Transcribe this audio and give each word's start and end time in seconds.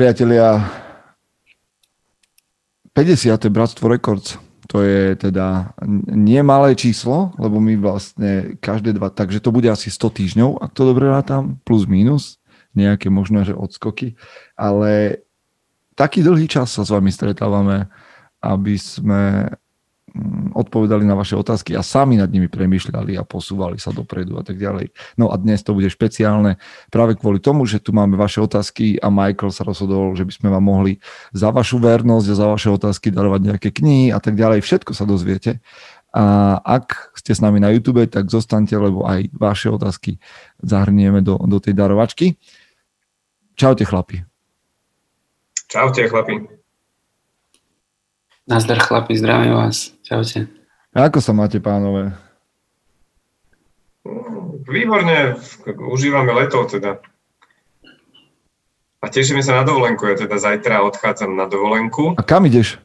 priatelia, 0.00 0.64
50. 2.96 3.36
je 3.36 3.52
Bratstvo 3.52 3.84
Records. 3.84 4.40
To 4.72 4.80
je 4.80 5.12
teda 5.12 5.76
nie 6.16 6.40
malé 6.40 6.72
číslo, 6.72 7.36
lebo 7.36 7.60
my 7.60 7.76
vlastne 7.76 8.56
každé 8.64 8.96
dva, 8.96 9.12
takže 9.12 9.44
to 9.44 9.52
bude 9.52 9.68
asi 9.68 9.92
100 9.92 10.00
týždňov, 10.16 10.50
ak 10.64 10.72
to 10.72 10.88
dobre 10.88 11.04
rátam, 11.04 11.60
plus 11.68 11.84
minus, 11.84 12.40
nejaké 12.72 13.12
možno, 13.12 13.44
že 13.44 13.52
odskoky, 13.52 14.16
ale 14.56 15.20
taký 15.92 16.24
dlhý 16.24 16.48
čas 16.48 16.72
sa 16.72 16.80
s 16.80 16.88
vami 16.88 17.12
stretávame, 17.12 17.92
aby 18.40 18.80
sme 18.80 19.52
odpovedali 20.54 21.06
na 21.06 21.14
vaše 21.14 21.38
otázky 21.38 21.78
a 21.78 21.82
sami 21.82 22.18
nad 22.18 22.28
nimi 22.28 22.50
premyšľali 22.50 23.14
a 23.16 23.22
posúvali 23.22 23.78
sa 23.78 23.94
dopredu 23.94 24.36
a 24.36 24.44
tak 24.44 24.58
ďalej. 24.58 24.90
No 25.16 25.30
a 25.30 25.38
dnes 25.38 25.62
to 25.62 25.72
bude 25.72 25.88
špeciálne 25.88 26.58
práve 26.90 27.16
kvôli 27.16 27.38
tomu, 27.38 27.64
že 27.64 27.78
tu 27.78 27.94
máme 27.94 28.18
vaše 28.18 28.42
otázky 28.42 28.98
a 28.98 29.08
Michael 29.08 29.54
sa 29.54 29.62
rozhodol, 29.62 30.18
že 30.18 30.26
by 30.26 30.32
sme 30.34 30.48
vám 30.50 30.64
mohli 30.64 30.92
za 31.30 31.54
vašu 31.54 31.78
vernosť 31.78 32.26
a 32.30 32.38
za 32.38 32.46
vaše 32.50 32.68
otázky 32.68 33.14
darovať 33.14 33.40
nejaké 33.54 33.68
knihy 33.70 34.10
a 34.10 34.18
tak 34.18 34.34
ďalej. 34.34 34.66
Všetko 34.66 34.92
sa 34.92 35.06
dozviete. 35.06 35.62
A 36.10 36.58
ak 36.58 37.14
ste 37.14 37.30
s 37.30 37.38
nami 37.38 37.62
na 37.62 37.70
YouTube, 37.70 38.02
tak 38.10 38.26
zostaňte, 38.34 38.74
lebo 38.74 39.06
aj 39.06 39.30
vaše 39.30 39.70
otázky 39.70 40.18
zahrnieme 40.58 41.22
do, 41.22 41.38
do 41.38 41.62
tej 41.62 41.78
darovačky. 41.78 42.34
Čaute 43.54 43.86
chlapi. 43.86 44.26
Čaute 45.70 46.10
chlapi. 46.10 46.59
Nazdar 48.50 48.82
chlapi, 48.82 49.14
zdravím 49.14 49.54
vás. 49.54 49.94
Čaute. 50.02 50.50
Ako 50.90 51.22
sa 51.22 51.30
máte, 51.30 51.62
pánové? 51.62 52.10
Výborne, 54.66 55.38
užívame 55.78 56.34
leto 56.34 56.66
teda. 56.66 56.98
A 58.98 59.06
tešíme 59.06 59.38
sa 59.38 59.62
na 59.62 59.62
dovolenku. 59.62 60.02
Ja 60.02 60.18
teda 60.18 60.34
zajtra 60.34 60.82
odchádzam 60.82 61.38
na 61.38 61.46
dovolenku. 61.46 62.18
A 62.18 62.26
kam 62.26 62.42
ideš? 62.42 62.82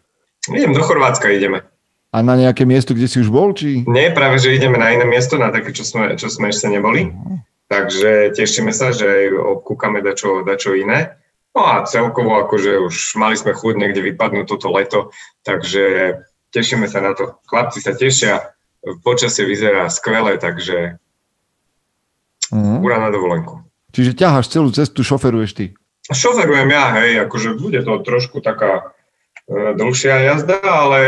Idem 0.54 0.78
do 0.78 0.86
Chorvátska, 0.86 1.34
ideme. 1.34 1.66
A 2.14 2.22
na 2.22 2.38
nejaké 2.38 2.62
miesto, 2.70 2.94
kde 2.94 3.10
si 3.10 3.26
už 3.26 3.34
bol? 3.34 3.50
Či... 3.58 3.90
Nie, 3.90 4.14
práve, 4.14 4.38
že 4.38 4.54
ideme 4.54 4.78
na 4.78 4.94
iné 4.94 5.10
miesto, 5.10 5.42
na 5.42 5.50
také, 5.50 5.74
čo 5.74 5.82
sme, 5.82 6.14
čo 6.14 6.30
sme 6.30 6.54
ešte 6.54 6.70
neboli. 6.70 7.10
Uh-huh. 7.10 7.42
Takže 7.74 8.38
tešíme 8.38 8.70
sa, 8.70 8.94
že 8.94 9.34
obkúkame 9.34 10.06
dačo, 10.06 10.46
dačo 10.46 10.78
iné. 10.78 11.18
No 11.56 11.64
a 11.64 11.88
celkovo 11.88 12.36
akože 12.44 12.84
už 12.84 13.16
mali 13.16 13.40
sme 13.40 13.56
chuť 13.56 13.80
niekde 13.80 14.04
vypadnúť 14.04 14.46
toto 14.52 14.68
leto, 14.76 15.00
takže 15.48 16.20
tešíme 16.52 16.84
sa 16.92 17.00
na 17.00 17.16
to. 17.16 17.40
Chlapci 17.48 17.80
sa 17.80 17.96
tešia, 17.96 18.52
počasie 19.08 19.48
vyzerá 19.48 19.88
skvele, 19.88 20.36
takže 20.36 21.00
uh-huh. 22.52 22.84
ura 22.84 23.00
na 23.00 23.08
dovolenku. 23.08 23.64
Čiže 23.96 24.20
ťaháš 24.20 24.52
celú 24.52 24.76
cestu, 24.76 25.08
šoferuješ 25.08 25.52
ty? 25.56 25.66
Šoferujem 26.12 26.68
ja, 26.68 26.92
hej, 27.00 27.24
akože 27.24 27.56
bude 27.56 27.80
to 27.88 28.04
trošku 28.04 28.44
taká 28.44 28.92
e, 29.48 29.74
dlhšia 29.80 30.28
jazda, 30.28 30.60
ale 30.60 31.00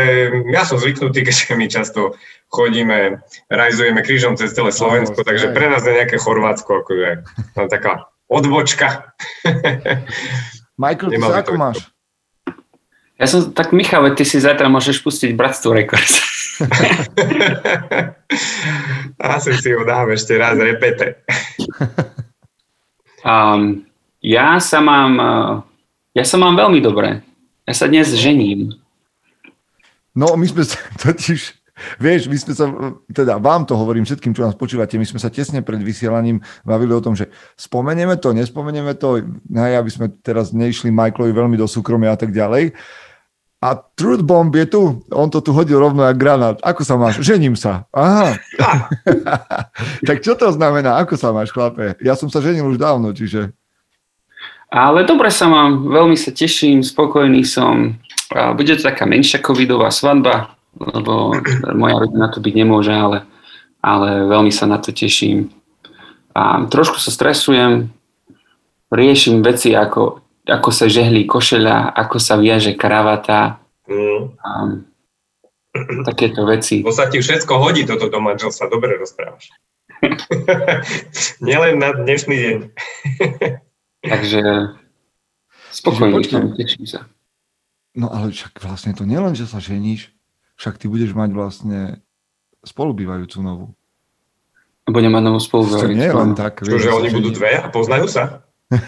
ja 0.48 0.64
som 0.64 0.80
zvyknutý, 0.80 1.22
keďže 1.28 1.52
my 1.54 1.66
často 1.68 2.16
chodíme, 2.48 3.20
rajzujeme 3.52 4.00
krížom 4.00 4.40
cez 4.40 4.56
celé 4.56 4.72
Slovensko, 4.72 5.20
oh, 5.20 5.26
takže 5.28 5.52
pre 5.52 5.68
nás 5.68 5.84
je 5.84 5.92
nejaké 5.92 6.16
Chorvátsko, 6.16 6.80
akože 6.80 7.28
taká 7.68 8.08
odbočka. 8.28 9.16
Michael, 10.82 11.10
ty 11.10 11.18
sa 11.18 11.42
ako 11.42 11.52
máš? 11.58 11.78
Ja 13.18 13.26
som 13.26 13.50
tak, 13.50 13.74
Michal, 13.74 14.14
ty 14.14 14.22
si 14.22 14.38
zajtra 14.38 14.70
môžeš 14.70 15.02
pustiť 15.02 15.34
Bratstvo 15.34 15.74
Records. 15.74 16.22
Asi 19.18 19.50
si 19.58 19.74
ho 19.74 19.82
dám 19.82 20.14
ešte 20.14 20.38
raz, 20.38 20.54
repete. 20.54 21.18
um, 23.26 23.82
ja 24.22 24.62
sa 24.62 24.78
mám, 24.78 25.12
ja 26.14 26.22
sa 26.22 26.36
mám 26.38 26.54
veľmi 26.54 26.78
dobre. 26.78 27.26
Ja 27.66 27.74
sa 27.74 27.90
dnes 27.90 28.14
žením. 28.14 28.78
No, 30.14 30.38
my 30.38 30.46
sme 30.46 30.62
totiž 31.02 31.58
Vieš, 31.98 32.28
my 32.28 32.36
sme 32.36 32.52
sa, 32.54 32.64
teda 33.10 33.38
vám 33.38 33.64
to 33.64 33.78
hovorím 33.78 34.04
všetkým, 34.04 34.34
čo 34.34 34.44
nás 34.44 34.58
počúvate, 34.58 34.98
my 34.98 35.06
sme 35.06 35.22
sa 35.22 35.30
tesne 35.30 35.62
pred 35.62 35.80
vysielaním 35.80 36.42
bavili 36.66 36.92
o 36.94 37.02
tom, 37.02 37.14
že 37.14 37.30
spomenieme 37.54 38.18
to, 38.18 38.34
nespomenieme 38.34 38.94
to, 38.98 39.22
hej, 39.54 39.74
aby 39.78 39.90
sme 39.90 40.06
teraz 40.20 40.50
neišli 40.50 40.90
Michaelovi 40.90 41.32
veľmi 41.32 41.56
do 41.56 41.66
súkromia 41.70 42.14
a 42.14 42.18
tak 42.18 42.34
ďalej. 42.34 42.74
A 43.58 43.74
Truth 43.74 44.22
Bomb 44.22 44.54
je 44.54 44.70
tu, 44.70 45.02
on 45.10 45.26
to 45.34 45.42
tu 45.42 45.50
hodil 45.50 45.82
rovno 45.82 46.06
jak 46.06 46.14
granát. 46.14 46.62
Ako 46.62 46.86
sa 46.86 46.94
máš? 46.94 47.18
Žením 47.18 47.58
sa. 47.58 47.90
Aha. 47.90 48.38
tak 50.08 50.22
čo 50.22 50.38
to 50.38 50.54
znamená? 50.54 51.02
Ako 51.02 51.18
sa 51.18 51.34
máš, 51.34 51.50
chlape? 51.50 51.98
Ja 51.98 52.14
som 52.14 52.30
sa 52.30 52.38
ženil 52.38 52.62
už 52.70 52.78
dávno, 52.78 53.10
čiže... 53.10 53.50
Ale 54.70 55.02
dobre 55.02 55.32
sa 55.32 55.50
mám, 55.50 55.90
veľmi 55.90 56.14
sa 56.14 56.30
teším, 56.30 56.86
spokojný 56.86 57.42
som. 57.42 57.98
Bude 58.30 58.76
to 58.78 58.84
taká 58.84 59.08
menšia 59.08 59.40
covidová 59.40 59.88
svadba, 59.88 60.54
lebo 60.78 61.34
moja 61.74 61.96
rodina 61.98 62.30
to 62.30 62.38
byť 62.38 62.54
nemôže, 62.54 62.94
ale, 62.94 63.26
ale 63.82 64.30
veľmi 64.30 64.54
sa 64.54 64.70
na 64.70 64.78
to 64.78 64.94
teším. 64.94 65.50
A 66.38 66.62
trošku 66.70 67.02
sa 67.02 67.10
stresujem, 67.10 67.90
riešim 68.88 69.42
veci 69.42 69.74
ako, 69.74 70.22
ako 70.46 70.70
sa 70.70 70.86
žehlí 70.86 71.26
košeľa, 71.26 71.92
ako 71.98 72.16
sa 72.22 72.38
viaže 72.38 72.78
kravata, 72.78 73.58
mm. 73.90 74.22
a, 74.38 74.50
takéto 76.06 76.46
veci. 76.46 76.80
Bo 76.80 76.94
sa 76.94 77.10
ti 77.10 77.18
všetko 77.18 77.52
hodí 77.58 77.84
toto 77.84 78.08
do 78.08 78.18
manželstva, 78.22 78.70
dobre 78.70 78.96
rozprávaš. 78.96 79.50
Nielen 81.46 81.82
na 81.82 81.90
dnešný 81.90 82.36
deň. 82.38 82.58
Takže 83.98 84.42
spokojne, 85.74 86.22
teším 86.54 86.86
sa. 86.86 87.10
No 87.98 88.14
ale 88.14 88.30
však 88.30 88.62
vlastne 88.62 88.94
to 88.94 89.02
nielen, 89.02 89.34
že 89.34 89.50
sa 89.50 89.58
ženíš, 89.58 90.14
však 90.58 90.74
ty 90.82 90.90
budeš 90.90 91.14
mať 91.14 91.30
vlastne 91.32 92.02
spolubývajúcu 92.66 93.38
novú. 93.40 93.66
Budem 94.90 95.14
mať 95.14 95.22
novú 95.22 95.38
spolubývajúcu. 95.38 95.94
Nie 95.94 96.10
len 96.10 96.34
tak. 96.34 96.66
Čože 96.66 96.90
oni 96.90 97.08
budú 97.14 97.30
dve 97.30 97.54
a 97.62 97.70
poznajú 97.70 98.10
sa? 98.10 98.42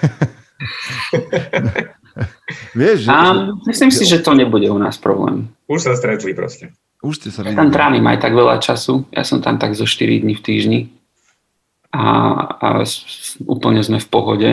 Vieš, 2.75 3.07
že... 3.07 3.11
A 3.11 3.55
myslím 3.71 3.91
si, 3.95 4.05
že 4.05 4.19
to 4.21 4.35
nebude 4.35 4.67
u 4.67 4.79
nás 4.79 4.99
problém. 4.99 5.49
Už 5.71 5.87
sa 5.87 5.95
stretli 5.95 6.35
proste. 6.35 6.75
Už 7.01 7.17
ste 7.23 7.31
sa 7.33 7.47
videli. 7.47 7.57
Tam 7.57 7.73
trávim 7.73 8.05
aj 8.05 8.19
tak 8.21 8.33
veľa 8.37 8.61
času. 8.61 9.09
Ja 9.15 9.25
som 9.25 9.41
tam 9.41 9.57
tak 9.57 9.73
zo 9.73 9.89
4 9.89 10.21
dní 10.21 10.35
v 10.37 10.43
týždni. 10.45 10.81
A, 11.91 12.05
a 12.61 12.69
úplne 13.49 13.81
sme 13.81 13.99
v 14.03 14.09
pohode. 14.11 14.51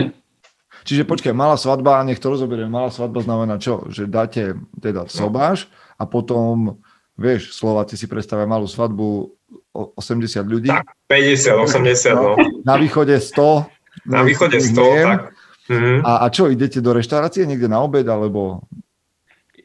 Čiže 0.88 1.04
počkaj, 1.04 1.36
malá 1.36 1.60
svadba, 1.60 2.00
nech 2.08 2.16
to 2.16 2.32
rozoberiem, 2.32 2.72
malá 2.72 2.88
svadba 2.88 3.20
znamená 3.20 3.60
čo? 3.60 3.84
Že 3.92 4.08
dáte 4.08 4.56
teda 4.80 5.04
sobáš 5.12 5.68
a 6.00 6.08
potom 6.08 6.80
Vieš, 7.18 7.50
Slováci 7.50 7.98
si 7.98 8.06
predstavia 8.06 8.46
malú 8.46 8.70
svadbu 8.70 9.34
80 9.74 10.38
ľudí. 10.46 10.70
Tak, 10.70 10.86
50, 11.10 11.66
80, 11.66 12.14
no. 12.14 12.38
Na 12.62 12.78
východe 12.78 13.18
100. 13.18 14.06
Na 14.06 14.22
východe 14.22 14.62
100, 14.62 14.78
tak. 15.02 15.34
Mhm. 15.68 16.06
A, 16.06 16.24
a 16.24 16.26
čo, 16.32 16.48
idete 16.48 16.80
do 16.80 16.96
reštaurácie 16.96 17.44
niekde 17.44 17.68
na 17.68 17.82
obed, 17.84 18.06
alebo... 18.08 18.64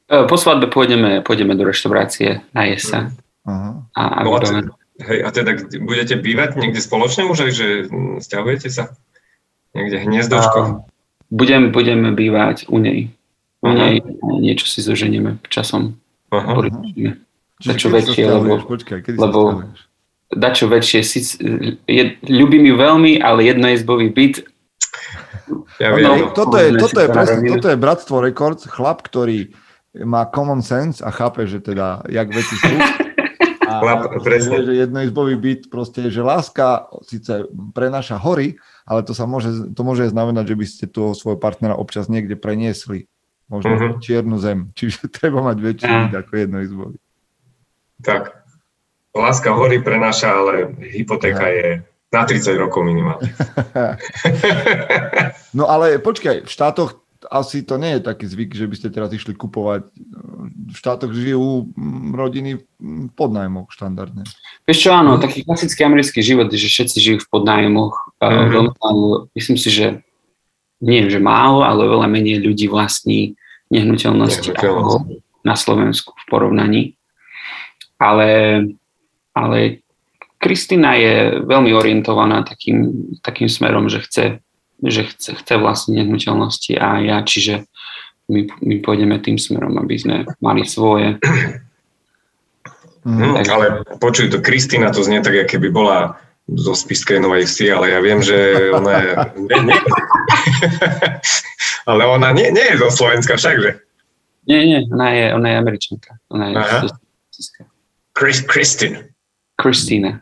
E, 0.10 0.28
po 0.28 0.36
svadbe 0.36 0.68
pôjdeme, 0.68 1.24
pôjdeme 1.24 1.56
do 1.56 1.64
reštaurácie, 1.64 2.44
na 2.52 2.68
jesa. 2.68 3.14
Aha. 3.48 3.86
A, 3.96 4.02
a, 4.02 4.20
no, 4.26 4.36
a, 4.36 4.40
teda, 4.44 4.62
hej, 5.06 5.20
a 5.24 5.30
teda 5.32 5.52
budete 5.80 6.20
bývať 6.20 6.60
niekde 6.60 6.84
spoločne 6.84 7.24
už 7.30 7.54
že 7.56 7.88
stiahujete 8.20 8.68
sa? 8.68 8.92
Niekde 9.78 10.04
hniezdočko? 10.04 10.90
Budem, 11.32 11.72
budeme 11.72 12.12
bývať 12.12 12.68
u 12.68 12.78
nej. 12.78 13.10
U 13.64 13.72
nej 13.72 14.04
niečo 14.44 14.68
si 14.68 14.84
zoženieme 14.84 15.40
časom. 15.48 15.96
Aha. 16.36 16.68
Dačo 17.64 17.88
väčšie, 17.88 18.24
lebo, 18.28 18.60
Počkaj, 18.60 19.00
lebo 19.16 19.64
dačo 20.34 20.66
väčšie, 20.68 21.00
je, 21.88 22.04
ľubím 22.28 22.68
ju 22.68 22.76
veľmi, 22.76 23.22
ale 23.24 23.48
jednoizbový 23.48 24.12
byt 24.12 24.36
ja 25.82 25.90
viem. 25.94 26.06
No, 26.06 26.32
toto, 26.32 26.56
je, 26.56 26.70
toto, 26.78 27.00
je 27.02 27.10
presne, 27.10 27.40
toto 27.50 27.68
je 27.70 27.78
Bratstvo 27.78 28.18
Records, 28.24 28.64
chlap, 28.70 29.04
ktorý 29.04 29.52
má 30.06 30.26
common 30.32 30.64
sense 30.64 31.04
a 31.04 31.12
chápe, 31.14 31.46
že 31.46 31.62
teda, 31.62 32.02
jak 32.10 32.28
veci 32.32 32.56
sú. 32.58 32.74
A 33.64 33.80
chlap, 33.80 34.20
presne. 34.22 34.60
Že 34.60 34.86
jednoizbový 34.86 35.34
byt 35.40 35.62
proste, 35.72 36.12
že 36.12 36.20
láska 36.20 36.92
síce 37.08 37.48
prenáša 37.72 38.20
hory, 38.20 38.60
ale 38.84 39.08
to 39.08 39.16
sa 39.16 39.24
môže, 39.24 39.72
to 39.72 39.82
môže 39.88 40.12
znamenať, 40.12 40.54
že 40.54 40.56
by 40.60 40.66
ste 40.68 40.86
toho 40.92 41.16
svojho 41.16 41.40
partnera 41.40 41.74
občas 41.74 42.12
niekde 42.12 42.36
preniesli. 42.36 43.08
Možno 43.48 43.74
uh-huh. 43.74 43.98
čiernu 44.04 44.36
zem. 44.38 44.70
Čiže 44.76 45.08
treba 45.18 45.40
mať 45.42 45.58
väčší 45.64 45.90
byt 45.90 46.14
ako 46.22 46.32
jednoizbový. 46.38 46.98
Tak, 48.04 48.44
láska 49.16 49.56
hory 49.56 49.80
prenáša, 49.80 50.36
ale 50.36 50.76
hypotéka 50.92 51.48
je 51.50 51.82
na 52.14 52.22
30 52.28 52.54
rokov 52.62 52.86
minimálne. 52.86 53.34
no 55.58 55.66
ale 55.66 55.98
počkaj, 55.98 56.46
v 56.46 56.52
štátoch 56.52 57.02
asi 57.32 57.64
to 57.64 57.80
nie 57.80 57.98
je 57.98 58.02
taký 58.04 58.28
zvyk, 58.28 58.52
že 58.52 58.68
by 58.68 58.76
ste 58.76 58.90
teraz 58.92 59.10
išli 59.16 59.34
kupovať. 59.34 59.88
V 60.74 60.76
štátoch 60.76 61.16
žijú 61.16 61.72
mm, 61.72 62.12
rodiny 62.14 62.52
v 62.60 63.10
podnájmoch 63.16 63.72
štandardne. 63.72 64.28
Vieš 64.68 64.80
čo, 64.84 64.92
áno, 64.92 65.18
taký 65.18 65.48
klasický 65.48 65.88
americký 65.88 66.20
život, 66.20 66.52
že 66.52 66.68
všetci 66.68 66.98
žijú 67.00 67.18
v 67.24 67.30
podnájmoch. 67.32 67.96
Mm-hmm. 68.20 69.32
Myslím 69.34 69.58
si, 69.58 69.70
že 69.72 69.88
nie 70.84 71.08
že 71.08 71.24
málo, 71.24 71.64
ale 71.64 71.88
veľa 71.88 72.12
menej 72.12 72.44
ľudí 72.44 72.68
vlastní 72.68 73.40
nehnuteľnosti 73.72 74.52
ako 74.52 75.08
na 75.48 75.56
Slovensku 75.56 76.12
v 76.12 76.24
porovnaní. 76.28 76.82
Ale, 77.98 78.32
ale 79.34 79.84
Kristina 80.44 81.00
je 81.00 81.40
veľmi 81.48 81.72
orientovaná 81.72 82.44
takým, 82.44 82.92
takým 83.24 83.48
smerom, 83.48 83.88
že 83.88 84.04
chce, 84.04 84.26
že 84.84 85.08
chce, 85.08 85.40
chce 85.40 85.54
vlastniť 85.56 86.04
nehnuteľnosti 86.04 86.74
a 86.76 87.00
ja, 87.00 87.18
čiže 87.24 87.64
my, 88.28 88.52
my 88.60 88.76
pôjdeme 88.84 89.16
tým 89.24 89.40
smerom, 89.40 89.80
aby 89.80 89.96
sme 89.96 90.16
mali 90.44 90.68
svoje. 90.68 91.16
Mm, 93.08 93.40
tak... 93.40 93.48
Ale 93.48 93.66
počuj, 94.04 94.32
to 94.32 94.44
Kristina 94.44 94.92
to 94.92 95.00
znie 95.00 95.24
tak, 95.24 95.48
keby 95.48 95.72
bola 95.72 96.20
zo 96.52 96.76
Spiskej 96.76 97.24
Novej 97.24 97.48
Vsi, 97.48 97.72
ale 97.72 97.96
ja 97.96 98.00
viem, 98.04 98.20
že 98.20 98.68
ona 98.76 98.94
je... 99.00 99.12
nie, 99.48 99.60
nie. 99.72 99.80
ale 101.90 102.04
ona 102.04 102.36
nie, 102.36 102.52
nie 102.52 102.68
je 102.68 102.84
zo 102.84 102.92
Slovenska 102.92 103.40
však, 103.40 103.56
že? 103.64 103.72
Nie, 104.44 104.60
nie, 104.68 104.80
ona 104.92 105.08
je, 105.16 105.26
ona 105.40 105.48
je 105.48 105.56
Američanka. 105.56 106.20
Ona 106.28 106.46
je 106.52 106.56
Aha. 106.60 106.80
Chris, 108.14 108.46
Kristin. 108.46 109.10
Kristina. 109.58 110.22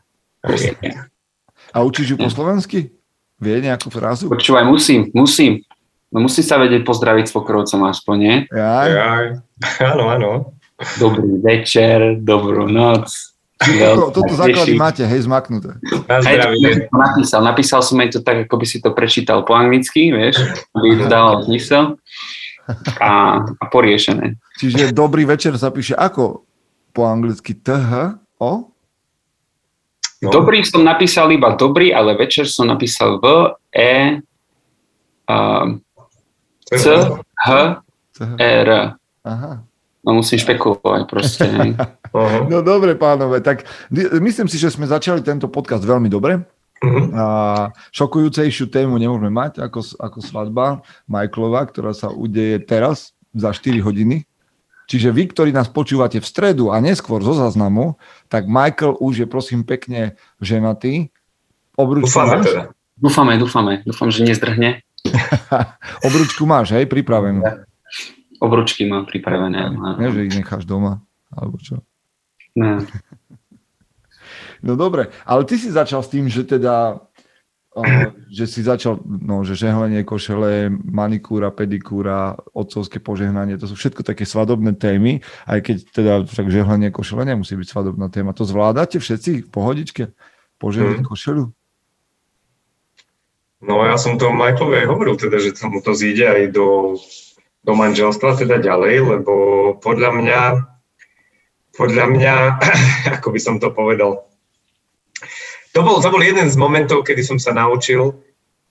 A 1.72 1.84
učíš 1.84 2.16
ju 2.16 2.18
po 2.18 2.32
slovensky? 2.32 2.92
Vie 3.42 3.56
nejakú 3.60 3.92
frázu? 3.92 4.32
Počúvaj, 4.32 4.64
musím, 4.68 5.12
musím. 5.12 5.64
No 6.12 6.24
musí 6.24 6.44
sa 6.44 6.60
vedieť 6.60 6.84
pozdraviť 6.84 7.32
s 7.32 7.34
pokrovcom 7.34 7.88
aspoň, 7.88 8.16
nie? 8.20 8.36
Jaj. 8.52 8.90
Jaj. 8.92 9.26
Áno, 9.96 10.04
áno. 10.10 10.32
Dobrý 10.98 11.38
večer, 11.40 12.18
dobrú 12.20 12.66
noc. 12.66 13.14
Toto, 13.62 14.26
toto 14.26 14.34
základy 14.34 14.74
máte, 14.74 15.06
hej, 15.06 15.30
zmaknuté. 15.30 15.78
Hej, 16.10 16.50
to 16.90 16.98
napísal. 16.98 17.40
Napísal 17.46 17.86
som 17.86 18.02
aj 18.02 18.18
to 18.18 18.20
tak, 18.26 18.50
ako 18.50 18.58
by 18.58 18.66
si 18.66 18.82
to 18.82 18.90
prečítal 18.90 19.46
po 19.46 19.54
anglicky, 19.54 20.10
vieš, 20.10 20.42
aby 20.74 20.98
to 20.98 21.06
dalo 21.06 21.46
zmysel 21.46 22.02
a, 22.98 23.38
a 23.46 23.64
poriešené. 23.70 24.42
Čiže 24.58 24.90
dobrý 24.90 25.30
večer 25.30 25.54
sa 25.62 25.70
píše 25.70 25.94
ako 25.94 26.50
po 26.92 27.08
anglicky 27.08 27.56
TH 27.56 28.20
o? 28.40 28.72
No. 30.22 30.30
Dobrý 30.30 30.62
som 30.62 30.86
napísal 30.86 31.34
iba 31.34 31.58
dobrý, 31.58 31.90
ale 31.90 32.14
večer 32.14 32.46
som 32.46 32.70
napísal 32.70 33.18
V, 33.18 33.58
E, 33.74 34.22
C, 36.70 36.86
H, 37.42 37.50
E, 38.38 38.46
R. 38.62 38.70
Aha. 39.26 39.66
No 40.02 40.18
musím 40.18 40.38
špekulovať 40.42 41.02
proste. 41.10 41.46
no 42.52 42.62
dobre 42.62 42.94
pánové, 42.98 43.42
tak 43.42 43.66
myslím 43.94 44.50
si, 44.50 44.58
že 44.62 44.74
sme 44.74 44.90
začali 44.90 45.26
tento 45.26 45.50
podcast 45.50 45.86
veľmi 45.86 46.10
dobre. 46.10 46.42
Uh-huh. 46.82 47.14
A 47.14 47.26
šokujúcejšiu 47.94 48.74
tému 48.74 48.98
nemôžeme 48.98 49.30
mať 49.30 49.62
ako, 49.62 49.86
ako 50.02 50.18
svadba 50.26 50.82
Michaelova, 51.06 51.70
ktorá 51.70 51.94
sa 51.94 52.10
udeje 52.10 52.58
teraz 52.66 53.14
za 53.38 53.54
4 53.54 53.78
hodiny. 53.86 54.26
Čiže 54.92 55.16
vy, 55.16 55.32
ktorí 55.32 55.56
nás 55.56 55.72
počúvate 55.72 56.20
v 56.20 56.28
stredu 56.28 56.68
a 56.68 56.84
neskôr 56.84 57.24
zo 57.24 57.32
záznamu, 57.32 57.96
tak 58.28 58.44
Michael 58.44 59.00
už 59.00 59.24
je 59.24 59.28
prosím 59.32 59.64
pekne 59.64 60.20
ženatý. 60.44 61.08
Obručku 61.80 62.12
dúfame 62.12 62.36
máš? 62.36 62.46
teda. 62.52 62.64
Dúfame, 63.00 63.34
dúfame. 63.40 63.74
Dúfam, 63.88 64.12
že 64.12 64.28
nezdrhne. 64.28 64.84
Obručku 66.12 66.44
máš, 66.44 66.76
hej, 66.76 66.92
pripravenú. 66.92 67.40
Obručky 68.44 68.84
mám 68.84 69.08
pripravené. 69.08 69.72
Nie, 69.96 70.12
že 70.12 70.28
ich 70.28 70.36
necháš 70.36 70.68
doma, 70.68 71.00
alebo 71.32 71.56
čo? 71.64 71.80
Ne. 72.60 72.84
No 74.60 74.76
dobre, 74.76 75.08
ale 75.24 75.48
ty 75.48 75.56
si 75.56 75.72
začal 75.72 76.04
s 76.04 76.12
tým, 76.12 76.28
že 76.28 76.44
teda 76.44 77.00
že 78.28 78.46
si 78.52 78.60
začal, 78.68 79.00
no, 79.04 79.48
že 79.48 79.56
žehlenie 79.56 80.04
košele, 80.04 80.68
manikúra, 80.72 81.56
pedikúra, 81.56 82.36
otcovské 82.52 83.00
požehnanie, 83.00 83.56
to 83.56 83.64
sú 83.64 83.80
všetko 83.80 84.04
také 84.04 84.28
svadobné 84.28 84.76
témy, 84.76 85.24
aj 85.48 85.60
keď 85.64 85.78
teda 85.96 86.14
však 86.28 86.52
žehlenie 86.52 86.92
košele 86.92 87.24
nemusí 87.24 87.56
byť 87.56 87.68
svadobná 87.72 88.12
téma. 88.12 88.36
To 88.36 88.44
zvládate 88.44 89.00
všetci 89.00 89.48
v 89.48 89.50
pohodičke? 89.50 90.04
Požehnať 90.60 91.02
hmm. 91.02 91.10
košelu? 91.10 91.44
No 93.62 93.74
ja 93.88 93.96
som 93.96 94.20
to 94.20 94.34
Michaelovi 94.36 94.84
aj 94.84 94.88
hovoril, 94.90 95.16
teda, 95.16 95.38
že 95.40 95.56
mu 95.70 95.80
to 95.80 95.96
zíde 95.96 96.28
aj 96.28 96.44
do 96.52 96.98
do 97.62 97.74
manželstva 97.78 98.42
teda 98.42 98.58
ďalej, 98.58 98.96
lebo 99.06 99.34
podľa 99.78 100.10
mňa, 100.18 100.42
podľa 101.78 102.06
mňa, 102.10 102.36
ako 103.22 103.28
by 103.30 103.40
som 103.40 103.56
to 103.62 103.70
povedal, 103.70 104.26
to 105.72 105.80
bol, 105.84 106.04
to 106.04 106.10
bol 106.12 106.22
jeden 106.22 106.48
z 106.52 106.56
momentov, 106.60 107.08
kedy 107.08 107.24
som 107.24 107.38
sa 107.40 107.56
naučil 107.56 108.20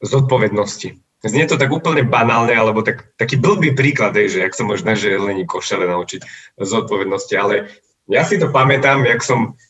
zodpovednosti. 0.01 0.97
Znie 1.21 1.45
to 1.45 1.61
tak 1.61 1.69
úplne 1.69 2.09
banálne, 2.09 2.57
alebo 2.57 2.81
tak, 2.81 3.13
taký 3.21 3.37
blbý 3.37 3.77
príklad, 3.77 4.17
že 4.17 4.41
ak 4.41 4.57
sa 4.57 4.65
možno, 4.65 4.97
že 4.97 5.21
lení 5.21 5.45
košele 5.45 5.85
naučiť 5.85 6.25
zodpovednosti, 6.57 7.35
ale 7.37 7.69
ja 8.09 8.25
si 8.25 8.41
to 8.41 8.49
pamätám, 8.49 9.05
jak 9.05 9.21
som, 9.21 9.61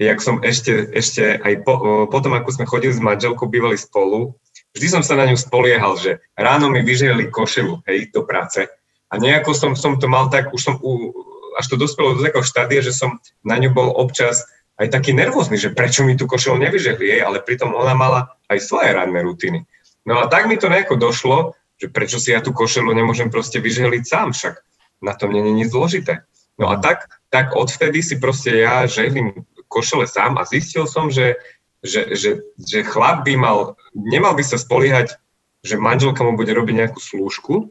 jak 0.00 0.24
som 0.24 0.40
ešte, 0.40 0.88
ešte 0.96 1.36
aj 1.36 1.60
po, 1.68 2.08
potom, 2.08 2.32
ako 2.32 2.48
sme 2.56 2.64
chodili 2.64 2.96
s 2.96 3.04
manželkou, 3.04 3.44
bývali 3.52 3.76
spolu, 3.76 4.32
vždy 4.72 4.86
som 4.88 5.02
sa 5.04 5.20
na 5.20 5.28
ňu 5.28 5.36
spoliehal, 5.36 6.00
že 6.00 6.24
ráno 6.40 6.72
mi 6.72 6.80
vyželi 6.80 7.28
košelu, 7.28 7.84
hej, 7.84 8.08
do 8.08 8.24
práce. 8.24 8.64
A 9.12 9.20
nejako 9.20 9.52
som, 9.52 9.72
som 9.76 10.00
to 10.00 10.08
mal 10.08 10.32
tak, 10.32 10.56
už 10.56 10.62
som 10.64 10.74
u, 10.80 11.12
až 11.60 11.68
to 11.68 11.76
dospelo 11.76 12.16
do 12.16 12.24
takého 12.24 12.42
štádia, 12.42 12.80
že 12.80 12.96
som 12.96 13.20
na 13.44 13.60
ňu 13.60 13.76
bol 13.76 13.92
občas 13.92 14.42
aj 14.74 14.88
taký 14.90 15.14
nervózny, 15.14 15.54
že 15.54 15.70
prečo 15.70 16.02
mi 16.02 16.18
tú 16.18 16.26
košelu 16.26 16.58
nevyžehli, 16.58 17.18
hej, 17.18 17.22
ale 17.22 17.42
pritom 17.42 17.74
ona 17.74 17.94
mala 17.94 18.34
aj 18.50 18.58
svoje 18.58 18.90
ranné 18.90 19.22
rutiny. 19.22 19.62
No 20.04 20.18
a 20.20 20.26
tak 20.26 20.50
mi 20.50 20.58
to 20.58 20.66
nejako 20.66 20.98
došlo, 20.98 21.54
že 21.78 21.90
prečo 21.90 22.18
si 22.18 22.34
ja 22.34 22.42
tú 22.42 22.50
košelu 22.50 22.90
nemôžem 22.90 23.30
proste 23.30 23.62
vyžehliť 23.62 24.02
sám, 24.02 24.34
však 24.34 24.54
na 25.02 25.14
tom 25.14 25.30
nie 25.30 25.42
je 25.42 25.52
nič 25.52 25.68
zložité. 25.70 26.26
No 26.58 26.70
a 26.70 26.78
tak, 26.78 27.10
tak 27.30 27.54
odvtedy 27.54 28.02
si 28.02 28.18
proste 28.18 28.62
ja 28.62 28.86
žehlím 28.86 29.46
košele 29.66 30.06
sám 30.06 30.38
a 30.38 30.46
zistil 30.46 30.86
som, 30.86 31.10
že 31.10 31.38
že, 31.84 32.16
že, 32.16 32.30
že 32.56 32.80
chlap 32.80 33.28
by 33.28 33.36
mal, 33.36 33.76
nemal 33.92 34.32
by 34.32 34.40
sa 34.40 34.56
spoliehať, 34.56 35.20
že 35.60 35.76
manželka 35.76 36.24
mu 36.24 36.32
bude 36.32 36.56
robiť 36.56 36.74
nejakú 36.80 36.98
slúžku, 36.98 37.68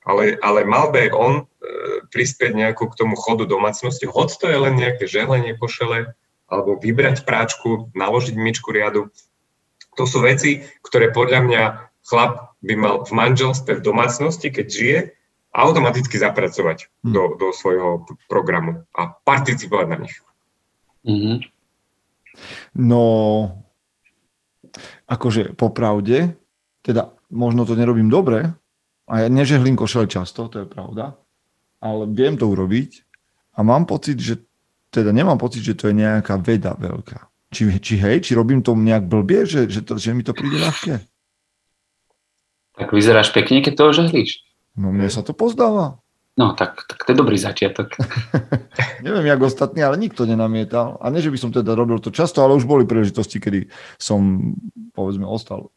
ale, 0.00 0.40
ale 0.40 0.64
mal 0.64 0.88
by 0.88 1.12
on 1.12 1.44
e, 1.44 1.44
prispieť 2.08 2.56
nejako 2.56 2.88
k 2.88 2.98
tomu 3.04 3.14
chodu 3.20 3.44
domácnosti, 3.44 4.08
hoď 4.08 4.28
to 4.40 4.46
je 4.48 4.58
len 4.58 4.74
nejaké 4.80 5.04
želenie 5.04 5.60
košele, 5.60 6.16
alebo 6.50 6.76
vybrať 6.76 7.22
práčku, 7.22 7.94
naložiť 7.94 8.34
myčku 8.34 8.74
riadu. 8.74 9.08
To 9.94 10.04
sú 10.04 10.22
veci, 10.26 10.66
ktoré 10.82 11.14
podľa 11.14 11.40
mňa 11.46 11.62
chlap 12.04 12.58
by 12.60 12.74
mal 12.76 12.94
v 13.06 13.12
manželstve, 13.14 13.78
v 13.78 13.86
domácnosti, 13.86 14.50
keď 14.50 14.66
žije, 14.66 14.98
automaticky 15.50 16.18
zapracovať 16.18 16.90
hmm. 17.02 17.12
do, 17.14 17.22
do 17.38 17.48
svojho 17.50 18.06
programu 18.30 18.86
a 18.94 19.10
participovať 19.10 19.86
na 19.90 19.98
nich. 20.06 20.14
Mm-hmm. 21.00 21.36
No, 22.78 23.04
akože 25.10 25.56
popravde, 25.58 26.38
teda 26.86 27.10
možno 27.32 27.66
to 27.66 27.74
nerobím 27.74 28.12
dobre, 28.12 28.54
a 29.10 29.26
ja 29.26 29.28
nežehlím 29.28 29.74
košele 29.74 30.06
často, 30.06 30.46
to 30.46 30.62
je 30.62 30.68
pravda, 30.70 31.18
ale 31.82 32.06
viem 32.06 32.38
to 32.38 32.46
urobiť 32.46 33.02
a 33.58 33.66
mám 33.66 33.90
pocit, 33.90 34.22
že 34.22 34.38
teda 34.90 35.14
nemám 35.14 35.38
pocit, 35.38 35.62
že 35.62 35.78
to 35.78 35.88
je 35.88 35.94
nejaká 35.94 36.36
veda 36.42 36.74
veľká. 36.74 37.30
Či, 37.50 37.82
či 37.82 37.94
hej, 37.98 38.22
či 38.22 38.38
robím 38.38 38.62
to 38.62 38.78
nejak 38.78 39.10
blbie, 39.10 39.42
že, 39.42 39.66
že, 39.66 39.82
to, 39.82 39.98
že 39.98 40.14
mi 40.14 40.22
to 40.22 40.34
príde 40.34 40.58
ľahké? 40.58 41.02
Tak 42.78 42.94
vyzeráš 42.94 43.34
pekne, 43.34 43.62
keď 43.62 43.74
to 43.74 43.84
žehlíš. 43.90 44.42
No 44.78 44.94
mne 44.94 45.10
sa 45.10 45.26
to 45.26 45.34
pozdáva. 45.34 45.98
No, 46.38 46.54
tak, 46.54 46.86
tak 46.86 47.02
to 47.04 47.12
je 47.12 47.18
dobrý 47.18 47.36
začiatok. 47.36 47.98
Neviem, 49.06 49.26
jak 49.26 49.42
ostatní, 49.42 49.82
ale 49.82 49.98
nikto 49.98 50.24
nenamietal. 50.24 50.96
A 51.02 51.10
nie, 51.10 51.20
že 51.20 51.28
by 51.28 51.38
som 51.38 51.50
teda 51.50 51.74
robil 51.74 51.98
to 51.98 52.14
často, 52.14 52.40
ale 52.40 52.54
už 52.54 52.64
boli 52.64 52.86
príležitosti, 52.86 53.42
kedy 53.42 53.66
som, 53.98 54.54
povedzme, 54.94 55.26
ostal 55.26 55.74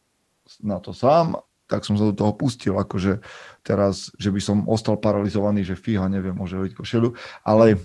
na 0.62 0.78
to 0.78 0.94
sám, 0.94 1.42
tak 1.68 1.84
som 1.84 1.98
sa 1.98 2.08
do 2.08 2.16
toho 2.16 2.32
pustil, 2.38 2.78
akože 2.78 3.26
teraz, 3.66 4.14
že 4.22 4.30
by 4.30 4.40
som 4.40 4.58
ostal 4.70 4.96
paralizovaný, 4.96 5.66
že 5.66 5.80
fíha, 5.80 6.06
neviem, 6.06 6.38
môže 6.38 6.56
byť 6.56 6.74
košelu, 6.78 7.10
ale 7.42 7.82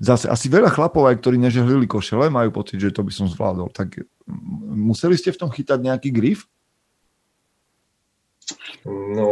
zase 0.00 0.28
asi 0.28 0.46
veľa 0.52 0.70
chlapov, 0.72 1.08
aj 1.08 1.20
ktorí 1.20 1.36
nežehlili 1.40 1.88
košele, 1.88 2.28
majú 2.28 2.52
pocit, 2.52 2.80
že 2.80 2.92
to 2.92 3.04
by 3.04 3.12
som 3.12 3.26
zvládol. 3.28 3.72
Tak 3.72 4.04
museli 4.70 5.16
ste 5.16 5.32
v 5.32 5.40
tom 5.40 5.50
chytať 5.50 5.78
nejaký 5.80 6.12
grif? 6.12 6.46
No, 8.84 9.26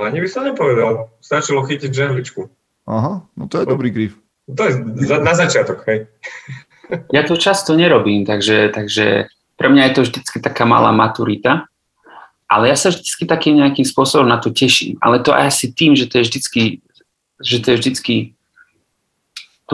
ani 0.00 0.18
by 0.22 0.28
som 0.30 0.48
nepovedal. 0.48 1.12
Stačilo 1.20 1.64
chytiť 1.66 1.90
žehličku. 1.92 2.48
Aha, 2.88 3.24
no 3.24 3.44
to 3.48 3.60
je 3.60 3.66
dobrý 3.66 3.90
grif. 3.90 4.16
To 4.44 4.62
je 4.64 4.72
za, 5.08 5.24
na 5.24 5.32
začiatok, 5.32 5.88
hej. 5.88 6.04
Ja 7.16 7.24
to 7.24 7.40
často 7.40 7.72
nerobím, 7.72 8.28
takže, 8.28 8.68
takže 8.76 9.32
pre 9.56 9.68
mňa 9.72 9.82
je 9.88 9.94
to 9.96 10.00
vždycky 10.04 10.36
taká 10.44 10.68
malá 10.68 10.92
maturita, 10.92 11.64
ale 12.44 12.68
ja 12.68 12.76
sa 12.76 12.92
vždycky 12.92 13.24
takým 13.24 13.56
nejakým 13.56 13.88
spôsobom 13.88 14.28
na 14.28 14.36
to 14.36 14.52
teším. 14.52 15.00
Ale 15.00 15.24
to 15.24 15.32
aj 15.32 15.48
asi 15.48 15.72
tým, 15.72 15.96
že 15.96 16.04
to 16.12 16.20
je 16.20 16.24
vždycky, 16.28 16.62
že 17.40 17.56
to 17.64 17.66
je 17.72 17.76
vždycky 17.80 18.14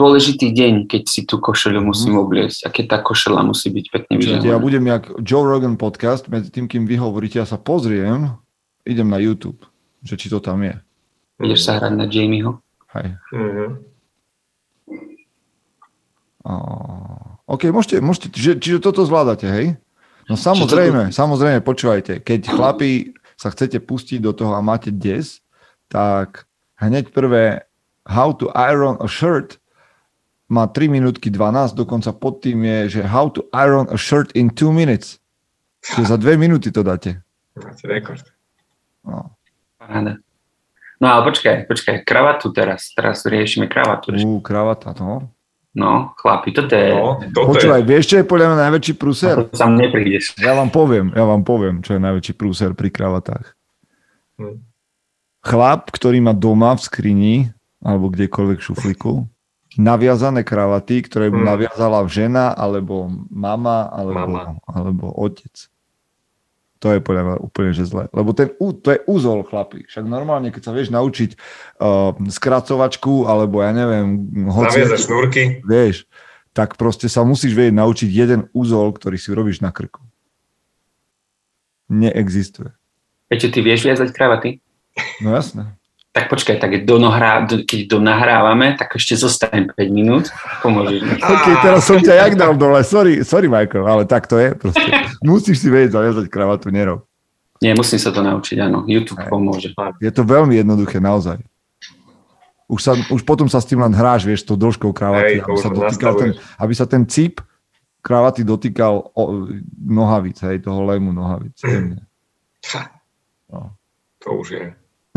dôležitý 0.01 0.49
deň, 0.49 0.89
keď 0.89 1.03
si 1.05 1.21
tú 1.29 1.37
košelu 1.37 1.77
musím 1.77 2.17
mhm. 2.17 2.21
obliecť 2.25 2.59
a 2.65 2.69
keď 2.73 2.85
tá 2.89 2.97
košela 3.05 3.45
musí 3.45 3.69
byť 3.69 3.85
pekne 3.93 4.13
vyžehlená. 4.17 4.49
Ja 4.49 4.57
budem 4.57 4.89
jak 4.89 5.13
Joe 5.21 5.45
Rogan 5.45 5.77
podcast, 5.77 6.25
medzi 6.25 6.49
tým, 6.49 6.65
kým 6.65 6.89
vy 6.89 6.97
hovoríte, 6.97 7.37
ja 7.37 7.45
sa 7.45 7.61
pozriem 7.61 8.33
idem 8.81 9.05
na 9.05 9.21
YouTube, 9.21 9.61
že 10.01 10.17
či 10.17 10.33
to 10.33 10.41
tam 10.41 10.65
je. 10.65 10.73
Ideš 11.37 11.69
sa 11.69 11.77
hrať 11.77 11.93
na 11.93 12.09
Jamieho? 12.09 12.57
Hej. 12.97 13.13
Mhm. 13.29 13.67
A, 16.41 16.53
OK, 17.45 17.69
môžete, 17.69 18.01
môžete 18.01 18.33
čiže, 18.33 18.57
čiže 18.57 18.77
toto 18.81 19.05
zvládate, 19.05 19.45
hej? 19.45 19.77
No 20.25 20.33
samozrejme, 20.33 21.13
samozrejme, 21.13 21.61
počúvajte, 21.61 22.25
keď 22.25 22.49
chlapi 22.49 23.13
sa 23.37 23.53
chcete 23.53 23.77
pustiť 23.77 24.17
do 24.25 24.33
toho 24.33 24.57
a 24.57 24.65
máte 24.65 24.89
des, 24.89 25.37
tak 25.85 26.49
hneď 26.81 27.13
prvé 27.13 27.69
How 28.09 28.33
to 28.33 28.49
iron 28.57 28.97
a 28.97 29.05
shirt 29.05 29.60
má 30.51 30.67
3 30.67 30.91
minútky 30.91 31.31
12, 31.31 31.79
dokonca 31.79 32.11
pod 32.11 32.43
tým 32.43 32.67
je, 32.67 32.99
že 32.99 33.01
How 33.07 33.31
to 33.31 33.47
iron 33.55 33.87
a 33.87 33.95
shirt 33.95 34.35
in 34.35 34.51
2 34.51 34.75
minutes. 34.75 35.23
Čiže 35.79 36.11
za 36.11 36.17
2 36.19 36.35
minúty 36.35 36.75
to 36.75 36.83
dáte. 36.83 37.23
Máte 37.55 37.87
rekord. 37.87 38.27
No. 39.07 39.31
Paráda. 39.79 40.19
No 41.01 41.05
ale 41.09 41.33
počkaj, 41.33 41.65
počkaj, 41.65 42.05
kravatu 42.05 42.53
teraz, 42.53 42.93
teraz 42.93 43.25
riešime 43.25 43.65
kravatu. 43.65 44.13
Ú, 44.13 44.37
kravata, 44.43 44.93
no. 44.99 45.33
No, 45.71 46.11
chlapi, 46.19 46.51
toto 46.51 46.75
je... 46.75 46.91
No, 46.93 47.17
toto 47.31 47.55
Počúvaj, 47.55 47.81
je, 47.81 47.87
vieš, 47.87 48.05
čo 48.11 48.15
je 48.19 48.25
podľa 48.27 48.47
mňa 48.51 48.57
najväčší 48.69 48.93
prúser? 48.99 49.35
Ako 49.39 49.55
Sam 49.55 49.79
neprídeš. 49.79 50.35
Ja 50.37 50.51
vám 50.51 50.67
poviem, 50.67 51.15
ja 51.15 51.23
vám 51.23 51.47
poviem, 51.47 51.79
čo 51.79 51.95
je 51.95 52.03
najväčší 52.03 52.33
prúser 52.35 52.75
pri 52.75 52.91
kravatách. 52.91 53.55
Hm. 54.35 54.59
Chlap, 55.41 55.89
ktorý 55.89 56.19
má 56.21 56.35
doma 56.35 56.75
v 56.75 56.81
skrini, 56.85 57.35
alebo 57.81 58.11
kdekoľvek 58.13 58.59
v 58.61 58.65
šuflíku, 58.67 59.13
naviazané 59.75 60.43
kravaty, 60.43 60.99
ktoré 61.03 61.31
mu 61.31 61.43
Hmm. 61.43 61.55
naviazala 61.55 62.03
žena, 62.07 62.51
alebo 62.51 63.07
mama, 63.27 63.87
alebo, 63.87 64.27
Mama. 64.27 64.41
alebo 64.67 65.11
otec. 65.15 65.71
To 66.81 66.89
je 66.89 66.97
podľa 66.97 67.23
mňa 67.23 67.35
úplne 67.45 67.71
že 67.71 67.85
zle. 67.85 68.09
Lebo 68.09 68.33
ten, 68.33 68.49
to 68.57 68.89
je 68.89 68.99
úzol, 69.05 69.45
chlapi. 69.45 69.85
Však 69.85 70.01
normálne, 70.01 70.49
keď 70.49 70.61
sa 70.65 70.73
vieš 70.73 70.89
naučiť 70.89 71.37
uh, 71.77 72.17
skracovačku, 72.17 73.29
alebo 73.29 73.61
ja 73.61 73.69
neviem, 73.69 74.17
hoci, 74.49 74.81
naviazaš 74.81 75.05
šnúrky. 75.05 75.61
vieš, 75.61 76.09
tak 76.51 76.75
proste 76.75 77.05
sa 77.05 77.21
musíš 77.21 77.53
vedieť 77.53 77.77
naučiť 77.77 78.09
jeden 78.09 78.49
úzol, 78.51 78.91
ktorý 78.91 79.15
si 79.15 79.29
robíš 79.29 79.61
na 79.61 79.69
krku. 79.69 80.01
Neexistuje. 81.87 82.71
Peťo, 83.27 83.47
ty 83.51 83.59
vieš 83.61 83.85
viazať 83.85 84.09
kravaty? 84.11 84.59
No 85.21 85.31
jasné. 85.31 85.71
Tak 86.11 86.27
počkaj, 86.27 86.59
tak 86.59 86.71
do 86.83 86.99
nohrá, 86.99 87.47
do, 87.47 87.63
keď 87.63 87.87
do 87.87 88.03
nahrávame, 88.03 88.75
tak 88.75 88.99
ešte 88.99 89.15
zostaň 89.15 89.71
5 89.71 89.79
minút. 89.95 90.27
Pomôžeš 90.59 90.99
mi. 91.07 91.15
OK, 91.35 91.45
teraz 91.63 91.87
som 91.87 92.03
ťa 92.03 92.27
jak 92.27 92.35
dal 92.35 92.51
dole. 92.59 92.83
Sorry, 92.83 93.23
sorry 93.23 93.47
Michael, 93.47 93.87
ale 93.87 94.03
tak 94.03 94.27
to 94.27 94.35
je. 94.35 94.51
Proste. 94.51 94.83
Musíš 95.23 95.63
si 95.63 95.71
vedieť 95.71 95.95
zaviazať 95.95 96.27
kravatu, 96.27 96.67
nerob. 96.67 97.07
Nie, 97.63 97.77
musím 97.77 98.01
sa 98.01 98.11
to 98.11 98.19
naučiť, 98.19 98.57
áno. 98.59 98.83
YouTube 98.89 99.23
Hej. 99.23 99.31
pomôže. 99.31 99.69
Je 100.03 100.11
to 100.11 100.27
veľmi 100.27 100.59
jednoduché, 100.59 100.99
naozaj. 100.99 101.39
Už, 102.67 102.79
sa, 102.83 102.91
už 102.97 103.21
potom 103.23 103.47
sa 103.47 103.63
s 103.63 103.67
tým 103.69 103.79
len 103.79 103.93
hráš, 103.95 104.27
vieš, 104.27 104.43
s 104.43 104.47
tou 104.51 104.59
dĺžkou 104.59 104.91
kravaty, 104.91 105.39
Hej, 105.39 105.47
to 105.47 105.53
aby, 105.55 105.59
sa 105.61 105.69
dotýkal 105.71 106.13
ten, 106.19 106.29
aby 106.59 106.73
sa 106.75 106.85
ten 106.87 107.03
cíp 107.07 107.39
kravaty 108.01 108.41
dotýkal 108.41 109.13
o, 109.13 109.23
nohavic, 109.77 110.41
hej, 110.41 110.59
toho 110.59 110.83
lému 110.83 111.13
nohavic. 111.15 111.55
jemne. 111.63 112.03
Ha, 112.75 112.99
No. 113.51 113.75
To 114.23 114.39
už 114.39 114.47
je, 114.55 114.65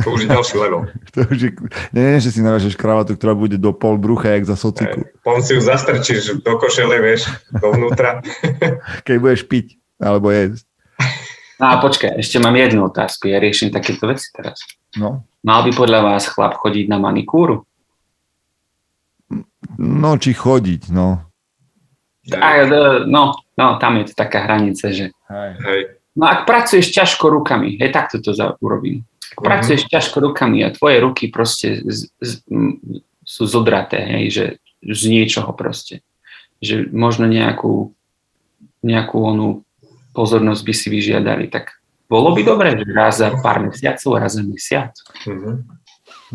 to 0.03 0.11
už 0.11 0.27
je 0.27 0.29
ďalší 0.29 0.57
level. 0.59 0.83
To 1.15 1.19
už 1.31 1.39
je, 1.39 1.51
nie, 1.95 2.03
nie, 2.03 2.19
že 2.19 2.35
si 2.35 2.43
naviažeš 2.43 2.75
kravatu, 2.75 3.15
ktorá 3.15 3.39
bude 3.39 3.55
do 3.55 3.71
pol 3.71 3.95
brucha, 3.95 4.35
jak 4.35 4.51
za 4.51 4.59
sociku. 4.59 5.07
Pon 5.23 5.39
si 5.39 5.55
ju 5.55 5.63
zastrčíš 5.63 6.43
do 6.43 6.59
košele, 6.59 6.99
vieš, 6.99 7.31
dovnútra. 7.55 8.19
Keď 9.07 9.17
budeš 9.23 9.47
piť, 9.47 9.79
alebo 10.03 10.35
jesť. 10.35 10.67
No 11.63 11.71
a 11.71 11.75
počkaj, 11.79 12.19
ešte 12.19 12.43
mám 12.43 12.59
jednu 12.59 12.91
otázku. 12.91 13.31
Ja 13.31 13.39
riešim 13.39 13.71
takéto 13.71 14.11
veci 14.11 14.27
teraz. 14.35 14.59
No. 14.99 15.23
Mal 15.47 15.63
by 15.63 15.71
podľa 15.71 16.01
vás 16.03 16.27
chlap 16.27 16.59
chodiť 16.59 16.91
na 16.91 16.99
manikúru? 16.99 17.63
no, 19.79 20.11
či 20.21 20.35
chodiť, 20.35 20.93
no. 20.95 21.23
A, 22.31 22.49
e, 22.63 22.67
no, 23.07 23.37
no, 23.59 23.67
tam 23.77 23.93
je 24.01 24.11
to 24.11 24.15
taká 24.17 24.49
hranica, 24.49 24.91
že 24.91 25.13
Hej. 25.29 25.51
Hej. 25.61 25.81
No 26.15 26.31
ak 26.31 26.47
pracuješ 26.47 26.95
ťažko 26.95 27.27
rukami, 27.27 27.75
hej, 27.75 27.91
takto 27.91 28.23
to 28.23 28.31
za, 28.31 28.55
urobím. 28.63 29.03
Ak 29.35 29.43
Mhm. 29.43 29.47
pracuješ 29.47 29.83
ťažko 29.91 30.23
rukami 30.23 30.63
a 30.63 30.71
tvoje 30.71 31.03
ruky 31.03 31.27
proste 31.29 31.83
z, 31.83 32.07
z, 32.23 32.33
m, 32.47 32.79
sú 33.27 33.45
zodraté, 33.51 33.99
hej, 33.99 34.25
že 34.31 34.45
z 34.85 35.03
niečoho 35.11 35.51
proste. 35.53 36.07
Že 36.63 36.89
možno 36.95 37.27
nejakú, 37.27 37.91
nejakú 38.85 39.17
onú 39.19 39.49
pozornosť 40.15 40.63
by 40.63 40.73
si 40.77 40.87
vyžiadali, 40.93 41.51
tak 41.51 41.75
bolo 42.07 42.31
by 42.37 42.47
dobré, 42.47 42.79
že 42.79 42.87
raz 42.95 43.19
za 43.19 43.35
pár 43.43 43.65
mesiacov, 43.65 44.23
raz 44.23 44.39
za 44.39 44.45
mesiac. 44.47 44.95
Mhm. 45.27 45.67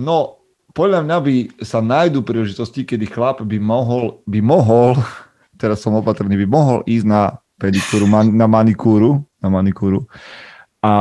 No, 0.02 0.42
podľa 0.76 1.02
mňa 1.08 1.18
by 1.24 1.36
sa 1.64 1.80
nájdu 1.80 2.20
príležitosti, 2.26 2.84
kedy 2.84 3.08
chlap 3.10 3.42
by 3.42 3.58
mohol, 3.58 4.20
by 4.28 4.40
mohol, 4.44 5.00
teraz 5.56 5.80
som 5.82 5.96
opatrný, 5.96 6.36
by 6.36 6.48
mohol 6.50 6.80
ísť 6.84 7.06
na 7.08 7.40
pedikúru, 7.60 8.08
man, 8.08 8.32
na 8.34 8.48
manikúru, 8.48 9.24
na 9.44 9.50
manikúru. 9.52 10.08
A 10.80 10.92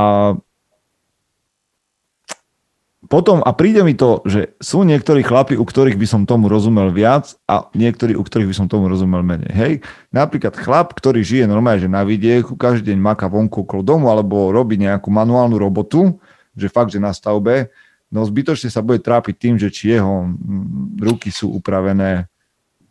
potom, 3.09 3.41
a 3.41 3.57
príde 3.57 3.81
mi 3.81 3.97
to, 3.97 4.21
že 4.29 4.53
sú 4.61 4.85
niektorí 4.85 5.25
chlapi, 5.25 5.57
u 5.57 5.65
ktorých 5.65 5.97
by 5.97 6.05
som 6.05 6.23
tomu 6.29 6.53
rozumel 6.53 6.93
viac 6.93 7.41
a 7.49 7.65
niektorí, 7.73 8.13
u 8.13 8.21
ktorých 8.21 8.53
by 8.53 8.57
som 8.57 8.67
tomu 8.69 8.85
rozumel 8.93 9.25
menej. 9.25 9.49
Hej, 9.49 9.73
napríklad 10.13 10.53
chlap, 10.53 10.93
ktorý 10.93 11.25
žije 11.25 11.49
normálne, 11.49 11.81
že 11.81 11.89
na 11.89 12.05
vidieku, 12.05 12.53
každý 12.53 12.93
deň 12.93 12.99
maká 13.01 13.25
vonku 13.33 13.65
okolo 13.65 13.81
domu 13.81 14.13
alebo 14.13 14.53
robí 14.53 14.77
nejakú 14.77 15.09
manuálnu 15.09 15.57
robotu, 15.57 16.21
že 16.53 16.69
fakt, 16.69 16.93
že 16.93 17.01
na 17.01 17.17
stavbe, 17.17 17.73
no 18.13 18.29
zbytočne 18.29 18.69
sa 18.69 18.85
bude 18.85 19.01
trápiť 19.01 19.35
tým, 19.41 19.55
že 19.57 19.73
či 19.73 19.97
jeho 19.97 20.29
mm, 20.29 21.01
ruky 21.01 21.33
sú 21.33 21.49
upravené, 21.57 22.29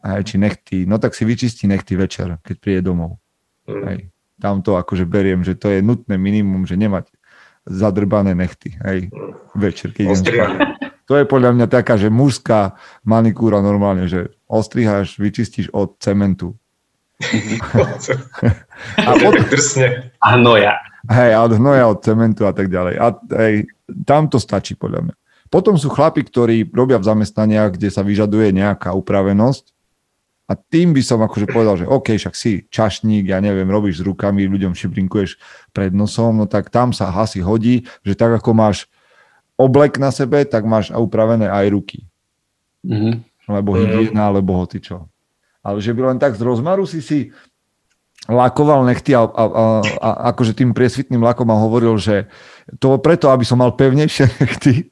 aj 0.01 0.21
či 0.25 0.36
nechty, 0.41 0.77
no 0.89 0.97
tak 0.97 1.13
si 1.13 1.29
vyčistí 1.29 1.69
nechty 1.69 1.93
večer, 1.93 2.41
keď 2.41 2.55
príde 2.57 2.81
domov. 2.81 3.21
Mhm. 3.69 3.86
Hej. 3.86 4.00
Tam 4.38 4.62
to 4.62 4.77
akože 4.77 5.09
beriem, 5.09 5.41
že 5.41 5.57
to 5.57 5.74
je 5.74 5.81
nutné 5.81 6.13
minimum, 6.17 6.69
že 6.69 6.77
nemať 6.77 7.09
zadrbané 7.67 8.33
nechty, 8.33 8.74
hej, 8.81 9.12
večer, 9.53 9.91
keď 9.91 10.03
idem. 10.15 10.47
To 11.07 11.15
je 11.15 11.24
podľa 11.24 11.55
mňa 11.55 11.67
taká, 11.71 11.95
že 11.95 12.12
mužská 12.12 12.75
manikúra 13.07 13.63
normálne, 13.63 14.12
že 14.12 14.36
ostriháš, 14.47 15.15
vyčistíš 15.15 15.71
od 15.71 15.95
cementu. 16.03 16.59
A 19.07 19.09
potom 19.15 19.43
drsne. 19.47 20.12
Áno, 20.19 20.59
ja. 20.59 20.75
Hej, 21.07 21.39
a 21.39 21.39
od 21.47 21.55
hnoja, 21.55 21.88
od 21.88 22.03
cementu 22.03 22.43
a 22.43 22.51
tak 22.51 22.67
ďalej. 22.67 23.00
A 23.00 23.15
hej, 23.39 23.71
tam 24.03 24.27
to 24.27 24.43
stačí 24.43 24.75
podľa 24.75 25.07
mňa. 25.07 25.15
Potom 25.47 25.79
sú 25.79 25.88
chlapi, 25.88 26.27
ktorí 26.27 26.67
robia 26.75 27.00
v 27.00 27.07
zamestnaniach, 27.07 27.79
kde 27.79 27.88
sa 27.88 28.03
vyžaduje 28.03 28.51
nejaká 28.51 28.91
upravenosť 28.91 29.76
a 30.48 30.56
tým 30.56 30.96
by 30.96 31.04
som 31.04 31.20
akože 31.20 31.51
povedal, 31.51 31.75
že 31.75 31.86
OK, 31.86 32.16
však 32.16 32.32
si 32.32 32.63
čašník, 32.72 33.27
ja 33.27 33.44
neviem, 33.44 33.68
robíš 33.68 34.00
s 34.00 34.06
rukami, 34.08 34.48
ľuďom 34.48 34.72
šibrinkuješ 34.72 35.36
pred 35.75 35.92
nosom, 35.92 36.39
no 36.39 36.46
tak 36.48 36.72
tam 36.72 36.96
sa 36.96 37.12
asi 37.12 37.44
hodí, 37.44 37.84
že 38.08 38.16
tak 38.16 38.39
ako 38.39 38.56
máš 38.56 38.88
oblek 39.60 40.00
na 40.00 40.08
sebe, 40.08 40.48
tak 40.48 40.63
máš 40.63 40.96
upravené 40.96 41.51
aj 41.51 41.66
ruky. 41.68 42.08
Mhm. 42.88 43.27
Lebo 43.48 43.75
hygiena, 43.75 44.32
alebo 44.32 44.60
hocičo. 44.60 45.08
Ale 45.63 45.84
že 45.84 45.92
by 45.92 46.16
len 46.16 46.20
tak 46.20 46.36
z 46.36 46.44
rozmaru 46.44 46.88
si 46.88 47.04
si 47.04 47.32
lakoval 48.27 48.84
nechty 48.88 49.16
a, 49.16 49.24
a, 49.24 49.44
a, 49.48 49.63
a 50.00 50.10
akože 50.36 50.56
tým 50.56 50.75
priesvitným 50.75 51.24
lakom 51.24 51.48
a 51.48 51.60
hovoril, 51.60 51.96
že 51.96 52.27
to 52.80 53.00
preto, 53.00 53.32
aby 53.32 53.48
som 53.48 53.60
mal 53.60 53.75
pevnejšie 53.75 54.27
nechty, 54.44 54.92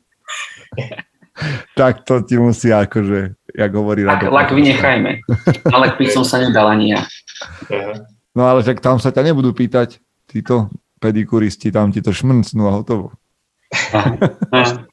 tak 1.76 2.08
to 2.08 2.24
ti 2.24 2.40
musí 2.40 2.72
akože, 2.72 3.36
jak 3.56 3.72
hovorí 3.72 4.04
Lak, 4.04 4.24
Rado. 4.24 4.36
lak 4.36 4.52
vynechajme. 4.52 5.24
Ale 5.72 5.86
by 5.96 6.06
som 6.12 6.28
sa 6.28 6.44
nedal 6.44 6.68
ani 6.68 6.94
ja. 6.94 7.02
No 8.36 8.52
ale 8.52 8.62
však 8.62 8.84
tam 8.84 9.00
sa 9.00 9.16
ťa 9.16 9.32
nebudú 9.32 9.56
pýtať, 9.56 10.04
títo 10.28 10.68
pedikuristi, 11.00 11.72
tam 11.72 11.96
ti 11.96 12.04
to 12.04 12.12
šmrncnú 12.12 12.68
a 12.68 12.76
hotovo. 12.76 13.16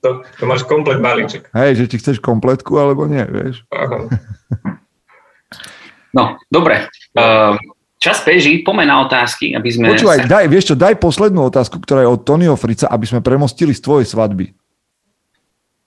To, 0.02 0.26
to 0.38 0.44
máš 0.46 0.66
komplet 0.66 0.98
balíček. 0.98 1.46
Hej, 1.54 1.82
že 1.82 1.84
či 1.86 1.96
chceš 2.02 2.18
kompletku 2.18 2.74
alebo 2.78 3.06
nie, 3.06 3.22
vieš. 3.26 3.66
Aha. 3.70 4.06
No, 6.12 6.36
dobre. 6.52 6.92
Uh, 7.16 7.56
čas 7.96 8.20
beží, 8.20 8.60
poďme 8.60 8.84
na 8.84 9.00
otázky, 9.00 9.56
aby 9.56 9.68
sme... 9.72 9.96
Počúvaj, 9.96 10.28
sa... 10.28 10.28
daj, 10.28 10.44
vieš 10.44 10.68
čo, 10.68 10.76
daj 10.76 11.00
poslednú 11.00 11.48
otázku, 11.48 11.80
ktorá 11.80 12.04
je 12.04 12.12
od 12.12 12.20
Tonyho 12.20 12.52
Frica, 12.60 12.84
aby 12.92 13.08
sme 13.08 13.24
premostili 13.24 13.72
z 13.72 13.80
tvojej 13.80 14.06
svadby. 14.12 14.52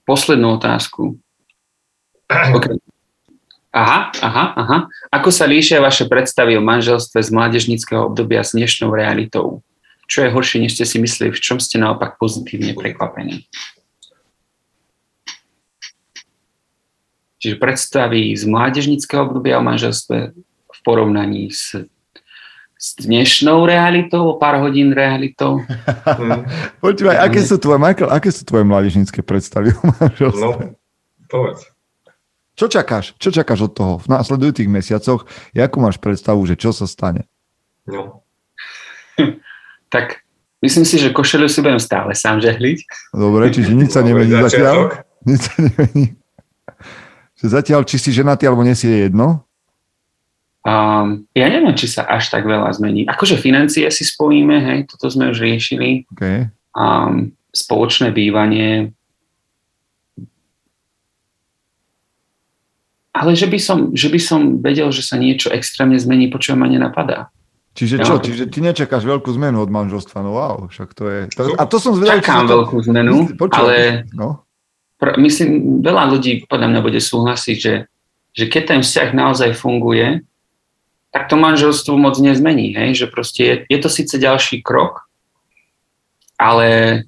Poslednú 0.02 0.58
otázku. 0.58 1.14
Okay. 2.56 2.74
Aha, 3.76 4.08
aha, 4.24 4.44
aha. 4.56 4.78
Ako 5.12 5.28
sa 5.28 5.44
líšia 5.44 5.84
vaše 5.84 6.08
predstavy 6.08 6.56
o 6.56 6.64
manželstve 6.64 7.20
z 7.20 7.28
mládežníckého 7.28 8.08
obdobia 8.08 8.40
s 8.40 8.56
dnešnou 8.56 8.88
realitou? 8.88 9.60
Čo 10.08 10.24
je 10.24 10.32
horšie, 10.32 10.64
než 10.64 10.80
ste 10.80 10.88
si 10.88 10.96
mysleli? 10.96 11.28
V 11.28 11.42
čom 11.44 11.60
ste 11.60 11.76
naopak 11.76 12.16
pozitívne 12.16 12.72
prekvapení? 12.72 13.44
Čiže 17.36 17.60
predstavy 17.60 18.32
z 18.32 18.48
mládežníckého 18.48 19.28
obdobia 19.28 19.60
o 19.60 19.66
manželstve 19.68 20.32
v 20.72 20.78
porovnaní 20.80 21.52
s 21.52 21.76
s 22.76 22.92
dnešnou 23.00 23.64
realitou, 23.64 24.36
pár 24.36 24.60
hodín 24.60 24.92
realitou. 24.92 25.64
Počúvaj, 26.84 27.24
aké 27.24 27.40
sú 27.40 27.56
tvoje, 27.56 27.80
Michael, 27.80 28.12
aké 28.12 28.28
sú 28.28 28.44
tvoje 28.44 28.68
mládežnícke 28.68 29.24
predstavy 29.24 29.72
o 29.72 29.80
No, 30.36 30.76
povedz. 31.24 31.75
Čo 32.56 32.72
čakáš? 32.72 33.12
Čo 33.20 33.28
čakáš 33.36 33.68
od 33.68 33.72
toho 33.76 33.94
v 34.00 34.08
následujúcich 34.08 34.64
mesiacoch? 34.64 35.28
Jakú 35.52 35.76
máš 35.84 36.00
predstavu, 36.00 36.40
že 36.48 36.56
čo 36.56 36.72
sa 36.72 36.88
stane? 36.88 37.28
No. 37.84 38.24
tak 39.94 40.24
myslím 40.64 40.88
si, 40.88 40.96
že 40.96 41.12
košelu 41.12 41.52
si 41.52 41.60
budem 41.60 41.76
stále 41.76 42.16
sám 42.16 42.40
žehliť. 42.40 43.12
Dobre, 43.12 43.52
čiže 43.52 43.76
nič 43.76 43.92
sa 43.92 44.00
nemení 44.08 44.32
zatiaľ. 44.32 45.04
Nič 45.28 45.40
sa 45.52 45.54
nemení. 45.60 46.04
Že 47.36 47.52
zatiaľ, 47.52 47.84
či 47.84 48.00
si 48.00 48.16
ženatý 48.16 48.48
alebo 48.48 48.64
nie 48.64 48.72
si 48.72 48.88
je 48.88 49.12
jedno? 49.12 49.44
Um, 50.64 51.28
ja 51.36 51.52
neviem, 51.52 51.76
či 51.76 51.84
sa 51.84 52.08
až 52.08 52.32
tak 52.32 52.48
veľa 52.48 52.72
zmení. 52.72 53.04
Akože 53.04 53.36
financie 53.36 53.84
si 53.92 54.08
spojíme, 54.08 54.56
hej, 54.56 54.78
toto 54.88 55.12
sme 55.12 55.28
už 55.28 55.44
riešili. 55.44 56.08
Okay. 56.16 56.48
Um, 56.72 57.36
spoločné 57.52 58.16
bývanie. 58.16 58.95
Ale 63.16 63.32
že 63.32 63.48
by, 63.48 63.56
som, 63.56 63.78
že 63.96 64.12
by 64.12 64.20
som 64.20 64.40
vedel, 64.60 64.92
že 64.92 65.00
sa 65.00 65.16
niečo 65.16 65.48
extrémne 65.48 65.96
zmení, 65.96 66.28
počujem 66.28 66.60
ma 66.60 66.68
nenapadá. 66.68 67.32
Čiže 67.76 68.04
čo? 68.04 68.16
Čiže 68.16 68.48
ty 68.48 68.64
nečakáš 68.64 69.04
veľkú 69.04 69.28
zmenu 69.36 69.60
od 69.60 69.68
manželstva? 69.68 70.24
No 70.24 70.36
wow, 70.36 70.68
však 70.68 70.96
to 70.96 71.04
je... 71.08 71.20
To, 71.36 71.56
a 71.60 71.64
to 71.68 71.76
som 71.76 71.92
zvedal, 71.92 72.20
Čakám 72.20 72.48
to... 72.48 72.52
veľkú 72.56 72.76
zmenu, 72.88 73.14
Počuva, 73.36 73.56
ale 73.56 73.74
no? 74.16 74.44
pr- 74.96 75.20
myslím, 75.20 75.84
veľa 75.84 76.08
ľudí 76.08 76.48
podľa 76.48 76.72
mňa 76.72 76.80
bude 76.80 77.00
súhlasiť, 77.00 77.56
že, 77.56 77.74
že 78.32 78.44
keď 78.48 78.62
ten 78.64 78.80
vzťah 78.80 79.08
naozaj 79.12 79.50
funguje, 79.60 80.24
tak 81.12 81.28
to 81.28 81.36
manželstvo 81.36 81.96
moc 82.00 82.16
nezmení. 82.16 82.72
Hej? 82.72 83.04
Že 83.04 83.06
proste 83.12 83.40
je, 83.44 83.54
je 83.68 83.78
to 83.80 83.88
síce 83.92 84.16
ďalší 84.16 84.64
krok, 84.64 85.04
ale 86.40 87.00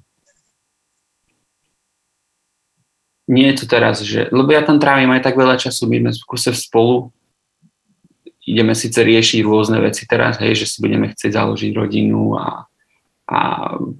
nie 3.29 3.53
je 3.53 3.61
to 3.61 3.65
teraz, 3.69 4.01
že, 4.01 4.25
lebo 4.33 4.49
ja 4.49 4.65
tam 4.65 4.81
trávim 4.81 5.13
aj 5.13 5.21
tak 5.21 5.37
veľa 5.37 5.61
času, 5.61 5.85
my 5.85 6.09
sme 6.09 6.11
v 6.17 6.25
kuse 6.25 6.51
spolu, 6.57 7.13
ideme 8.49 8.73
síce 8.73 8.97
riešiť 8.97 9.45
rôzne 9.45 9.77
veci 9.77 10.09
teraz, 10.09 10.41
hej, 10.41 10.57
že 10.57 10.65
si 10.65 10.77
budeme 10.81 11.13
chcieť 11.13 11.37
založiť 11.37 11.69
rodinu 11.77 12.33
a, 12.33 12.65
a 13.29 13.39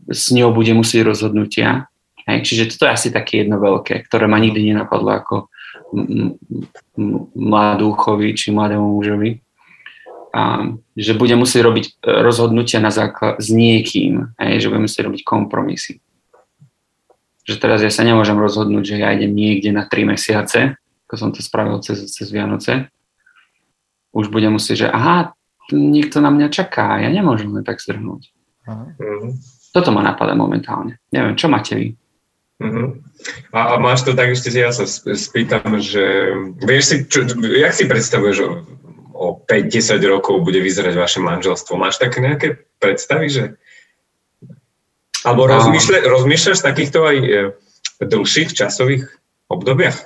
s 0.10 0.34
ňou 0.34 0.50
bude 0.50 0.74
musieť 0.74 1.06
rozhodnutia. 1.06 1.86
Hej, 2.26 2.50
čiže 2.50 2.74
toto 2.74 2.90
je 2.90 2.96
asi 2.98 3.10
také 3.14 3.46
jedno 3.46 3.62
veľké, 3.62 4.10
ktoré 4.10 4.26
ma 4.26 4.42
nikdy 4.42 4.74
nenapadlo 4.74 5.10
ako 5.14 5.36
mladúchovi 7.38 8.34
či 8.34 8.50
mladému 8.50 8.98
mužovi. 8.98 9.42
A, 10.30 10.74
že 10.94 11.18
bude 11.18 11.34
musieť 11.34 11.66
robiť 11.66 11.86
e, 11.90 11.92
rozhodnutia 12.22 12.78
na 12.78 12.94
základ 12.94 13.42
s 13.42 13.50
niekým, 13.50 14.30
hej, 14.38 14.62
že 14.62 14.70
budeme 14.70 14.86
musieť 14.86 15.10
robiť 15.10 15.22
kompromisy. 15.26 16.06
Že 17.50 17.56
teraz 17.58 17.82
ja 17.82 17.90
sa 17.90 18.06
nemôžem 18.06 18.38
rozhodnúť, 18.38 18.94
že 18.94 18.96
ja 19.02 19.10
idem 19.10 19.34
niekde 19.34 19.74
na 19.74 19.90
tri 19.90 20.06
mesiace, 20.06 20.78
ako 21.10 21.16
som 21.18 21.30
to 21.34 21.42
spravil 21.42 21.82
cez, 21.82 22.06
cez 22.14 22.30
Vianoce, 22.30 22.94
už 24.14 24.30
bude 24.30 24.46
musieť, 24.54 24.86
že 24.86 24.88
aha, 24.94 25.34
niekto 25.74 26.22
na 26.22 26.30
mňa 26.30 26.54
čaká, 26.54 27.02
ja 27.02 27.10
nemôžem 27.10 27.50
len 27.50 27.66
tak 27.66 27.82
zdrhnúť. 27.82 28.30
Uh-huh. 28.70 29.34
Toto 29.74 29.90
ma 29.90 30.06
napadá 30.06 30.38
momentálne. 30.38 31.02
Neviem, 31.10 31.34
čo 31.34 31.50
máte 31.50 31.74
vy? 31.74 31.88
Uh-huh. 32.62 33.02
A, 33.50 33.74
a 33.74 33.82
máš 33.82 34.06
to 34.06 34.14
tak, 34.14 34.30
ešte 34.30 34.54
ja 34.54 34.70
sa 34.70 34.86
spýtam, 35.18 35.82
že 35.82 36.34
vieš 36.62 36.84
si, 36.86 36.96
čo, 37.10 37.26
jak 37.42 37.74
si 37.74 37.90
predstavuješ, 37.90 38.36
že 38.38 38.46
o 39.18 39.42
5-10 39.46 40.00
rokov 40.06 40.46
bude 40.46 40.62
vyzerať 40.62 40.94
vaše 40.96 41.20
manželstvo? 41.20 41.76
Máš 41.76 41.98
také 41.98 42.22
nejaké 42.22 42.48
predstavy, 42.78 43.28
že 43.28 43.44
alebo 45.28 45.50
rozmýšľa, 45.50 46.08
rozmýšľaš 46.08 46.58
v 46.64 46.68
takýchto 46.68 47.00
aj 47.04 47.18
e, 47.20 47.30
dlhších 48.04 48.56
časových 48.56 49.08
obdobiach? 49.52 49.98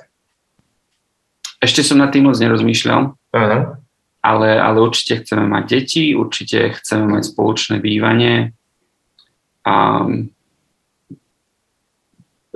Ešte 1.62 1.86
som 1.86 2.02
na 2.02 2.10
tým 2.10 2.28
moc 2.28 2.36
nerozmýšľal. 2.36 3.14
Aha 3.34 3.84
ale, 4.24 4.56
ale 4.56 4.80
určite 4.80 5.20
chceme 5.20 5.44
mať 5.44 5.64
deti, 5.68 6.16
určite 6.16 6.72
chceme 6.80 7.04
mať 7.12 7.28
spoločné 7.28 7.76
bývanie 7.84 8.56
a 9.68 10.08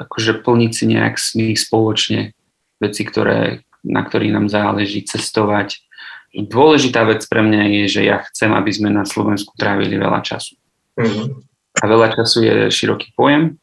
akože 0.00 0.40
plniť 0.40 0.72
si 0.72 0.84
nejak 0.88 1.14
s 1.20 1.36
nich 1.36 1.60
spoločne 1.60 2.32
veci, 2.80 3.02
ktoré, 3.04 3.68
na 3.84 4.00
ktorých 4.00 4.32
nám 4.32 4.48
záleží, 4.48 5.04
cestovať. 5.04 5.84
Dôležitá 6.32 7.04
vec 7.04 7.20
pre 7.28 7.44
mňa 7.44 7.62
je, 7.68 8.00
že 8.00 8.02
ja 8.08 8.24
chcem, 8.24 8.48
aby 8.56 8.72
sme 8.72 8.88
na 8.88 9.04
Slovensku 9.04 9.52
trávili 9.60 10.00
veľa 10.00 10.24
času. 10.24 10.56
Mm-hmm. 10.96 11.28
A 11.78 11.84
veľa 11.86 12.14
času 12.14 12.42
je 12.42 12.56
široký 12.74 13.14
pojem. 13.14 13.56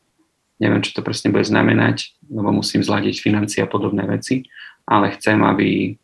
Neviem, 0.56 0.80
čo 0.80 0.96
to 0.96 1.04
presne 1.04 1.36
bude 1.36 1.44
znamenať, 1.44 2.16
lebo 2.32 2.56
musím 2.56 2.80
zladiť 2.80 3.20
financie 3.20 3.60
a 3.60 3.68
podobné 3.68 4.08
veci, 4.08 4.48
ale 4.88 5.12
chcem, 5.20 5.44
aby 5.44 6.00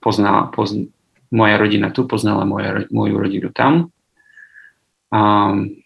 poznala, 0.00 0.48
pozn- 0.48 0.88
moja 1.28 1.60
rodina 1.60 1.92
tu 1.92 2.08
poznala 2.08 2.48
moja, 2.48 2.88
moju 2.88 3.20
rodinu 3.20 3.52
tam. 3.52 3.92
Um, 5.12 5.76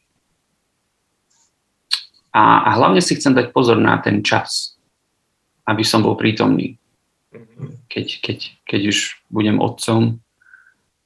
a, 2.31 2.43
a 2.63 2.71
hlavne 2.79 3.03
si 3.03 3.19
chcem 3.19 3.35
dať 3.35 3.51
pozor 3.51 3.83
na 3.83 3.99
ten 3.99 4.23
čas, 4.23 4.79
aby 5.67 5.83
som 5.83 6.07
bol 6.07 6.15
prítomný, 6.15 6.79
keď, 7.91 8.07
keď, 8.23 8.39
keď 8.63 8.81
už 8.95 8.99
budem 9.35 9.59
otcom 9.59 10.23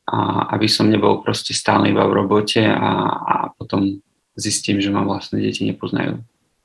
a 0.08 0.50
aby 0.58 0.66
som 0.66 0.90
nebol 0.90 1.22
proste 1.22 1.54
stále 1.54 1.94
iba 1.94 2.02
v 2.06 2.16
robote 2.24 2.62
a, 2.62 2.90
a 3.22 3.34
potom 3.54 4.02
zistím, 4.34 4.82
že 4.82 4.90
ma 4.90 5.06
vlastne 5.06 5.38
deti 5.38 5.62
nepoznajú 5.68 6.18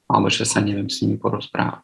alebo 0.08 0.32
že 0.32 0.48
sa 0.48 0.64
neviem 0.64 0.88
s 0.88 1.04
nimi 1.04 1.20
porozprávať. 1.20 1.84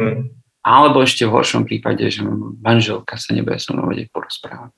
Mm. 0.00 0.32
Alebo 0.64 1.04
ešte 1.04 1.28
v 1.28 1.34
horšom 1.36 1.68
prípade, 1.68 2.02
že 2.08 2.24
manželka 2.60 3.20
sa 3.20 3.36
nebude 3.36 3.60
so 3.60 3.76
mnou 3.76 3.88
vedieť 3.88 4.08
porozprávať. 4.10 4.72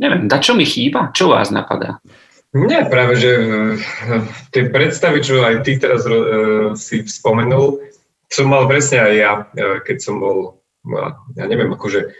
Neviem, 0.00 0.28
da 0.28 0.40
čo 0.40 0.52
mi 0.56 0.66
chýba? 0.66 1.12
Čo 1.14 1.32
vás 1.32 1.52
napadá? 1.52 2.00
Nie, 2.52 2.84
práve, 2.84 3.16
že 3.16 3.30
eh, 3.32 3.76
tie 4.52 4.68
predstavy, 4.68 5.24
čo 5.24 5.40
aj 5.40 5.64
ty 5.64 5.80
teraz 5.80 6.04
uh, 6.04 6.76
si 6.76 7.00
spomenul, 7.08 7.80
som 8.28 8.48
mal 8.48 8.68
presne 8.68 9.00
aj 9.00 9.12
ja, 9.16 9.32
eh, 9.56 9.80
keď 9.80 9.96
som 10.04 10.20
bol, 10.20 10.60
ja 11.32 11.44
neviem, 11.48 11.72
akože 11.72 12.12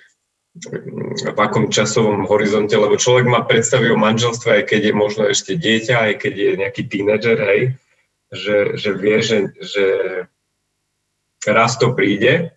v 0.53 1.39
akom 1.41 1.73
časovom 1.73 2.29
horizonte, 2.29 2.77
lebo 2.77 3.01
človek 3.01 3.25
má 3.25 3.41
predstavy 3.41 3.89
o 3.89 3.97
manželstve, 3.97 4.61
aj 4.61 4.65
keď 4.69 4.81
je 4.93 4.95
možno 4.95 5.23
ešte 5.33 5.57
dieťa, 5.57 6.13
aj 6.13 6.15
keď 6.21 6.35
je 6.37 6.51
nejaký 6.61 6.83
tínedžer, 6.93 7.39
hej, 7.41 7.63
že, 8.29 8.57
že 8.77 8.91
vie, 8.93 9.17
že, 9.25 9.39
že 9.57 9.85
raz 11.49 11.81
to 11.81 11.97
príde, 11.97 12.53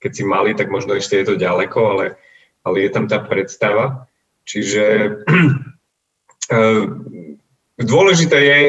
keď 0.00 0.10
si 0.12 0.24
malý, 0.24 0.56
tak 0.56 0.72
možno 0.72 0.96
ešte 0.96 1.20
je 1.20 1.26
to 1.32 1.40
ďaleko, 1.40 1.78
ale, 1.84 2.06
ale 2.64 2.76
je 2.80 2.90
tam 2.92 3.08
tá 3.08 3.20
predstava. 3.20 4.08
Čiže 4.48 4.84
eh, 6.56 6.84
dôležité 7.76 8.38
je 8.40 8.60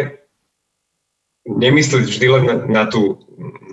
nemyslieť 1.45 2.05
vždy 2.07 2.27
len 2.27 2.43
na, 2.43 2.55
na 2.63 2.83
tú, 2.87 3.23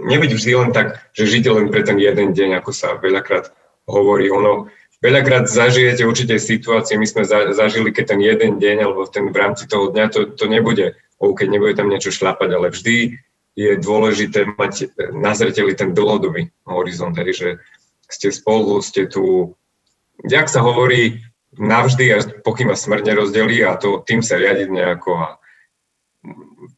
nebyť 0.06 0.30
vždy 0.34 0.52
len 0.58 0.70
tak, 0.70 1.10
že 1.14 1.30
žite 1.30 1.50
len 1.50 1.70
pre 1.70 1.82
ten 1.82 1.98
jeden 1.98 2.34
deň, 2.34 2.62
ako 2.62 2.70
sa 2.70 2.98
veľakrát 2.98 3.54
hovorí. 3.86 4.28
Ono, 4.28 4.68
veľakrát 5.02 5.50
zažijete 5.50 6.06
určite 6.06 6.38
situácie, 6.38 6.94
my 6.94 7.04
sme 7.04 7.26
za, 7.26 7.50
zažili, 7.52 7.90
keď 7.90 8.14
ten 8.14 8.20
jeden 8.22 8.62
deň, 8.62 8.76
alebo 8.86 9.04
ten 9.10 9.28
v 9.28 9.36
rámci 9.36 9.66
toho 9.66 9.90
dňa, 9.90 10.04
to, 10.08 10.20
to 10.38 10.46
nebude, 10.46 10.94
keď 11.18 11.48
nebude 11.50 11.74
tam 11.74 11.90
niečo 11.90 12.14
šlapať, 12.14 12.48
ale 12.54 12.70
vždy 12.70 13.18
je 13.58 13.70
dôležité 13.76 14.48
mať 14.56 14.94
na 15.12 15.36
zreteli 15.36 15.76
ten 15.76 15.92
dlhodobý 15.92 16.48
horizont, 16.64 17.12
hej, 17.18 17.34
že 17.34 17.48
ste 18.08 18.32
spolu, 18.32 18.80
ste 18.80 19.10
tu, 19.10 19.52
jak 20.24 20.48
sa 20.48 20.64
hovorí, 20.64 21.20
navždy, 21.52 22.04
až 22.08 22.22
pokým 22.40 22.72
vás 22.72 22.80
smrť 22.80 23.12
nerozdelí 23.12 23.60
a 23.60 23.76
to, 23.76 24.00
tým 24.08 24.24
sa 24.24 24.40
riadiť 24.40 24.68
nejako 24.72 25.10
a 25.20 25.28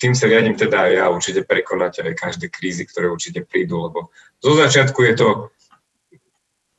tým 0.01 0.17
sa 0.17 0.27
riadím 0.27 0.57
teda 0.57 0.89
aj 0.89 0.93
ja 0.97 1.07
určite 1.13 1.47
prekonať 1.47 2.03
aj 2.03 2.15
každé 2.17 2.47
krízy, 2.51 2.89
ktoré 2.89 3.13
určite 3.13 3.45
prídu, 3.45 3.87
lebo 3.87 4.11
zo 4.41 4.53
začiatku 4.57 4.99
je 5.05 5.15
to, 5.15 5.29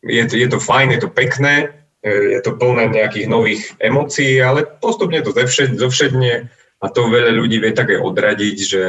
je 0.05 0.23
to, 0.29 0.35
je 0.37 0.47
to 0.47 0.59
fajn, 0.61 0.93
je 0.93 1.01
to 1.01 1.09
pekné, 1.09 1.73
je 2.05 2.37
to 2.45 2.53
plné 2.53 2.93
nejakých 2.93 3.25
nových 3.25 3.73
emócií, 3.81 4.37
ale 4.37 4.69
postupne 4.77 5.17
to 5.25 5.33
zovšedne 5.33 6.33
a 6.81 6.85
to 6.93 7.09
veľa 7.09 7.33
ľudí 7.33 7.57
vie 7.57 7.73
tak 7.73 7.89
aj 7.89 7.99
odradiť, 8.05 8.57
že 8.61 8.83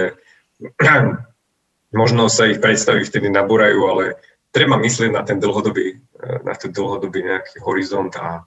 možno 2.00 2.28
sa 2.28 2.44
ich 2.52 2.60
predstavy 2.60 3.08
vtedy 3.08 3.32
nabúrajú, 3.32 3.80
ale 3.88 4.04
treba 4.52 4.76
myslieť 4.76 5.10
na 5.12 5.24
ten 5.24 5.40
dlhodobý, 5.40 5.96
na 6.44 6.52
ten 6.52 6.72
dlhodobý 6.76 7.24
nejaký 7.24 7.64
horizont 7.64 8.12
a, 8.20 8.44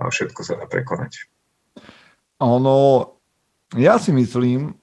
a 0.00 0.02
všetko 0.08 0.40
sa 0.40 0.56
dá 0.56 0.64
prekonať. 0.64 1.28
Ono, 2.40 2.76
ja 3.76 4.00
si 4.00 4.12
myslím, 4.16 4.76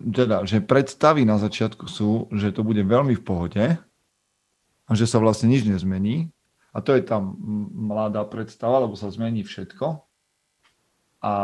teda, 0.00 0.44
že 0.44 0.64
predstavy 0.64 1.24
na 1.24 1.36
začiatku 1.36 1.88
sú, 1.88 2.28
že 2.32 2.52
to 2.52 2.64
bude 2.64 2.80
veľmi 2.80 3.16
v 3.16 3.24
pohode 3.24 3.64
a 4.88 4.92
že 4.92 5.04
sa 5.04 5.20
vlastne 5.20 5.52
nič 5.52 5.68
nezmení. 5.68 6.32
A 6.70 6.78
to 6.80 6.94
je 6.94 7.02
tam 7.02 7.34
mladá 7.74 8.22
predstava, 8.22 8.82
lebo 8.82 8.94
sa 8.94 9.10
zmení 9.10 9.42
všetko. 9.42 10.06
A 11.20 11.34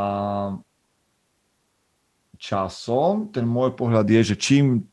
časom 2.38 3.28
ten 3.32 3.44
môj 3.44 3.74
pohľad 3.74 4.06
je, 4.06 4.34
že 4.34 4.36
čím 4.38 4.86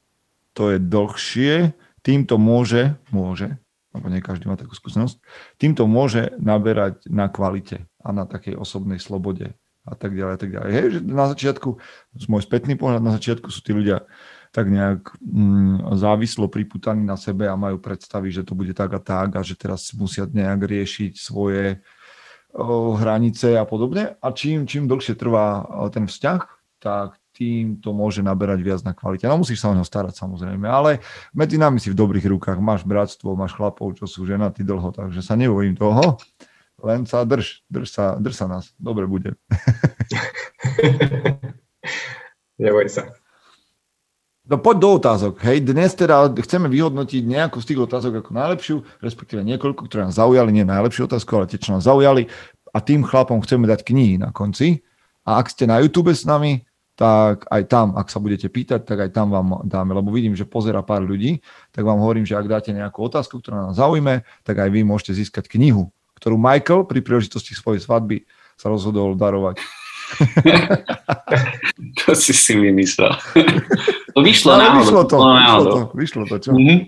to 0.58 0.74
je 0.74 0.78
dlhšie, 0.82 1.74
tým 2.04 2.28
to 2.28 2.36
môže, 2.36 2.94
môže, 3.10 3.56
lebo 3.96 4.10
nie 4.10 4.20
každý 4.20 4.50
má 4.50 4.60
takú 4.60 4.76
skúsenosť, 4.76 5.22
tým 5.62 5.78
to 5.78 5.88
môže 5.88 6.34
naberať 6.42 7.06
na 7.08 7.30
kvalite 7.30 7.86
a 8.04 8.10
na 8.12 8.28
takej 8.28 8.58
osobnej 8.58 9.00
slobode 9.00 9.56
a 9.84 9.94
tak 9.96 10.16
ďalej 10.16 10.34
a 10.34 10.40
tak 10.40 10.50
ďalej. 10.52 10.72
Hej, 10.72 10.88
že 10.90 11.00
na 11.04 11.26
začiatku, 11.28 11.70
z 12.16 12.26
môj 12.32 12.42
spätný 12.44 12.80
pohľad, 12.80 13.04
na 13.04 13.16
začiatku 13.16 13.52
sú 13.52 13.60
tí 13.60 13.76
ľudia 13.76 14.08
tak 14.54 14.70
nejak 14.70 15.18
mm, 15.18 15.98
závislo 15.98 16.46
priputaní 16.46 17.02
na 17.02 17.18
sebe 17.18 17.50
a 17.50 17.58
majú 17.58 17.82
predstavy, 17.82 18.30
že 18.30 18.46
to 18.46 18.54
bude 18.54 18.78
tak 18.78 18.94
a 18.94 19.02
tak 19.02 19.34
a 19.34 19.42
že 19.42 19.58
teraz 19.58 19.90
musia 19.98 20.30
nejak 20.30 20.62
riešiť 20.62 21.18
svoje 21.18 21.82
hranice 23.02 23.58
a 23.58 23.66
podobne. 23.66 24.14
A 24.22 24.30
čím, 24.30 24.70
čím 24.70 24.86
dlhšie 24.86 25.18
trvá 25.18 25.66
ten 25.90 26.06
vzťah, 26.06 26.42
tak 26.78 27.18
tým 27.34 27.82
to 27.82 27.98
môže 27.98 28.22
naberať 28.22 28.62
viac 28.62 28.86
na 28.86 28.94
kvalite. 28.94 29.26
No 29.26 29.42
musíš 29.42 29.66
sa 29.66 29.74
o 29.74 29.76
neho 29.76 29.82
starať 29.82 30.14
samozrejme, 30.14 30.70
ale 30.70 31.02
medzi 31.34 31.58
nami 31.58 31.82
si 31.82 31.90
v 31.90 31.98
dobrých 31.98 32.30
rukách. 32.30 32.62
Máš 32.62 32.86
bratstvo, 32.86 33.34
máš 33.34 33.58
chlapov, 33.58 33.98
čo 33.98 34.06
sú 34.06 34.30
ženatí 34.30 34.62
dlho, 34.62 34.94
takže 34.94 35.26
sa 35.26 35.34
nebojím 35.34 35.74
toho. 35.74 36.22
Len 36.86 37.10
sa 37.10 37.26
drž, 37.26 37.66
drž 37.74 37.90
sa, 37.90 38.22
drž 38.22 38.38
sa 38.38 38.46
nás. 38.46 38.70
Dobre 38.78 39.10
bude. 39.10 39.34
Neboj 42.62 42.86
sa. 42.86 43.18
No 44.44 44.60
poď 44.60 44.76
do 44.84 44.90
otázok. 45.00 45.40
Hej, 45.40 45.64
dnes 45.64 45.96
teda 45.96 46.28
chceme 46.28 46.68
vyhodnotiť 46.68 47.24
nejakú 47.24 47.64
z 47.64 47.72
tých 47.72 47.80
otázok 47.88 48.20
ako 48.20 48.36
najlepšiu, 48.36 48.76
respektíve 49.00 49.40
niekoľko, 49.40 49.88
ktoré 49.88 50.12
nás 50.12 50.20
zaujali, 50.20 50.52
nie 50.52 50.68
najlepšiu 50.68 51.08
otázku, 51.08 51.32
ale 51.40 51.48
tie, 51.48 51.56
čo 51.56 51.72
nás 51.72 51.88
zaujali. 51.88 52.28
A 52.76 52.84
tým 52.84 53.08
chlapom 53.08 53.40
chceme 53.40 53.72
dať 53.72 53.88
knihy 53.88 54.20
na 54.20 54.36
konci. 54.36 54.84
A 55.24 55.40
ak 55.40 55.48
ste 55.48 55.64
na 55.64 55.80
YouTube 55.80 56.12
s 56.12 56.28
nami, 56.28 56.68
tak 57.00 57.48
aj 57.48 57.72
tam, 57.72 57.96
ak 57.96 58.12
sa 58.12 58.20
budete 58.20 58.52
pýtať, 58.52 58.84
tak 58.84 59.08
aj 59.08 59.16
tam 59.16 59.32
vám 59.32 59.64
dáme, 59.64 59.96
lebo 59.96 60.12
vidím, 60.12 60.36
že 60.36 60.44
pozera 60.44 60.84
pár 60.84 61.08
ľudí, 61.08 61.40
tak 61.72 61.88
vám 61.88 62.04
hovorím, 62.04 62.28
že 62.28 62.36
ak 62.36 62.52
dáte 62.52 62.76
nejakú 62.76 63.00
otázku, 63.00 63.40
ktorá 63.40 63.72
nás 63.72 63.80
zaujme, 63.80 64.28
tak 64.44 64.60
aj 64.60 64.68
vy 64.68 64.84
môžete 64.84 65.24
získať 65.24 65.48
knihu, 65.56 65.88
ktorú 66.20 66.36
Michael 66.36 66.84
pri 66.84 67.00
príležitosti 67.00 67.56
svojej 67.56 67.80
svadby 67.80 68.28
sa 68.60 68.68
rozhodol 68.68 69.16
darovať. 69.16 69.64
to 72.04 72.12
si 72.14 72.36
si 72.36 72.54
vymyslel. 72.60 73.16
to 74.14 74.20
vyšlo 74.22 74.52
no, 74.54 74.60
náhodou. 74.62 74.82
Vyšlo 74.82 75.04
to, 75.06 75.18
vyšlo 75.18 75.64
to, 75.66 75.82
vyšlo 75.98 76.24
to, 76.30 76.36
čo? 76.40 76.50
Mm-hmm. 76.54 76.80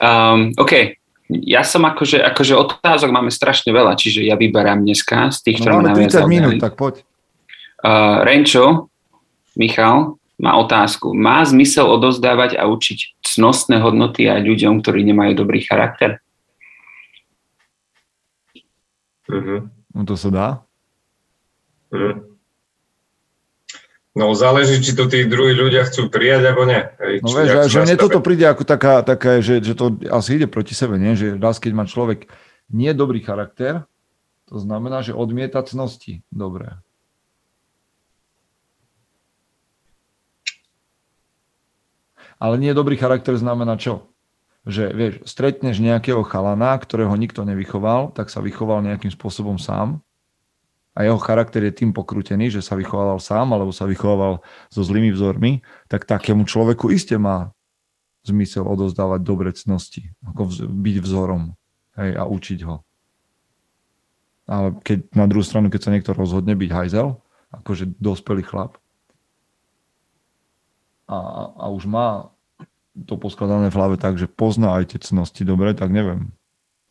Um, 0.00 0.40
OK, 0.56 1.00
ja 1.30 1.62
som 1.62 1.86
akože, 1.86 2.18
akože 2.26 2.54
otázok 2.58 3.10
máme 3.14 3.30
strašne 3.30 3.70
veľa, 3.70 3.94
čiže 3.94 4.26
ja 4.26 4.34
vyberám 4.34 4.82
dneska 4.82 5.30
z 5.30 5.38
tých, 5.46 5.62
no, 5.62 5.62
ktoré 5.62 5.74
máme 5.78 6.08
30 6.10 6.26
minút, 6.26 6.54
tak 6.58 6.74
poď. 6.74 7.06
Uh, 7.80 8.26
Renčo, 8.26 8.90
Michal, 9.54 10.20
má 10.40 10.56
otázku. 10.56 11.12
Má 11.12 11.44
zmysel 11.44 11.84
odozdávať 11.84 12.56
a 12.56 12.64
učiť 12.64 13.20
cnostné 13.20 13.78
hodnoty 13.84 14.26
aj 14.26 14.40
ľuďom, 14.40 14.80
ktorí 14.80 15.04
nemajú 15.04 15.36
dobrý 15.36 15.60
charakter? 15.60 16.18
Uh-huh. 19.28 19.68
No 19.92 20.02
to 20.08 20.16
sa 20.16 20.28
dá. 20.32 20.46
Uh-huh. 21.92 22.29
No 24.10 24.34
záleží, 24.34 24.82
či 24.82 24.98
to 24.98 25.06
tí 25.06 25.22
druhí 25.22 25.54
ľudia 25.54 25.86
chcú 25.86 26.10
prijať, 26.10 26.50
alebo 26.50 26.66
nie. 26.66 26.82
Hej, 26.98 27.14
no 27.22 27.30
vieš, 27.30 27.70
že 27.70 27.78
mne 27.78 27.94
toto 27.94 28.18
príde 28.18 28.42
ako 28.42 28.66
taká, 28.66 29.06
taká 29.06 29.38
že, 29.38 29.62
že 29.62 29.78
to 29.78 30.02
asi 30.10 30.34
ide 30.34 30.50
proti 30.50 30.74
sebe, 30.74 30.98
nie? 30.98 31.14
že 31.14 31.38
raz, 31.38 31.62
keď 31.62 31.72
má 31.78 31.84
človek 31.86 32.26
nie 32.74 32.90
dobrý 32.90 33.22
charakter, 33.22 33.86
to 34.50 34.58
znamená, 34.58 35.06
že 35.06 35.14
odmieta 35.14 35.62
cnosti. 35.62 36.26
Dobre. 36.26 36.82
Ale 42.42 42.58
nie 42.58 42.74
dobrý 42.74 42.98
charakter 42.98 43.38
znamená 43.38 43.78
čo? 43.78 44.10
Že 44.66 44.84
vieš, 44.90 45.14
stretneš 45.22 45.78
nejakého 45.78 46.26
chalana, 46.26 46.74
ktorého 46.82 47.14
nikto 47.14 47.46
nevychoval, 47.46 48.10
tak 48.10 48.26
sa 48.26 48.42
vychoval 48.42 48.82
nejakým 48.82 49.14
spôsobom 49.14 49.54
sám 49.54 50.02
a 51.00 51.08
jeho 51.08 51.16
charakter 51.16 51.64
je 51.64 51.72
tým 51.72 51.96
pokrútený, 51.96 52.52
že 52.52 52.60
sa 52.60 52.76
vychovával 52.76 53.16
sám 53.16 53.56
alebo 53.56 53.72
sa 53.72 53.88
vychovával 53.88 54.44
so 54.68 54.84
zlými 54.84 55.08
vzormi, 55.16 55.64
tak 55.88 56.04
takému 56.04 56.44
človeku 56.44 56.92
iste 56.92 57.16
má 57.16 57.56
zmysel 58.20 58.68
odozdávať 58.68 59.20
dobre 59.24 59.48
cnosti, 59.56 60.12
ako 60.28 60.68
byť 60.68 60.96
vzorom 61.00 61.56
hej, 61.96 62.20
a 62.20 62.28
učiť 62.28 62.60
ho. 62.68 62.84
Ale 64.44 64.76
keď 64.84 65.08
na 65.16 65.24
druhú 65.24 65.40
stranu, 65.40 65.72
keď 65.72 65.80
sa 65.88 65.92
niekto 65.96 66.12
rozhodne 66.12 66.52
byť 66.52 66.68
hajzel, 66.68 67.16
akože 67.48 67.96
dospelý 67.96 68.44
chlap 68.44 68.76
a, 71.08 71.16
a 71.56 71.64
už 71.72 71.88
má 71.88 72.28
to 73.08 73.16
poskladané 73.16 73.72
v 73.72 73.78
hlave 73.80 73.96
tak, 73.96 74.20
že 74.20 74.28
pozná 74.28 74.76
aj 74.76 74.92
tie 74.92 75.00
cnosti 75.00 75.48
dobre, 75.48 75.72
tak 75.72 75.88
neviem. 75.88 76.28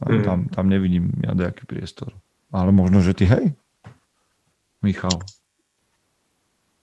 Tam, 0.02 0.10
mm. 0.10 0.24
tam, 0.26 0.40
tam 0.50 0.66
nevidím 0.66 1.14
ja 1.22 1.38
nejaký 1.38 1.70
priestor. 1.70 2.18
Ale 2.50 2.74
možno, 2.74 3.06
že 3.06 3.14
ty 3.14 3.30
hej, 3.30 3.54
Michal? 4.82 5.18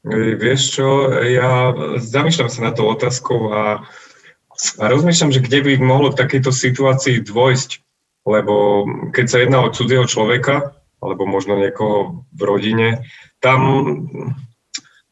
Vieš 0.07 0.61
čo, 0.79 0.89
ja 1.27 1.75
zamýšľam 1.99 2.51
sa 2.51 2.61
na 2.63 2.73
tú 2.73 2.87
otázkou 2.87 3.51
a, 3.51 3.83
a 4.79 4.85
rozmýšľam, 4.87 5.35
že 5.35 5.43
kde 5.43 5.59
by 5.67 5.73
mohlo 5.83 6.15
v 6.15 6.21
takejto 6.23 6.55
situácii 6.55 7.27
dôjsť, 7.27 7.83
lebo 8.23 8.87
keď 9.11 9.27
sa 9.27 9.43
jedná 9.43 9.67
o 9.67 9.75
cudzieho 9.75 10.07
človeka, 10.07 10.79
alebo 11.03 11.27
možno 11.27 11.59
niekoho 11.59 12.23
v 12.31 12.41
rodine, 12.47 12.89
tam 13.43 13.61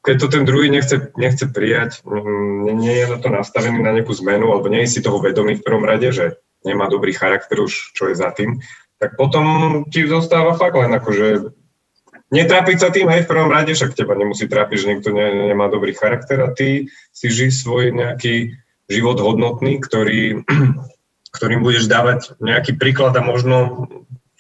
keď 0.05 0.17
to 0.21 0.29
ten 0.29 0.45
druhý 0.45 0.69
nechce, 0.69 1.17
nechce 1.17 1.49
prijať, 1.49 2.05
nie, 2.05 2.77
nie 2.77 2.93
je 2.93 3.07
na 3.09 3.17
to 3.17 3.33
nastavený 3.33 3.81
na 3.81 3.97
nejakú 3.97 4.13
zmenu, 4.13 4.53
alebo 4.53 4.69
nie 4.69 4.85
je 4.85 5.01
si 5.01 5.01
toho 5.01 5.17
vedomý 5.17 5.57
v 5.57 5.65
prvom 5.65 5.81
rade, 5.89 6.13
že 6.13 6.37
nemá 6.61 6.93
dobrý 6.93 7.17
charakter 7.17 7.57
už, 7.57 7.97
čo 7.97 8.13
je 8.13 8.15
za 8.15 8.29
tým, 8.37 8.61
tak 9.01 9.17
potom 9.17 9.83
ti 9.89 10.05
zostáva 10.05 10.53
fakt 10.61 10.77
len 10.77 10.93
akože 10.93 11.57
netrápiť 12.33 12.77
sa 12.81 12.89
tým, 12.89 13.11
hej, 13.13 13.25
v 13.25 13.31
prvom 13.31 13.51
rade, 13.53 13.75
však 13.75 13.97
teba 13.97 14.17
nemusí 14.17 14.49
trápiť, 14.49 14.77
že 14.81 14.91
niekto 14.95 15.11
ne, 15.13 15.53
nemá 15.53 15.69
dobrý 15.69 15.93
charakter 15.93 16.41
a 16.41 16.53
ty 16.55 16.89
si 17.13 17.27
žij 17.29 17.53
svoj 17.53 17.93
nejaký 17.93 18.57
život 18.89 19.21
hodnotný, 19.21 19.81
ktorý, 19.81 20.45
ktorým 21.37 21.61
budeš 21.61 21.91
dávať 21.91 22.37
nejaký 22.41 22.77
príklad 22.77 23.17
a 23.17 23.23
možno 23.25 23.89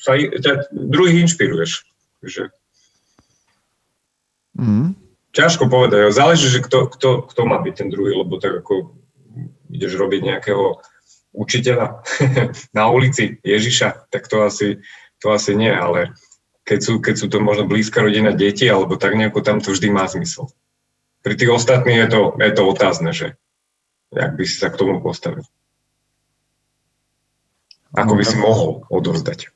sa 0.00 0.16
ťa 0.16 0.68
druhých 0.72 1.28
inšpiruješ. 1.28 1.88
Takže... 2.20 2.52
Mm. 4.54 4.94
Ťažko 5.34 5.66
povedať, 5.66 6.14
záleží, 6.14 6.46
že 6.46 6.62
kto, 6.62 6.86
kto, 6.86 7.26
kto 7.26 7.42
má 7.42 7.58
byť 7.58 7.74
ten 7.74 7.88
druhý, 7.90 8.14
lebo 8.14 8.38
tak 8.38 8.62
ako 8.62 8.94
ideš 9.66 9.98
robiť 9.98 10.20
nejakého 10.22 10.78
učiteľa 11.34 12.06
na 12.78 12.84
ulici 12.86 13.42
Ježiša, 13.42 14.06
tak 14.14 14.30
to 14.30 14.46
asi, 14.46 14.78
to 15.18 15.34
asi 15.34 15.58
nie, 15.58 15.74
ale 15.74 16.14
keď 16.64 16.78
sú, 16.80 16.92
keď 17.00 17.14
sú 17.20 17.26
to 17.28 17.38
možno 17.44 17.68
blízka 17.68 18.00
rodina, 18.00 18.32
deti, 18.32 18.64
alebo 18.64 18.96
tak 18.96 19.14
nejako 19.14 19.44
tam 19.44 19.60
to 19.60 19.76
vždy 19.76 19.92
má 19.92 20.08
zmysel. 20.08 20.48
Pri 21.20 21.36
tých 21.36 21.52
ostatných 21.52 22.04
je 22.04 22.08
to, 22.08 22.20
je 22.40 22.52
to 22.52 22.62
otázne, 22.64 23.10
že 23.12 23.36
jak 24.12 24.32
by 24.36 24.44
si 24.48 24.56
sa 24.56 24.72
k 24.72 24.80
tomu 24.80 25.00
postavil. 25.04 25.44
Ako 27.94 28.18
by 28.18 28.24
si 28.26 28.36
mohol 28.40 28.82
odovzdať. 28.90 29.54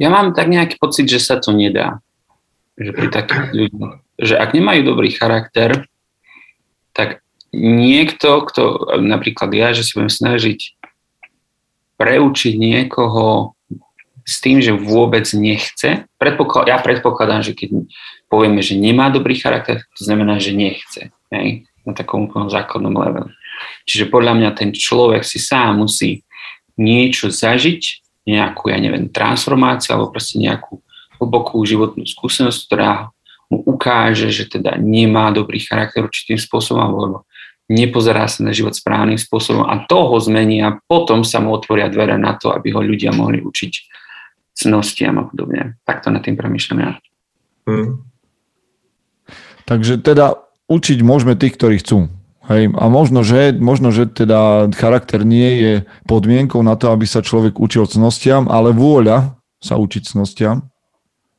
Ja 0.00 0.08
mám 0.08 0.32
tak 0.32 0.48
nejaký 0.48 0.80
pocit, 0.80 1.04
že 1.12 1.20
sa 1.20 1.36
to 1.36 1.52
nedá. 1.52 2.00
Že 2.80 2.90
pri 2.96 3.08
takých 3.12 3.46
ľuďoch, 3.52 3.92
že 4.16 4.34
ak 4.40 4.56
nemajú 4.56 4.80
dobrý 4.88 5.12
charakter, 5.12 5.84
tak 6.96 7.20
niekto, 7.52 8.40
kto, 8.48 8.96
napríklad 9.04 9.52
ja, 9.52 9.76
že 9.76 9.84
sa 9.84 10.00
budem 10.00 10.08
snažiť 10.08 10.80
preučiť 12.00 12.54
niekoho 12.56 13.52
s 14.30 14.38
tým, 14.38 14.62
že 14.62 14.70
vôbec 14.70 15.26
nechce. 15.34 16.06
Predpoklad, 16.22 16.70
ja 16.70 16.78
predpokladám, 16.78 17.42
že 17.42 17.58
keď 17.58 17.82
povieme, 18.30 18.62
že 18.62 18.78
nemá 18.78 19.10
dobrý 19.10 19.34
charakter, 19.34 19.82
to 19.98 20.06
znamená, 20.06 20.38
že 20.38 20.54
nechce. 20.54 21.10
Hej? 21.34 21.66
Na 21.82 21.98
takom 21.98 22.30
úplnom 22.30 22.46
základnom 22.46 22.94
level. 22.94 23.26
Čiže 23.90 24.06
podľa 24.06 24.38
mňa 24.38 24.50
ten 24.54 24.70
človek 24.70 25.26
si 25.26 25.42
sám 25.42 25.82
musí 25.82 26.22
niečo 26.78 27.28
zažiť, 27.28 28.06
nejakú, 28.30 28.70
ja 28.70 28.78
neviem, 28.78 29.10
transformáciu 29.10 29.98
alebo 29.98 30.14
proste 30.14 30.38
nejakú 30.38 30.78
hlbokú 31.18 31.58
životnú 31.66 32.06
skúsenosť, 32.06 32.58
ktorá 32.70 33.10
mu 33.50 33.58
ukáže, 33.66 34.30
že 34.30 34.46
teda 34.46 34.78
nemá 34.78 35.34
dobrý 35.34 35.58
charakter 35.58 36.06
určitým 36.06 36.38
spôsobom 36.38 36.80
alebo 36.80 37.26
nepozerá 37.66 38.30
sa 38.30 38.46
na 38.46 38.54
život 38.54 38.78
správnym 38.78 39.18
spôsobom 39.18 39.66
a 39.66 39.82
to 39.90 39.98
ho 40.06 40.16
zmení 40.22 40.62
a 40.62 40.78
potom 40.86 41.26
sa 41.26 41.42
mu 41.42 41.54
otvoria 41.54 41.90
dvere 41.90 42.14
na 42.14 42.38
to, 42.38 42.54
aby 42.54 42.70
ho 42.70 42.82
ľudia 42.82 43.10
mohli 43.10 43.42
učiť 43.42 43.72
cnostiam 44.60 45.16
a 45.16 45.24
podobne. 45.24 45.80
Takto 45.88 46.12
nad 46.12 46.20
tým 46.20 46.36
premýšľam 46.36 46.78
ja. 46.84 46.90
Hmm. 47.64 48.04
Takže 49.64 50.02
teda 50.02 50.36
učiť 50.68 50.98
môžeme 51.00 51.38
tých, 51.38 51.56
ktorí 51.56 51.80
chcú. 51.80 52.12
Hej. 52.50 52.74
A 52.74 52.84
možno 52.90 53.22
že, 53.22 53.54
možno, 53.54 53.94
že 53.94 54.10
teda 54.10 54.68
charakter 54.74 55.22
nie 55.22 55.50
je 55.62 55.72
podmienkou 56.10 56.58
na 56.66 56.74
to, 56.74 56.90
aby 56.90 57.06
sa 57.06 57.22
človek 57.22 57.62
učil 57.62 57.86
cnostiam, 57.86 58.50
ale 58.50 58.74
vôľa 58.74 59.38
sa 59.62 59.78
učiť 59.78 60.10
cnostiam 60.16 60.66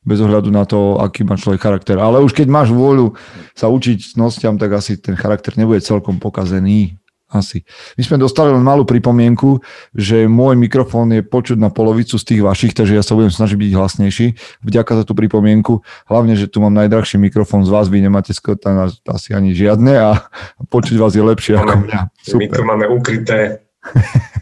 bez 0.01 0.17
ohľadu 0.17 0.49
na 0.49 0.65
to, 0.65 0.97
aký 0.97 1.21
má 1.27 1.37
človek 1.37 1.61
charakter. 1.61 1.99
Ale 1.99 2.23
už 2.23 2.33
keď 2.33 2.47
máš 2.49 2.73
vôľu 2.73 3.13
sa 3.53 3.69
učiť 3.69 4.17
cnostiam, 4.17 4.55
tak 4.55 4.73
asi 4.73 4.97
ten 4.97 5.13
charakter 5.13 5.53
nebude 5.59 5.83
celkom 5.83 6.17
pokazený. 6.17 7.00
Asi. 7.31 7.63
My 7.95 8.03
sme 8.03 8.17
dostali 8.19 8.51
len 8.51 8.59
malú 8.59 8.83
pripomienku, 8.83 9.63
že 9.95 10.27
môj 10.27 10.59
mikrofón 10.59 11.15
je 11.15 11.23
počuť 11.23 11.55
na 11.55 11.71
polovicu 11.71 12.19
z 12.19 12.23
tých 12.27 12.41
vašich, 12.43 12.75
takže 12.75 12.91
ja 12.91 12.99
sa 12.99 13.15
budem 13.15 13.31
snažiť 13.31 13.55
byť 13.55 13.71
hlasnejší. 13.71 14.27
Vďaka 14.67 14.99
za 14.99 15.03
tú 15.07 15.15
pripomienku. 15.15 15.79
Hlavne, 16.11 16.35
že 16.35 16.51
tu 16.51 16.59
mám 16.59 16.75
najdrahší 16.75 17.15
mikrofón 17.23 17.63
z 17.63 17.71
vás, 17.71 17.87
vy 17.87 18.03
nemáte 18.03 18.35
skoro 18.35 18.59
asi 19.07 19.31
ani 19.31 19.55
žiadne 19.55 19.95
a 19.95 20.27
počuť 20.67 20.99
vás 20.99 21.15
je 21.15 21.23
lepšie 21.23 21.55
ako 21.55 21.87
mňa. 21.87 21.99
Super. 22.19 22.39
My 22.43 22.45
tu 22.51 22.61
máme 22.67 22.85
ukryté. 22.91 23.63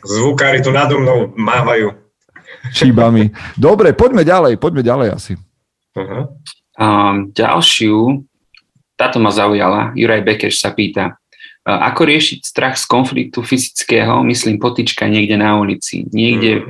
Zvukári 0.01 0.65
tu 0.65 0.73
nado 0.73 0.97
mnou 0.97 1.29
mávajú. 1.37 1.93
Šíbami. 2.73 3.29
Dobre, 3.53 3.93
poďme 3.93 4.25
ďalej, 4.25 4.57
poďme 4.57 4.81
ďalej 4.81 5.07
asi. 5.13 5.33
Uh-huh. 5.93 6.25
Um, 6.73 7.29
ďalšiu, 7.37 8.25
táto 8.97 9.21
ma 9.21 9.31
zaujala, 9.31 9.95
Juraj 9.95 10.25
Bekeš 10.25 10.59
sa 10.59 10.75
pýta, 10.75 11.18
ako 11.77 12.01
riešiť 12.09 12.39
strach 12.41 12.75
z 12.79 12.89
konfliktu 12.89 13.45
fyzického, 13.45 14.25
myslím 14.25 14.57
potička 14.57 15.05
niekde 15.05 15.37
na 15.37 15.61
ulici. 15.61 16.09
Niekde, 16.09 16.65
mm. 16.65 16.67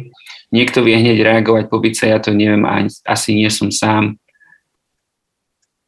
niekto 0.51 0.83
vie 0.83 0.99
hneď 0.99 1.23
reagovať, 1.23 1.71
pobyť 1.71 1.93
sa, 1.95 2.05
ja 2.11 2.19
to 2.19 2.35
neviem, 2.35 2.67
ani, 2.67 2.91
asi 3.07 3.37
nie 3.37 3.47
som 3.47 3.71
sám. 3.71 4.19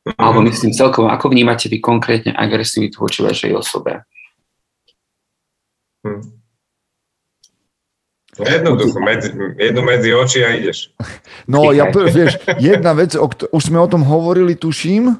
Mm. 0.08 0.16
Alebo 0.16 0.40
myslím 0.48 0.72
celkovo, 0.72 1.12
ako 1.12 1.30
vnímate 1.30 1.68
vy 1.68 1.84
konkrétne 1.84 2.32
agresivitu 2.32 3.04
voči 3.04 3.22
vašej 3.22 3.52
osobe? 3.52 4.08
Mm. 6.08 6.42
Jednoducho, 8.40 8.98
medzi, 9.04 9.30
jednu 9.60 9.82
medzi 9.84 10.10
oči 10.16 10.40
a 10.42 10.56
ideš. 10.56 10.96
No, 11.52 11.76
ja, 11.76 11.92
vieš, 11.92 12.40
jedna 12.64 12.96
vec, 12.96 13.12
o, 13.20 13.28
už 13.28 13.62
sme 13.62 13.78
o 13.78 13.92
tom 13.92 14.08
hovorili, 14.08 14.56
tuším, 14.56 15.20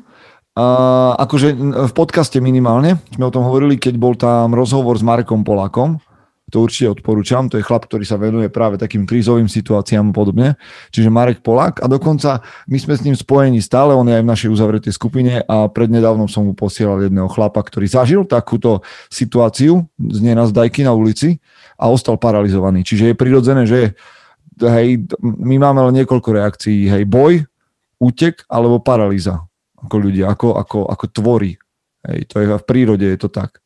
Uh, 0.52 1.16
akože 1.16 1.56
v 1.88 1.94
podcaste 1.96 2.36
minimálne 2.44 3.00
sme 3.16 3.24
o 3.24 3.32
tom 3.32 3.48
hovorili, 3.48 3.80
keď 3.80 3.96
bol 3.96 4.20
tam 4.20 4.52
rozhovor 4.52 5.00
s 5.00 5.04
Marekom 5.04 5.48
Polákom, 5.48 6.04
to 6.52 6.68
určite 6.68 6.92
odporúčam, 6.92 7.48
to 7.48 7.56
je 7.56 7.64
chlap, 7.64 7.88
ktorý 7.88 8.04
sa 8.04 8.20
venuje 8.20 8.52
práve 8.52 8.76
takým 8.76 9.08
krízovým 9.08 9.48
situáciám 9.48 10.12
a 10.12 10.14
podobne, 10.14 10.48
čiže 10.92 11.08
Marek 11.08 11.40
Polák 11.40 11.80
a 11.80 11.88
dokonca 11.88 12.44
my 12.68 12.76
sme 12.76 12.94
s 13.00 13.04
ním 13.08 13.16
spojení 13.16 13.64
stále, 13.64 13.96
on 13.96 14.04
je 14.04 14.20
aj 14.20 14.24
v 14.28 14.32
našej 14.36 14.50
uzavretej 14.52 14.92
skupine 14.92 15.40
a 15.40 15.72
prednedávnom 15.72 16.28
som 16.28 16.44
mu 16.44 16.52
posielal 16.52 17.00
jedného 17.00 17.32
chlapa, 17.32 17.64
ktorý 17.64 17.88
zažil 17.88 18.28
takúto 18.28 18.84
situáciu 19.08 19.88
z 19.96 20.20
nenazdajky 20.20 20.84
na 20.84 20.92
ulici 20.92 21.40
a 21.80 21.88
ostal 21.88 22.20
paralizovaný, 22.20 22.84
čiže 22.84 23.08
je 23.08 23.16
prirodzené, 23.16 23.64
že 23.64 23.96
hej, 24.60 25.08
my 25.24 25.56
máme 25.64 25.80
len 25.88 26.04
niekoľko 26.04 26.36
reakcií, 26.36 26.92
hej, 26.92 27.08
boj, 27.08 27.48
útek 28.04 28.44
alebo 28.52 28.84
paralýza 28.84 29.48
ako 29.82 29.96
ľudia, 29.98 30.30
ako, 30.30 30.58
ako, 30.58 30.80
ako 30.90 31.06
tvorí. 31.10 31.58
Hej, 32.06 32.20
to 32.30 32.36
je 32.42 32.46
v 32.58 32.66
prírode, 32.66 33.06
je 33.06 33.20
to 33.20 33.30
tak. 33.30 33.62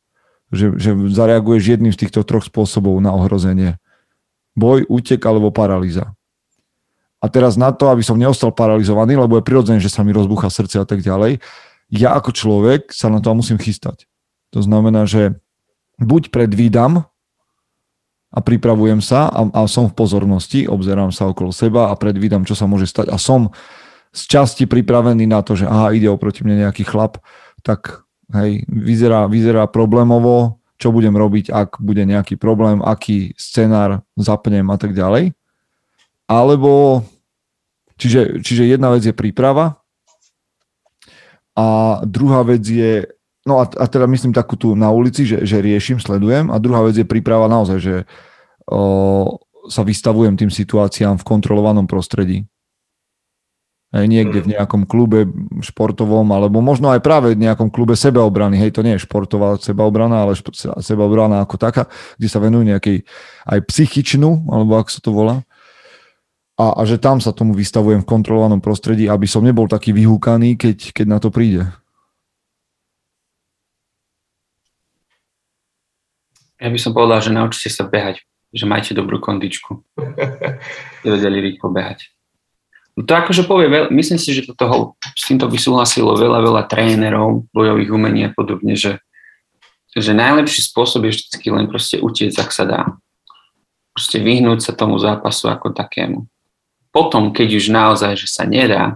Že, 0.51 0.79
že 0.79 0.89
zareaguješ 1.11 1.63
jedným 1.75 1.93
z 1.95 2.07
týchto 2.07 2.23
troch 2.23 2.47
spôsobov 2.47 2.95
na 3.03 3.11
ohrozenie. 3.11 3.79
Boj, 4.55 4.87
útek 4.87 5.19
alebo 5.27 5.51
paralýza. 5.51 6.15
A 7.19 7.25
teraz 7.27 7.57
na 7.57 7.73
to, 7.73 7.89
aby 7.89 8.05
som 8.05 8.19
neostal 8.19 8.53
paralizovaný, 8.53 9.17
lebo 9.17 9.39
je 9.39 9.47
prirodzené, 9.47 9.79
že 9.81 9.89
sa 9.89 10.05
mi 10.05 10.13
rozbucha 10.13 10.51
srdce 10.51 10.83
a 10.83 10.85
tak 10.85 11.01
ďalej, 11.01 11.41
ja 11.89 12.13
ako 12.17 12.31
človek 12.33 12.93
sa 12.93 13.09
na 13.09 13.21
to 13.21 13.33
musím 13.33 13.57
chystať. 13.57 14.05
To 14.53 14.61
znamená, 14.61 15.09
že 15.09 15.37
buď 15.97 16.29
predvídam 16.29 17.07
a 18.35 18.39
pripravujem 18.43 18.99
sa 18.99 19.31
a, 19.31 19.41
a 19.47 19.59
som 19.65 19.87
v 19.87 19.97
pozornosti, 19.97 20.67
obzerám 20.67 21.15
sa 21.15 21.31
okolo 21.31 21.55
seba 21.55 21.89
a 21.89 21.97
predvídam, 21.97 22.43
čo 22.43 22.53
sa 22.53 22.67
môže 22.67 22.87
stať 22.89 23.09
a 23.09 23.17
som 23.17 23.51
z 24.15 24.23
časti 24.31 24.63
pripravený 24.63 25.27
na 25.27 25.43
to, 25.43 25.59
že 25.59 25.67
aha, 25.67 25.91
ide 25.91 26.07
oproti 26.07 26.47
mne 26.47 26.63
nejaký 26.63 26.87
chlap, 26.87 27.19
tak 27.67 28.07
hej, 28.31 28.63
vyzerá, 28.71 29.27
vyzerá 29.27 29.67
problémovo, 29.67 30.63
čo 30.79 30.95
budem 30.95 31.11
robiť, 31.11 31.51
ak 31.51 31.83
bude 31.83 32.07
nejaký 32.07 32.39
problém, 32.39 32.79
aký 32.79 33.35
scenár 33.35 34.07
zapnem 34.15 34.63
a 34.71 34.77
tak 34.79 34.95
ďalej. 34.95 35.35
Alebo, 36.25 37.03
čiže, 37.99 38.39
čiže 38.39 38.71
jedna 38.71 38.95
vec 38.95 39.03
je 39.03 39.11
príprava 39.11 39.83
a 41.55 41.99
druhá 42.07 42.43
vec 42.47 42.63
je, 42.63 43.07
no 43.43 43.59
a, 43.59 43.67
a 43.67 43.85
teda 43.87 44.07
myslím 44.07 44.31
takú 44.31 44.55
tu 44.55 44.79
na 44.79 44.91
ulici, 44.95 45.27
že, 45.27 45.43
že 45.43 45.59
riešim, 45.59 45.99
sledujem 45.99 46.49
a 46.51 46.59
druhá 46.59 46.87
vec 46.87 46.95
je 46.95 47.07
príprava 47.07 47.51
naozaj, 47.51 47.77
že 47.83 47.95
o, 48.67 49.37
sa 49.67 49.83
vystavujem 49.83 50.39
tým 50.39 50.51
situáciám 50.51 51.19
v 51.19 51.27
kontrolovanom 51.27 51.87
prostredí 51.87 52.47
niekde 54.03 54.43
v 54.43 54.51
nejakom 54.59 54.83
klube 54.83 55.23
športovom, 55.63 56.27
alebo 56.35 56.59
možno 56.59 56.91
aj 56.91 56.99
práve 56.99 57.31
v 57.31 57.47
nejakom 57.47 57.71
klube 57.71 57.95
sebeobrany. 57.95 58.59
Hej, 58.59 58.75
to 58.75 58.83
nie 58.83 58.99
je 58.99 59.05
športová 59.07 59.55
sebeobrana, 59.55 60.27
ale 60.27 60.35
sebeobrana 60.83 61.39
ako 61.47 61.55
taká, 61.55 61.87
kde 62.19 62.27
sa 62.27 62.43
venujú 62.43 62.67
nejakej 62.67 63.07
aj 63.47 63.59
psychičnú, 63.71 64.51
alebo 64.51 64.75
ako 64.75 64.89
sa 64.91 64.99
to 64.99 65.11
volá. 65.15 65.35
A, 66.55 66.75
a 66.75 66.81
že 66.87 66.99
tam 66.99 67.19
sa 67.19 67.35
tomu 67.35 67.55
vystavujem 67.55 68.03
v 68.03 68.07
kontrolovanom 68.07 68.63
prostredí, 68.63 69.07
aby 69.11 69.27
som 69.27 69.43
nebol 69.43 69.67
taký 69.67 69.91
vyhúkaný, 69.91 70.55
keď, 70.55 70.95
keď 70.95 71.05
na 71.07 71.19
to 71.19 71.31
príde. 71.31 71.67
Ja 76.55 76.71
by 76.71 76.79
som 76.79 76.95
povedal, 76.95 77.19
že 77.19 77.35
naučite 77.35 77.67
sa 77.67 77.83
behať, 77.83 78.23
že 78.55 78.63
majte 78.63 78.95
dobrú 78.95 79.19
kondičku. 79.19 79.83
Vedeli 81.03 81.43
rýchlo 81.43 81.75
behať. 81.75 82.14
No 82.95 83.03
to 83.03 83.11
akože 83.11 83.43
povie, 83.43 83.67
myslím 83.91 84.15
si, 84.15 84.31
že 84.31 84.47
to 84.47 84.55
toho, 84.55 84.95
s 85.03 85.27
týmto 85.27 85.51
by 85.51 85.59
súhlasilo 85.59 86.15
veľa, 86.15 86.39
veľa 86.39 86.63
trénerov 86.71 87.43
bojových 87.51 87.91
umení 87.91 88.27
a 88.27 88.31
podobne, 88.31 88.79
že, 88.79 89.03
že 89.91 90.15
najlepší 90.15 90.63
spôsob 90.63 91.03
je 91.11 91.19
vždy 91.19 91.47
len 91.51 91.67
proste 91.67 91.99
utiec, 91.99 92.31
ak 92.39 92.55
sa 92.55 92.63
dá. 92.63 92.81
Proste 93.91 94.23
vyhnúť 94.23 94.63
sa 94.63 94.71
tomu 94.71 94.95
zápasu 94.95 95.51
ako 95.51 95.75
takému. 95.75 96.23
Potom, 96.95 97.35
keď 97.35 97.47
už 97.59 97.65
naozaj, 97.75 98.15
že 98.15 98.31
sa 98.31 98.47
nedá, 98.47 98.95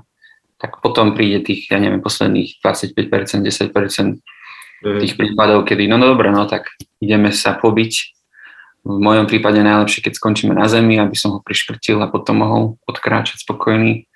tak 0.60 0.80
potom 0.80 1.12
príde 1.12 1.44
tých, 1.44 1.68
ja 1.68 1.80
neviem, 1.80 2.00
posledných 2.00 2.64
25%, 2.64 2.96
10% 2.96 4.24
tých 4.80 5.14
prípadov, 5.20 5.68
kedy, 5.68 5.92
no, 5.92 6.00
no 6.00 6.16
dobre, 6.16 6.32
no 6.32 6.48
tak 6.48 6.72
ideme 7.04 7.36
sa 7.36 7.56
pobiť, 7.60 8.19
v 8.84 9.00
mojom 9.00 9.28
prípade 9.28 9.60
najlepšie, 9.60 10.08
keď 10.08 10.14
skončíme 10.16 10.56
na 10.56 10.66
zemi, 10.72 10.96
aby 10.96 11.14
som 11.14 11.36
ho 11.36 11.40
priškrtil 11.44 12.00
a 12.00 12.12
potom 12.12 12.42
mohol 12.42 12.64
odkráčať 12.88 13.44
spokojný. 13.44 14.08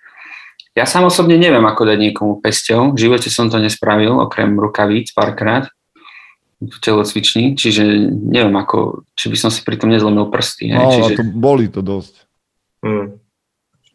Ja 0.74 0.90
sám 0.90 1.06
osobne 1.06 1.38
neviem, 1.38 1.62
ako 1.62 1.86
dať 1.86 1.98
niekomu 2.02 2.34
pesťou. 2.42 2.98
V 2.98 3.02
živote 3.06 3.30
som 3.30 3.52
to 3.52 3.62
nespravil, 3.62 4.18
okrem 4.18 4.58
rukavíc 4.58 5.14
párkrát 5.14 5.70
v 6.64 6.78
telocvični, 6.80 7.60
čiže 7.60 7.84
neviem, 8.10 8.56
ako, 8.56 9.04
či 9.20 9.28
by 9.28 9.38
som 9.38 9.50
si 9.52 9.62
pri 9.68 9.76
tom 9.76 9.92
nezlomil 9.92 10.32
prsty. 10.32 10.72
No, 10.72 10.96
čiže... 10.96 11.20
to 11.20 11.24
boli 11.36 11.68
to 11.68 11.84
dosť. 11.84 12.24
Hmm. 12.80 13.20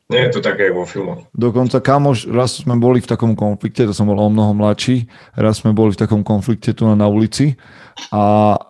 Nie 0.08 0.28
je 0.28 0.40
to 0.40 0.40
také 0.40 0.72
vo 0.72 0.88
filmoch. 0.88 1.28
Dokonca 1.36 1.84
kamoš, 1.84 2.32
raz 2.32 2.64
sme 2.64 2.80
boli 2.80 3.04
v 3.04 3.08
takom 3.12 3.36
konflikte, 3.36 3.84
to 3.84 3.92
som 3.92 4.08
bol 4.08 4.16
o 4.16 4.32
mnoho 4.32 4.56
mladší, 4.56 5.04
raz 5.36 5.60
sme 5.60 5.76
boli 5.76 5.92
v 5.92 6.00
takom 6.00 6.24
konflikte 6.24 6.72
tu 6.72 6.88
na 6.88 7.04
ulici 7.04 7.60
a 8.08 8.22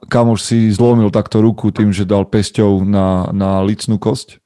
kamoš 0.08 0.40
si 0.42 0.58
zlomil 0.72 1.12
takto 1.12 1.44
ruku 1.44 1.70
tým, 1.70 1.92
že 1.92 2.08
dal 2.08 2.26
pesťou 2.26 2.82
na, 2.82 3.28
na 3.30 3.60
licnú 3.62 4.00
kosť 4.00 4.40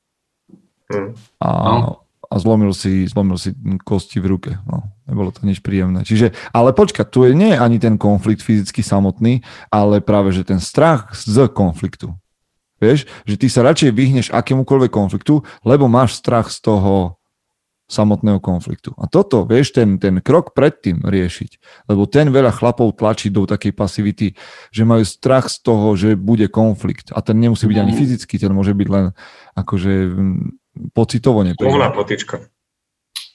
hmm. 0.90 1.10
a, 1.40 1.50
no. 1.50 1.90
a 2.28 2.34
zlomil, 2.36 2.74
si, 2.76 3.06
zlomil 3.08 3.38
si 3.38 3.54
kosti 3.86 4.18
v 4.18 4.26
ruke. 4.26 4.52
No, 4.66 4.90
nebolo 5.06 5.30
to 5.32 5.46
nič 5.46 5.64
príjemné. 5.64 6.04
Čiže, 6.04 6.34
ale 6.52 6.76
počkať, 6.76 7.06
tu 7.08 7.24
je 7.24 7.32
nie 7.32 7.54
ani 7.54 7.78
ten 7.78 7.96
konflikt 7.96 8.42
fyzicky 8.44 8.82
samotný, 8.84 9.40
ale 9.72 10.04
práve, 10.04 10.34
že 10.34 10.44
ten 10.44 10.60
strach 10.60 11.14
z 11.14 11.48
konfliktu. 11.48 12.12
Vieš, 12.82 13.06
že 13.22 13.38
ty 13.38 13.46
sa 13.46 13.62
radšej 13.62 13.94
vyhneš 13.94 14.26
akémukoľvek 14.34 14.90
konfliktu, 14.90 15.46
lebo 15.62 15.86
máš 15.86 16.18
strach 16.18 16.50
z 16.50 16.58
toho 16.66 17.21
samotného 17.92 18.40
konfliktu. 18.40 18.96
A 18.96 19.05
toto, 19.05 19.44
vieš, 19.44 19.76
ten, 19.76 20.00
ten 20.00 20.24
krok 20.24 20.57
predtým 20.57 21.05
riešiť, 21.05 21.85
lebo 21.92 22.09
ten 22.09 22.33
veľa 22.33 22.57
chlapov 22.57 22.96
tlačí 22.96 23.28
do 23.28 23.44
takej 23.44 23.76
pasivity, 23.76 24.33
že 24.72 24.83
majú 24.88 25.05
strach 25.05 25.52
z 25.52 25.61
toho, 25.61 25.92
že 25.92 26.16
bude 26.16 26.48
konflikt. 26.48 27.12
A 27.12 27.20
ten 27.20 27.37
nemusí 27.37 27.68
byť 27.68 27.78
ani 27.78 27.92
mhm. 27.92 27.98
fyzický, 28.00 28.40
ten 28.40 28.52
môže 28.57 28.72
byť 28.72 28.88
len 28.88 29.12
akože 29.52 29.92
pocitovo 30.96 31.44
nepríjemný. 31.44 31.92
potička. 31.92 32.48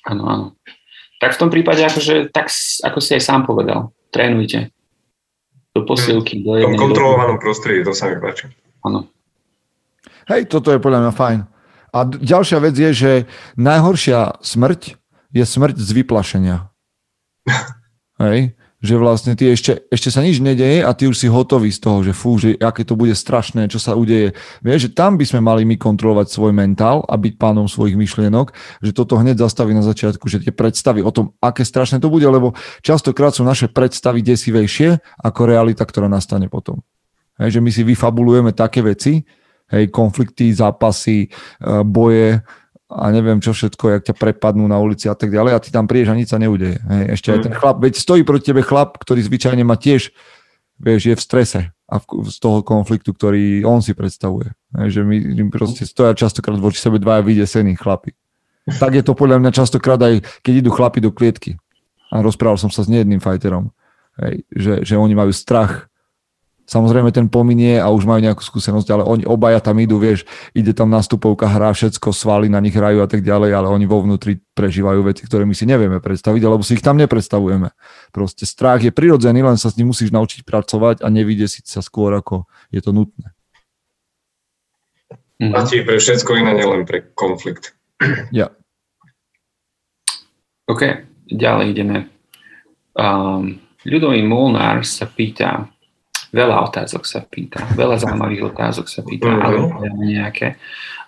Áno, 0.10 0.24
áno. 0.26 0.46
Tak 1.22 1.34
v 1.34 1.40
tom 1.42 1.50
prípade, 1.50 1.82
akože, 1.86 2.34
tak 2.34 2.50
ako 2.86 3.00
si 3.02 3.18
aj 3.18 3.22
sám 3.22 3.46
povedal, 3.46 3.94
trénujte. 4.14 4.70
Do 5.74 5.86
posilky, 5.86 6.42
do 6.42 6.58
jednej... 6.58 6.74
V 6.74 6.82
tom 6.82 6.90
kontrolovanom 6.90 7.38
prostredí, 7.38 7.86
to 7.86 7.94
sa 7.94 8.10
mi 8.10 8.18
páči. 8.18 8.50
Áno. 8.82 9.06
Hej, 10.30 10.50
toto 10.50 10.74
je 10.74 10.82
podľa 10.82 11.06
mňa 11.06 11.14
fajn. 11.14 11.40
A 11.96 12.04
ďalšia 12.08 12.60
vec 12.60 12.76
je, 12.76 12.92
že 12.94 13.12
najhoršia 13.56 14.44
smrť 14.44 15.00
je 15.32 15.44
smrť 15.44 15.76
z 15.80 15.90
vyplašenia. 16.04 16.72
Hej? 18.24 18.58
že 18.78 18.94
vlastne 18.94 19.34
ty 19.34 19.50
ešte, 19.50 19.90
ešte 19.90 20.14
sa 20.14 20.22
nič 20.22 20.38
nedeje 20.38 20.86
a 20.86 20.94
ty 20.94 21.10
už 21.10 21.18
si 21.18 21.26
hotový 21.26 21.74
z 21.74 21.82
toho, 21.82 22.06
že 22.06 22.14
fú, 22.14 22.38
že 22.38 22.54
aké 22.62 22.86
to 22.86 22.94
bude 22.94 23.18
strašné, 23.18 23.66
čo 23.74 23.82
sa 23.82 23.98
udeje. 23.98 24.38
Vieš, 24.62 24.90
že 24.90 24.90
tam 24.94 25.18
by 25.18 25.26
sme 25.26 25.42
mali 25.42 25.66
my 25.66 25.82
kontrolovať 25.82 26.30
svoj 26.30 26.54
mentál 26.54 27.02
a 27.10 27.18
byť 27.18 27.42
pánom 27.42 27.66
svojich 27.66 27.98
myšlienok, 27.98 28.54
že 28.86 28.94
toto 28.94 29.18
hneď 29.18 29.42
zastaví 29.42 29.74
na 29.74 29.82
začiatku, 29.82 30.30
že 30.30 30.46
tie 30.46 30.54
predstavy 30.54 31.02
o 31.02 31.10
tom, 31.10 31.34
aké 31.42 31.66
strašné 31.66 31.98
to 31.98 32.14
bude, 32.14 32.30
lebo 32.30 32.54
častokrát 32.86 33.34
sú 33.34 33.42
naše 33.42 33.66
predstavy 33.66 34.22
desivejšie 34.22 35.02
ako 35.26 35.42
realita, 35.50 35.82
ktorá 35.82 36.06
nastane 36.06 36.46
potom. 36.46 36.86
Hej, 37.42 37.58
že 37.58 37.64
my 37.66 37.70
si 37.74 37.82
vyfabulujeme 37.82 38.54
také 38.54 38.86
veci, 38.86 39.26
hej, 39.72 39.92
konflikty, 39.92 40.52
zápasy, 40.54 41.28
e, 41.28 41.30
boje, 41.84 42.42
a 42.88 43.12
neviem 43.12 43.44
čo 43.44 43.52
všetko, 43.52 44.00
jak 44.00 44.04
ťa 44.08 44.16
prepadnú 44.16 44.64
na 44.64 44.80
ulici 44.80 45.12
a 45.12 45.16
tak 45.16 45.28
ďalej 45.28 45.52
a 45.52 45.60
ty 45.60 45.76
tam 45.76 45.92
prídeš 45.92 46.16
a 46.16 46.16
nič 46.16 46.32
sa 46.32 46.40
neudeje. 46.40 46.80
Hej. 46.80 47.04
Ešte 47.20 47.28
aj 47.36 47.40
ten 47.44 47.54
mm. 47.54 47.60
chlap, 47.60 47.78
veď 47.84 47.94
stojí 48.00 48.22
proti 48.24 48.56
tebe 48.56 48.64
chlap, 48.64 48.96
ktorý 48.96 49.20
zvyčajne 49.28 49.64
má 49.68 49.76
tiež, 49.76 50.16
vieš, 50.80 51.02
je 51.12 51.16
v 51.20 51.22
strese 51.22 51.62
a 51.68 51.96
v, 52.00 52.06
z 52.32 52.38
toho 52.40 52.64
konfliktu, 52.64 53.12
ktorý 53.12 53.68
on 53.68 53.84
si 53.84 53.92
predstavuje. 53.92 54.56
Hej, 54.80 55.00
že 55.00 55.02
my, 55.04 55.18
my 55.20 55.52
proste 55.52 55.84
stoja 55.84 56.16
častokrát 56.16 56.56
voči 56.56 56.80
sebe 56.80 56.96
dvaja 56.96 57.28
vydesení 57.28 57.76
chlapi. 57.76 58.16
Tak 58.68 59.00
je 59.00 59.04
to 59.04 59.16
podľa 59.16 59.44
mňa 59.44 59.52
častokrát 59.52 60.00
aj, 60.00 60.24
keď 60.44 60.54
idú 60.64 60.72
chlapi 60.72 61.04
do 61.04 61.12
klietky. 61.12 61.60
A 62.08 62.24
rozprával 62.24 62.56
som 62.56 62.72
sa 62.72 62.88
s 62.88 62.92
nejedným 62.92 63.20
fajterom, 63.20 63.68
hej, 64.24 64.48
že, 64.48 64.74
že 64.88 64.96
oni 64.96 65.12
majú 65.12 65.36
strach 65.36 65.92
Samozrejme 66.68 67.16
ten 67.16 67.32
pominie 67.32 67.80
a 67.80 67.88
už 67.88 68.04
majú 68.04 68.20
nejakú 68.20 68.44
skúsenosť, 68.44 68.88
ale 68.92 69.04
oni 69.08 69.24
obaja 69.24 69.64
tam 69.64 69.80
idú, 69.80 70.04
vieš, 70.04 70.28
ide 70.52 70.76
tam 70.76 70.92
nastupovka, 70.92 71.48
hrá 71.48 71.72
všetko, 71.72 72.12
svaly 72.12 72.52
na 72.52 72.60
nich 72.60 72.76
hrajú 72.76 73.00
a 73.00 73.08
tak 73.08 73.24
ďalej, 73.24 73.56
ale 73.56 73.72
oni 73.72 73.88
vo 73.88 74.04
vnútri 74.04 74.44
prežívajú 74.52 75.00
veci, 75.08 75.24
ktoré 75.24 75.48
my 75.48 75.56
si 75.56 75.64
nevieme 75.64 76.04
predstaviť, 76.04 76.42
alebo 76.44 76.68
si 76.68 76.76
ich 76.76 76.84
tam 76.84 77.00
nepredstavujeme. 77.00 77.72
Proste 78.12 78.44
strach 78.44 78.84
je 78.84 78.92
prirodzený, 78.92 79.48
len 79.48 79.56
sa 79.56 79.72
s 79.72 79.80
ním 79.80 79.96
musíš 79.96 80.12
naučiť 80.12 80.44
pracovať 80.44 81.02
a 81.02 81.08
nevidieť 81.08 81.64
sa 81.64 81.80
skôr, 81.80 82.12
ako 82.12 82.52
je 82.68 82.84
to 82.84 82.92
nutné. 82.92 83.32
Mhm. 85.40 85.54
Platí 85.56 85.88
pre 85.88 85.98
všetko 86.04 86.32
iné, 86.36 86.52
nielen 86.52 86.84
pre 86.84 87.00
konflikt. 87.16 87.78
Ja. 88.36 88.52
OK, 90.68 90.84
ďalej 91.32 91.66
ideme. 91.72 91.98
Um, 92.92 93.64
ľudový 93.88 94.20
Molnár 94.26 94.84
sa 94.84 95.08
pýta, 95.08 95.72
Veľa 96.36 96.68
otázok 96.68 97.04
sa 97.08 97.24
pýta, 97.24 97.64
veľa 97.76 98.00
zaujímavých 98.04 98.54
otázok 98.54 98.88
sa 98.92 99.02
pýta, 99.04 99.32
mm-hmm. 99.32 99.46
ale 99.46 99.88
nejaké. 100.04 100.48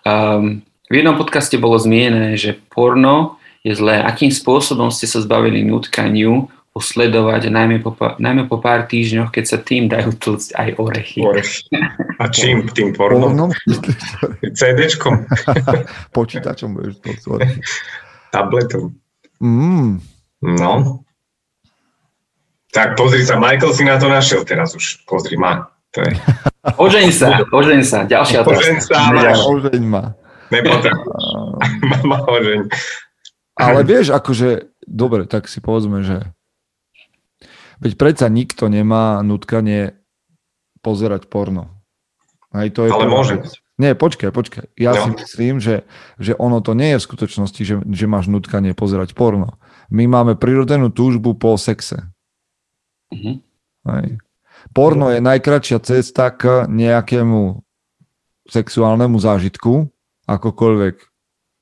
Um, 0.03 0.63
v 0.89 0.93
jednom 1.01 1.19
podcaste 1.19 1.53
bolo 1.61 1.77
zmienené, 1.77 2.33
že 2.39 2.57
porno 2.71 3.37
je 3.61 3.75
zlé. 3.77 4.01
Akým 4.01 4.33
spôsobom 4.33 4.89
ste 4.89 5.05
sa 5.05 5.21
zbavili 5.21 5.61
nutkaniu 5.61 6.49
posledovať, 6.69 7.49
najmä 7.49 7.81
po, 7.81 7.97
najmä 7.97 8.45
po 8.47 8.61
pár 8.61 8.87
týždňoch, 8.87 9.33
keď 9.33 9.45
sa 9.45 9.57
tým 9.59 9.89
dajú 9.89 10.15
tlcť 10.15 10.49
aj 10.55 10.69
orechy. 10.79 11.19
Orechy. 11.25 11.65
A 12.21 12.29
čím 12.29 12.69
tým 12.71 12.95
pornom? 12.95 13.51
CD-čkom. 14.53 15.27
Počítačom 16.17 16.77
budeš 16.77 17.01
to 17.03 17.41
Tabletom. 18.29 18.93
Mm. 19.41 19.99
No. 20.45 21.03
Tak 22.79 22.95
pozri 22.95 23.27
sa, 23.27 23.35
Michael 23.35 23.75
si 23.75 23.83
na 23.83 23.99
to 23.99 24.07
našiel 24.07 24.47
teraz 24.47 24.71
už. 24.71 25.03
Pozri 25.03 25.35
ma. 25.35 25.67
To 25.91 25.99
je... 25.99 26.15
Ožeň 26.87 27.11
sa, 27.11 27.43
ožeň 27.51 27.81
sa. 27.83 28.07
Ďalšia 28.07 28.39
otázka. 28.39 28.55
Ožeň 28.55 28.77
sa, 28.79 28.95
máš. 29.11 29.39
Ožeň 29.43 29.83
ma. 29.83 30.15
Mama 31.91 32.17
ožeň. 32.23 32.71
Ale 33.59 33.83
vieš, 33.83 34.15
akože, 34.15 34.71
dobre, 34.87 35.27
tak 35.27 35.51
si 35.51 35.59
povedzme, 35.59 36.07
že 36.07 36.23
veď 37.83 37.99
predsa 37.99 38.31
nikto 38.31 38.71
nemá 38.71 39.19
nutkanie 39.27 39.99
pozerať 40.79 41.27
porno. 41.27 41.83
Aj 42.55 42.71
to 42.71 42.87
je 42.87 42.95
Ale 42.95 43.11
môže. 43.11 43.43
Nie, 43.75 43.91
počkaj, 43.91 44.31
počkaj. 44.31 44.71
Ja 44.79 44.95
no. 44.95 45.03
si 45.03 45.09
myslím, 45.19 45.59
že, 45.59 45.83
že 46.15 46.31
ono 46.39 46.63
to 46.63 46.71
nie 46.79 46.95
je 46.95 46.99
v 47.03 47.07
skutočnosti, 47.11 47.61
že, 47.63 47.75
že 47.83 48.05
máš 48.07 48.31
nutkanie 48.31 48.71
pozerať 48.71 49.19
porno. 49.19 49.59
My 49.91 50.07
máme 50.07 50.39
prirodzenú 50.39 50.95
túžbu 50.95 51.35
po 51.35 51.59
sexe. 51.59 52.07
Uh-huh. 53.13 53.41
Hej. 53.89 54.21
Porno 54.75 55.09
je 55.09 55.23
najkračšia 55.23 55.79
cesta 55.81 56.29
k 56.35 56.67
nejakému 56.67 57.63
sexuálnemu 58.49 59.17
zážitku, 59.17 59.87
akokoľvek 60.25 60.95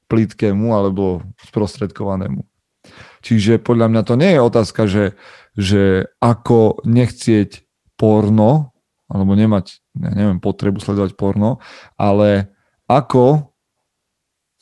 plítkému 0.08 0.72
alebo 0.72 1.24
sprostredkovanému. 1.52 2.48
Čiže 3.22 3.60
podľa 3.60 3.88
mňa 3.92 4.02
to 4.08 4.16
nie 4.16 4.32
je 4.32 4.40
otázka, 4.40 4.82
že, 4.88 5.06
že 5.52 6.08
ako 6.24 6.80
nechcieť 6.88 7.68
porno, 8.00 8.72
alebo 9.12 9.36
nemať, 9.36 9.84
ja 10.00 10.12
neviem, 10.16 10.40
potrebu 10.40 10.80
sledovať 10.80 11.20
porno, 11.20 11.60
ale 12.00 12.56
ako, 12.88 13.52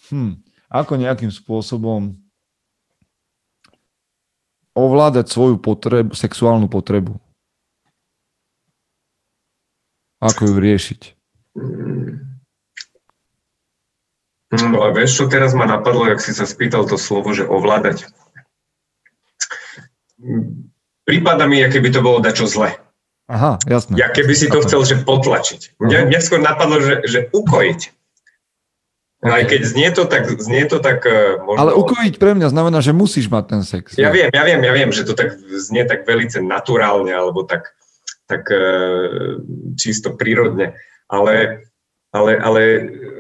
hm, 0.10 0.42
ako 0.70 0.94
nejakým 0.98 1.30
spôsobom 1.30 2.25
ovládať 4.76 5.32
svoju 5.32 5.58
potrebu, 5.58 6.14
sexuálnu 6.14 6.68
potrebu. 6.68 7.18
Ako 10.20 10.52
ju 10.52 10.56
riešiť? 10.60 11.02
No 14.56 14.78
a 14.84 14.88
vieš, 14.96 15.20
čo 15.20 15.26
teraz 15.28 15.52
ma 15.52 15.68
napadlo, 15.68 16.08
jak 16.08 16.24
si 16.24 16.32
sa 16.32 16.48
spýtal 16.48 16.88
to 16.88 16.96
slovo, 16.96 17.32
že 17.36 17.48
ovládať. 17.48 18.08
Prípada 21.04 21.46
mi, 21.46 21.60
aké 21.64 21.84
by 21.84 21.90
to 21.92 22.02
bolo 22.02 22.24
dačo 22.24 22.48
zle. 22.48 22.72
Aha, 23.26 23.58
jasné. 23.66 23.98
Ja 23.98 24.14
keby 24.14 24.38
si 24.38 24.48
to 24.48 24.62
chcel, 24.62 24.86
že 24.86 25.02
potlačiť. 25.02 25.82
Mňa, 25.82 26.14
mňa 26.14 26.20
skôr 26.22 26.42
napadlo, 26.42 26.78
že, 26.78 27.02
že 27.10 27.20
ukojiť. 27.34 27.82
No 29.26 29.34
aj 29.34 29.50
keď 29.50 29.62
znie 29.66 29.90
to 29.90 30.06
tak, 30.06 30.30
znie 30.38 30.70
to 30.70 30.78
tak 30.78 31.02
uh, 31.02 31.42
možno... 31.42 31.58
Ale 31.58 31.72
ukojiť 31.74 32.22
pre 32.22 32.38
mňa 32.38 32.54
znamená, 32.54 32.78
že 32.86 32.94
musíš 32.94 33.26
mať 33.26 33.44
ten 33.50 33.62
sex. 33.66 33.98
Ja 33.98 34.14
viem, 34.14 34.30
ja 34.30 34.46
viem, 34.46 34.62
ja 34.62 34.70
viem, 34.70 34.94
že 34.94 35.02
to 35.02 35.18
tak 35.18 35.34
znie 35.42 35.82
tak 35.90 36.06
velice 36.06 36.46
naturálne, 36.46 37.10
alebo 37.10 37.42
tak, 37.42 37.74
tak 38.30 38.46
uh, 38.54 39.42
čisto 39.74 40.14
prírodne. 40.14 40.78
Ale, 41.10 41.66
ale, 42.14 42.38
ale 42.38 42.62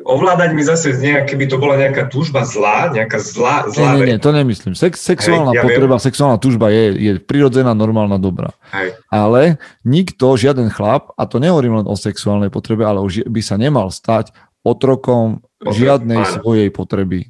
ovládať 0.05 0.49
mi 0.53 0.61
zase 0.61 0.93
znie, 0.93 1.25
keby 1.25 1.49
to 1.49 1.57
bola 1.57 1.73
nejaká 1.81 2.05
túžba 2.05 2.45
zlá, 2.45 2.93
nejaká 2.93 3.17
zlá, 3.17 3.65
zlá 3.73 3.97
Nie, 3.97 4.05
nie, 4.05 4.05
nie, 4.13 4.19
to 4.21 4.29
nemyslím. 4.29 4.77
Sex, 4.77 5.01
sexuálna 5.01 5.57
Hej, 5.57 5.57
ja 5.57 5.63
potreba, 5.65 5.97
viem. 5.97 6.05
sexuálna 6.05 6.37
túžba 6.37 6.69
je, 6.69 6.85
je 6.93 7.11
prirodzená, 7.17 7.73
normálna, 7.73 8.21
dobrá. 8.21 8.53
Hej. 8.69 8.93
Ale 9.09 9.57
nikto, 9.81 10.37
žiaden 10.37 10.69
chlap, 10.69 11.09
a 11.17 11.25
to 11.25 11.41
nehovorím 11.41 11.81
len 11.81 11.87
o 11.89 11.97
sexuálnej 11.97 12.53
potrebe, 12.53 12.85
ale 12.85 13.01
by 13.05 13.41
sa 13.41 13.57
nemal 13.57 13.89
stať 13.89 14.29
otrokom 14.65 15.45
žiadnej 15.61 16.25
áno. 16.25 16.31
svojej 16.41 16.69
potreby. 16.73 17.29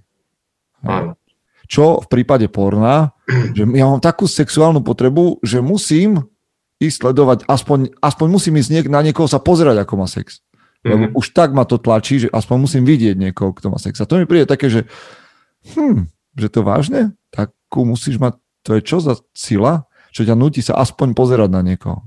Áno. 0.81 1.19
Čo 1.67 1.99
v 1.99 2.07
prípade 2.07 2.47
porna, 2.47 3.11
že 3.57 3.67
ja 3.67 3.85
mám 3.89 3.99
takú 3.99 4.29
sexuálnu 4.29 4.85
potrebu, 4.85 5.43
že 5.43 5.59
musím 5.59 6.23
ísť 6.79 6.97
sledovať, 7.03 7.37
aspoň, 7.49 7.97
aspoň 7.99 8.27
musím 8.31 8.55
ísť 8.61 8.69
niek- 8.71 8.91
na 8.91 9.01
niekoho 9.03 9.27
sa 9.27 9.41
pozerať, 9.41 9.83
ako 9.83 9.93
má 9.99 10.07
sex. 10.07 10.45
Lebo 10.85 11.09
mm-hmm. 11.09 11.17
už 11.17 11.25
tak 11.33 11.49
ma 11.57 11.65
to 11.65 11.81
tlačí, 11.81 12.21
že 12.21 12.29
aspoň 12.29 12.57
musím 12.69 12.83
vidieť 12.85 13.17
niekoho, 13.17 13.51
kto 13.57 13.73
má 13.73 13.81
sex. 13.81 13.97
A 13.97 14.05
to 14.05 14.21
mi 14.21 14.29
príde 14.29 14.45
také, 14.45 14.69
že 14.69 14.85
hm, 15.73 16.05
že 16.37 16.47
to 16.53 16.61
vážne? 16.61 17.17
Takú 17.33 17.89
musíš 17.89 18.21
mať, 18.21 18.37
to 18.61 18.77
je 18.77 18.81
čo 18.85 19.01
za 19.01 19.17
sila, 19.33 19.89
čo 20.13 20.21
ťa 20.21 20.37
nutí 20.37 20.61
sa 20.61 20.77
aspoň 20.77 21.17
pozerať 21.17 21.49
na 21.49 21.65
niekoho. 21.65 22.05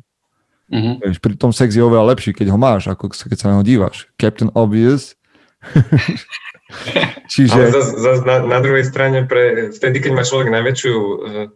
Mm-hmm. 0.70 1.18
Pri 1.18 1.34
tom 1.34 1.50
sex 1.50 1.74
je 1.74 1.82
oveľa 1.82 2.14
lepší, 2.14 2.30
keď 2.36 2.54
ho 2.54 2.58
máš, 2.60 2.86
ako 2.86 3.10
keď 3.10 3.34
sa 3.40 3.50
na 3.50 3.52
neho 3.58 3.66
dívaš. 3.66 4.06
Captain 4.14 4.52
Obvious 4.54 5.17
Čiže... 7.32 7.54
Ale 7.54 7.72
zase 7.72 7.92
zas 7.98 8.18
na, 8.22 8.44
na 8.44 8.58
druhej 8.60 8.84
strane, 8.84 9.24
pre, 9.24 9.72
vtedy, 9.72 10.04
keď 10.04 10.12
má 10.14 10.22
človek 10.22 10.48
najväčšiu 10.52 10.94
uh, 10.96 11.48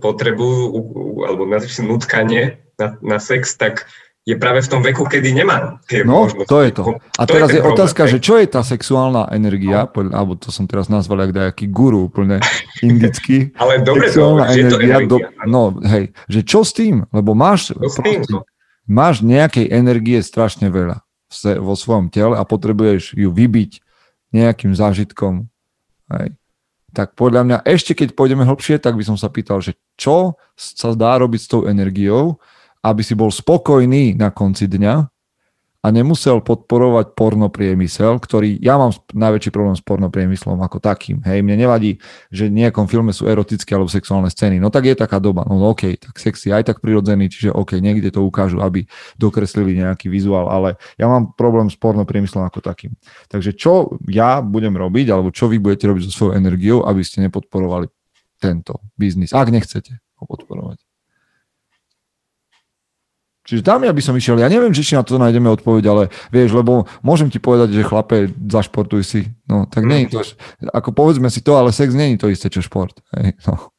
potrebu 0.00 0.48
uh, 0.48 1.28
alebo 1.28 1.46
najväčšie 1.46 1.82
nutkanie 1.86 2.58
na, 2.80 2.96
na 3.04 3.18
sex, 3.20 3.54
tak 3.60 3.86
je 4.28 4.36
práve 4.36 4.60
v 4.60 4.68
tom 4.68 4.84
veku, 4.84 5.08
kedy 5.08 5.32
nemá 5.32 5.80
tie 5.88 6.04
No, 6.04 6.28
možnosti. 6.28 6.46
to 6.46 6.58
je 6.60 6.70
to. 6.76 6.82
A 7.16 7.22
to 7.24 7.32
teraz 7.34 7.48
je, 7.50 7.60
je 7.60 7.64
otázka, 7.64 8.02
že 8.04 8.18
čo 8.20 8.36
je 8.36 8.46
tá 8.46 8.60
sexuálna 8.60 9.32
energia, 9.32 9.88
no. 9.88 10.12
alebo 10.12 10.36
to 10.36 10.52
som 10.52 10.68
teraz 10.68 10.92
nazval 10.92 11.24
ako 11.24 11.32
nejaký 11.40 11.66
guru 11.72 12.12
úplne 12.12 12.36
indický. 12.84 13.50
Ale 13.60 13.80
dobre 13.80 14.12
sexuálna 14.12 14.44
to, 14.44 14.52
energia, 14.52 14.70
to 14.70 14.76
energia. 14.84 15.08
Do, 15.08 15.16
no 15.48 15.62
hej, 15.88 16.12
že 16.28 16.40
čo 16.44 16.60
s 16.62 16.76
tým? 16.76 17.08
Lebo 17.10 17.32
máš, 17.32 17.72
tým, 18.04 18.20
no. 18.28 18.44
máš 18.84 19.24
nejakej 19.24 19.72
energie 19.72 20.20
strašne 20.20 20.68
veľa 20.68 21.00
vo 21.62 21.74
svojom 21.78 22.10
tele 22.10 22.34
a 22.34 22.42
potrebuješ 22.42 23.14
ju 23.14 23.30
vybiť 23.30 23.80
nejakým 24.34 24.74
zážitkom. 24.74 25.46
Hej. 26.10 26.34
Tak 26.90 27.14
podľa 27.14 27.42
mňa 27.46 27.58
ešte 27.70 27.94
keď 27.94 28.18
pôjdeme 28.18 28.42
hlbšie, 28.42 28.82
tak 28.82 28.98
by 28.98 29.06
som 29.06 29.14
sa 29.14 29.30
pýtal, 29.30 29.62
že 29.62 29.78
čo 29.94 30.34
sa 30.58 30.90
dá 30.98 31.14
robiť 31.22 31.40
s 31.40 31.48
tou 31.50 31.62
energiou, 31.70 32.42
aby 32.82 33.02
si 33.06 33.14
bol 33.14 33.30
spokojný 33.30 34.18
na 34.18 34.34
konci 34.34 34.66
dňa 34.66 35.06
a 35.80 35.88
nemusel 35.88 36.44
podporovať 36.44 37.16
porno 37.16 37.48
priemysel, 37.48 38.20
ktorý, 38.20 38.60
ja 38.60 38.76
mám 38.76 38.92
najväčší 39.16 39.48
problém 39.48 39.72
s 39.72 39.80
porno 39.80 40.12
priemyslom 40.12 40.60
ako 40.60 40.76
takým. 40.76 41.24
Hej, 41.24 41.40
mne 41.40 41.56
nevadí, 41.56 41.96
že 42.28 42.52
v 42.52 42.60
nejakom 42.60 42.84
filme 42.84 43.16
sú 43.16 43.24
erotické 43.24 43.72
alebo 43.72 43.88
sexuálne 43.88 44.28
scény. 44.28 44.60
No 44.60 44.68
tak 44.68 44.92
je 44.92 44.94
taká 44.94 45.16
doba. 45.16 45.48
No 45.48 45.56
OK, 45.72 45.96
tak 45.96 46.20
sex 46.20 46.44
je 46.44 46.52
aj 46.52 46.68
tak 46.68 46.84
prirodzený, 46.84 47.32
čiže 47.32 47.56
OK, 47.56 47.80
niekde 47.80 48.12
to 48.12 48.20
ukážu, 48.20 48.60
aby 48.60 48.84
dokreslili 49.16 49.80
nejaký 49.80 50.12
vizuál, 50.12 50.52
ale 50.52 50.76
ja 51.00 51.08
mám 51.08 51.32
problém 51.32 51.72
s 51.72 51.80
porno 51.80 52.04
priemyslom 52.04 52.44
ako 52.44 52.60
takým. 52.60 52.92
Takže 53.32 53.56
čo 53.56 53.96
ja 54.04 54.44
budem 54.44 54.76
robiť, 54.76 55.16
alebo 55.16 55.32
čo 55.32 55.48
vy 55.48 55.56
budete 55.56 55.88
robiť 55.88 56.02
so 56.08 56.12
svojou 56.12 56.36
energiou, 56.36 56.84
aby 56.84 57.00
ste 57.00 57.24
nepodporovali 57.24 57.88
tento 58.36 58.84
biznis, 59.00 59.32
ak 59.32 59.48
nechcete 59.48 59.96
ho 60.20 60.24
podporovať. 60.28 60.89
Čiže 63.50 63.66
tam 63.66 63.82
ja 63.82 63.90
by 63.90 63.98
som 63.98 64.14
išiel, 64.14 64.38
ja 64.38 64.46
neviem, 64.46 64.70
či 64.70 64.94
na 64.94 65.02
to 65.02 65.18
nájdeme 65.18 65.50
odpoveď, 65.50 65.84
ale 65.90 66.02
vieš, 66.30 66.54
lebo 66.54 66.86
môžem 67.02 67.26
ti 67.26 67.42
povedať, 67.42 67.74
že 67.74 67.82
chlape, 67.82 68.30
zašportuj 68.46 69.02
si. 69.02 69.26
No, 69.50 69.66
tak 69.66 69.90
nie 69.90 70.06
je 70.06 70.14
to, 70.14 70.22
ako 70.70 70.94
povedzme 70.94 71.26
si 71.26 71.42
to, 71.42 71.58
ale 71.58 71.74
sex 71.74 71.90
nie 71.90 72.14
je 72.14 72.22
to 72.22 72.30
isté, 72.30 72.46
čo 72.46 72.62
šport. 72.62 72.94
Hej, 73.18 73.34
no. 73.50 73.74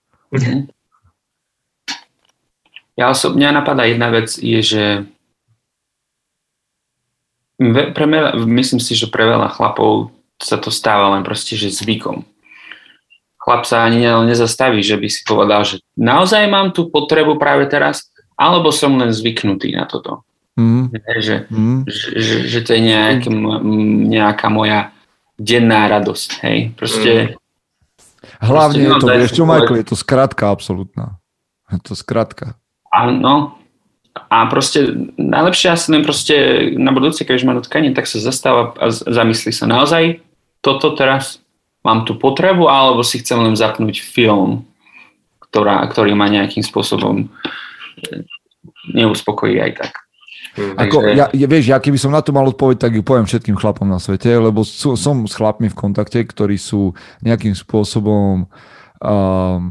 Ja 3.00 3.16
osobne 3.16 3.48
napadá 3.56 3.88
jedna 3.88 4.12
vec, 4.12 4.36
je, 4.36 4.60
že 4.60 4.84
pre 7.96 8.06
mňa, 8.12 8.44
myslím 8.44 8.84
si, 8.84 8.92
že 8.92 9.08
pre 9.08 9.24
veľa 9.24 9.56
chlapov 9.56 10.12
sa 10.36 10.60
to 10.60 10.68
stáva 10.68 11.16
len 11.16 11.24
proste, 11.24 11.56
že 11.56 11.72
zvykom. 11.72 12.28
Chlap 13.40 13.64
sa 13.64 13.88
ani 13.88 14.04
nezastaví, 14.04 14.84
že 14.84 15.00
by 15.00 15.08
si 15.08 15.24
povedal, 15.24 15.64
že 15.64 15.80
naozaj 15.96 16.46
mám 16.52 16.76
tú 16.76 16.92
potrebu 16.92 17.40
práve 17.40 17.72
teraz, 17.72 18.11
alebo 18.42 18.74
som 18.74 18.98
len 18.98 19.14
zvyknutý 19.14 19.78
na 19.78 19.86
toto. 19.86 20.26
Mm. 20.58 20.90
Že, 21.22 21.36
mm. 21.54 21.80
Že, 21.86 22.06
že, 22.18 22.36
že 22.50 22.60
to 22.66 22.70
je 22.74 22.82
nejaký, 22.82 23.30
nejaká 24.10 24.50
moja 24.50 24.90
denná 25.38 25.86
radosť. 25.86 26.30
Hej? 26.42 26.58
Proste, 26.74 27.12
mm. 27.14 28.42
Hlavne 28.42 28.90
proste, 28.90 28.98
je 28.98 29.02
to, 29.06 29.22
vieš 29.22 29.34
čo, 29.38 29.44
Michael, 29.46 29.78
je 29.86 29.88
to 29.94 29.98
skratka 29.98 30.50
absolútna. 30.50 31.22
Je 31.70 31.80
to 31.86 31.94
skratka. 31.94 32.58
Áno. 32.90 33.62
A 34.28 34.44
proste 34.52 34.92
najlepšie 35.16 35.72
asi 35.72 35.88
len 35.94 36.04
proste 36.04 36.36
na 36.76 36.92
budúce, 36.92 37.24
keď 37.24 37.34
už 37.40 37.48
má 37.48 37.54
dotkanie, 37.56 37.96
tak 37.96 38.10
sa 38.10 38.20
zastáva 38.20 38.76
a 38.76 38.92
zamyslí 38.92 39.56
sa 39.56 39.70
naozaj 39.72 40.20
toto 40.62 40.94
teraz 40.94 41.42
mám 41.82 42.06
tú 42.06 42.16
potrebu, 42.16 42.70
alebo 42.70 43.02
si 43.02 43.20
chcem 43.20 43.42
len 43.42 43.58
zapnúť 43.58 44.06
film, 44.06 44.70
ktorá, 45.50 45.82
ktorý 45.90 46.14
ma 46.14 46.30
nejakým 46.30 46.62
spôsobom 46.62 47.28
neuspokojí 48.94 49.58
aj 49.62 49.72
tak. 49.78 49.94
Hmm. 50.52 50.76
Ako, 50.76 51.08
ja, 51.16 51.32
ja, 51.32 51.48
vieš, 51.48 51.72
ja 51.72 51.80
keby 51.80 51.96
som 51.96 52.12
na 52.12 52.20
to 52.20 52.36
mal 52.36 52.44
odpoveď, 52.44 52.78
tak 52.84 52.92
ju 52.92 53.04
poviem 53.06 53.24
všetkým 53.24 53.56
chlapom 53.56 53.88
na 53.88 54.04
svete, 54.04 54.28
lebo 54.36 54.68
sú, 54.68 55.00
som 55.00 55.24
s 55.24 55.38
chlapmi 55.40 55.72
v 55.72 55.80
kontakte, 55.80 56.20
ktorí 56.20 56.60
sú 56.60 56.92
nejakým 57.24 57.56
spôsobom 57.56 58.52
um, 59.00 59.62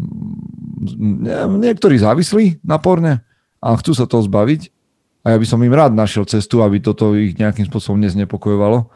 niektorí 1.60 2.00
závislí 2.00 2.64
na 2.64 2.80
porne 2.80 3.20
a 3.60 3.76
chcú 3.76 3.92
sa 3.92 4.08
toho 4.08 4.24
zbaviť 4.24 4.72
a 5.20 5.36
ja 5.36 5.36
by 5.36 5.46
som 5.46 5.60
im 5.60 5.74
rád 5.74 5.92
našiel 5.92 6.24
cestu, 6.24 6.64
aby 6.64 6.80
toto 6.80 7.12
ich 7.12 7.36
nejakým 7.36 7.68
spôsobom 7.68 8.00
neznepokojovalo. 8.00 8.88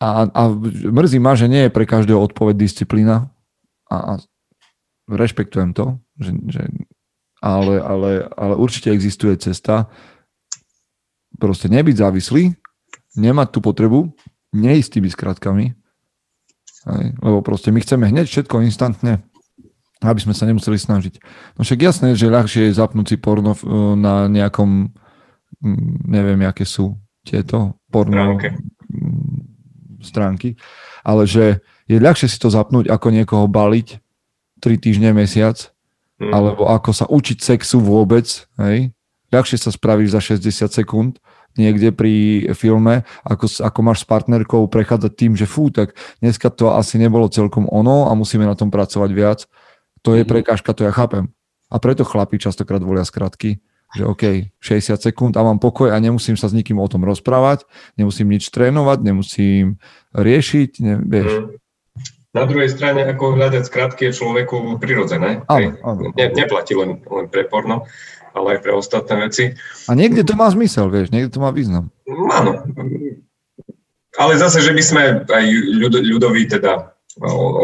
A, 0.00 0.26
a 0.26 0.42
mrzí 0.90 1.22
ma, 1.22 1.38
že 1.38 1.46
nie 1.46 1.68
je 1.68 1.74
pre 1.76 1.86
každého 1.86 2.18
odpoveď 2.18 2.56
disciplína 2.56 3.30
a, 3.86 3.96
a 3.96 4.12
rešpektujem 5.06 5.76
to, 5.76 6.02
že, 6.18 6.32
že 6.50 6.62
ale, 7.40 7.80
ale, 7.80 8.10
ale 8.36 8.54
určite 8.54 8.92
existuje 8.92 9.34
cesta. 9.40 9.88
Proste 11.40 11.72
nebyť 11.72 11.96
závislý, 12.04 12.52
nemať 13.16 13.48
tú 13.48 13.58
potrebu, 13.64 14.12
neísť 14.52 15.00
tými 15.00 15.08
skratkami, 15.08 15.66
hej, 16.84 17.04
lebo 17.16 17.40
proste 17.40 17.72
my 17.72 17.80
chceme 17.80 18.04
hneď 18.12 18.28
všetko 18.28 18.60
instantne, 18.66 19.24
aby 20.04 20.20
sme 20.20 20.36
sa 20.36 20.44
nemuseli 20.44 20.76
snažiť. 20.76 21.14
No 21.56 21.64
však 21.64 21.80
jasné, 21.80 22.08
že 22.12 22.32
ľahšie 22.32 22.68
je 22.68 22.76
zapnúť 22.76 23.06
si 23.08 23.16
porno 23.16 23.56
na 23.96 24.28
nejakom, 24.28 24.92
mm, 25.64 26.08
neviem, 26.08 26.40
aké 26.44 26.68
sú 26.68 27.00
tieto 27.24 27.80
porno 27.88 28.36
stránky, 28.36 28.48
stránky. 30.00 30.50
Ale 31.04 31.24
že 31.24 31.64
je 31.88 31.96
ľahšie 31.96 32.28
si 32.28 32.36
to 32.36 32.52
zapnúť, 32.52 32.92
ako 32.92 33.08
niekoho 33.12 33.44
baliť 33.48 34.00
3 34.60 34.76
týždne, 34.76 35.16
mesiac 35.16 35.72
mm. 36.20 36.30
alebo 36.30 36.68
ako 36.68 36.90
sa 36.92 37.08
učiť 37.08 37.38
sexu 37.40 37.80
vôbec, 37.80 38.28
hej. 38.60 38.92
Ľahšie 39.30 39.62
sa 39.62 39.70
spravíš 39.70 40.10
za 40.12 40.20
60 40.20 40.70
sekúnd 40.74 41.22
niekde 41.58 41.90
pri 41.90 42.46
filme, 42.54 43.02
ako, 43.26 43.46
ako 43.62 43.78
máš 43.82 44.04
s 44.04 44.06
partnerkou 44.06 44.70
prechádzať 44.70 45.12
tým, 45.14 45.32
že 45.34 45.50
fú, 45.50 45.72
tak 45.72 45.98
dneska 46.22 46.50
to 46.52 46.74
asi 46.74 47.00
nebolo 47.00 47.26
celkom 47.26 47.66
ono 47.66 48.06
a 48.06 48.14
musíme 48.14 48.46
na 48.46 48.54
tom 48.54 48.70
pracovať 48.70 49.10
viac. 49.10 49.40
To 50.06 50.14
je 50.14 50.22
mm. 50.22 50.30
prekážka, 50.30 50.70
to 50.76 50.86
ja 50.86 50.92
chápem. 50.94 51.32
A 51.70 51.78
preto 51.78 52.06
chlapí 52.06 52.38
častokrát 52.38 52.82
volia 52.82 53.06
skratky, 53.06 53.62
že 53.94 54.06
OK, 54.06 54.54
60 54.62 54.98
sekúnd 54.98 55.34
a 55.34 55.42
mám 55.42 55.58
pokoj 55.58 55.90
a 55.90 55.98
nemusím 55.98 56.38
sa 56.38 56.46
s 56.46 56.54
nikým 56.54 56.78
o 56.78 56.86
tom 56.86 57.02
rozprávať, 57.02 57.66
nemusím 57.98 58.30
nič 58.30 58.50
trénovať, 58.50 58.98
nemusím 59.02 59.82
riešiť, 60.14 60.70
ne, 60.82 60.94
vieš. 61.02 61.30
Na 62.30 62.46
druhej 62.46 62.70
strane, 62.70 63.02
ako 63.10 63.34
hľadať 63.34 63.62
skratky 63.66 64.10
je 64.10 64.22
človeku 64.22 64.78
prirodzené. 64.78 65.42
Áno, 65.50 65.74
áno. 65.82 66.14
Ne, 66.14 66.30
neplatí 66.30 66.78
len, 66.78 67.02
len 67.02 67.26
pre 67.26 67.42
porno, 67.42 67.90
ale 68.30 68.54
aj 68.54 68.58
pre 68.62 68.72
ostatné 68.74 69.14
veci. 69.18 69.44
A 69.90 69.98
niekde 69.98 70.22
to 70.22 70.38
má 70.38 70.46
zmysel, 70.46 70.86
vieš, 70.86 71.10
niekde 71.10 71.34
to 71.34 71.42
má 71.42 71.50
význam. 71.50 71.90
Áno. 72.30 72.62
Ale 74.14 74.38
zase, 74.38 74.62
že 74.62 74.70
by 74.70 74.82
sme 74.82 75.02
aj 75.26 75.44
ľud, 75.74 75.94
ľudoví 76.06 76.46
teda 76.46 76.94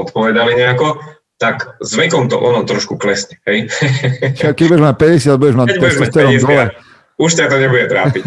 odpovedali 0.03 0.59
nejako, 0.59 0.99
tak 1.39 1.79
s 1.79 1.93
vekom 1.95 2.27
to 2.27 2.41
ono 2.41 2.67
trošku 2.67 2.99
klesne, 2.99 3.39
hej? 3.47 3.71
Keď 4.41 4.67
budeš 4.67 4.83
mať 4.83 4.97
50, 5.31 5.43
budeš 5.43 5.57
mať 5.57 5.69
testosterón 5.79 6.33
dole. 6.43 6.67
Už 7.17 7.33
ťa 7.33 7.49
to 7.49 7.57
nebude 7.57 7.87
trápiť. 7.89 8.25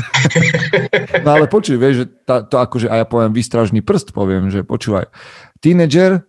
No 1.22 1.38
ale 1.38 1.46
počuj, 1.46 1.78
vieš, 1.78 1.96
že 2.02 2.06
tá, 2.26 2.42
to 2.42 2.58
akože, 2.58 2.90
a 2.90 3.02
ja 3.02 3.06
poviem 3.06 3.34
výstražný 3.34 3.86
prst, 3.86 4.18
poviem, 4.18 4.50
že 4.50 4.66
počúvaj, 4.66 5.14
tínedžer 5.62 6.26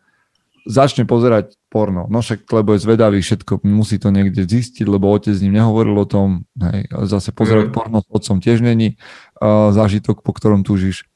začne 0.71 1.03
pozerať 1.05 1.59
porno. 1.67 2.07
No 2.07 2.23
však, 2.23 2.47
lebo 2.55 2.79
je 2.79 2.85
zvedavý, 2.87 3.19
všetko 3.19 3.67
musí 3.67 3.99
to 3.99 4.15
niekde 4.15 4.47
zistiť, 4.47 4.87
lebo 4.87 5.11
otec 5.11 5.35
s 5.35 5.43
ním 5.43 5.59
nehovoril 5.59 5.99
o 5.99 6.07
tom. 6.07 6.47
Hej, 6.55 6.87
zase 7.11 7.35
pozerať 7.35 7.71
mm. 7.71 7.75
porno 7.75 7.99
s 7.99 8.09
otcom 8.09 8.39
tiež 8.39 8.63
není 8.63 8.95
uh, 8.95 9.75
zážitok, 9.75 10.23
po 10.23 10.31
ktorom 10.31 10.63
túžiš. 10.63 11.11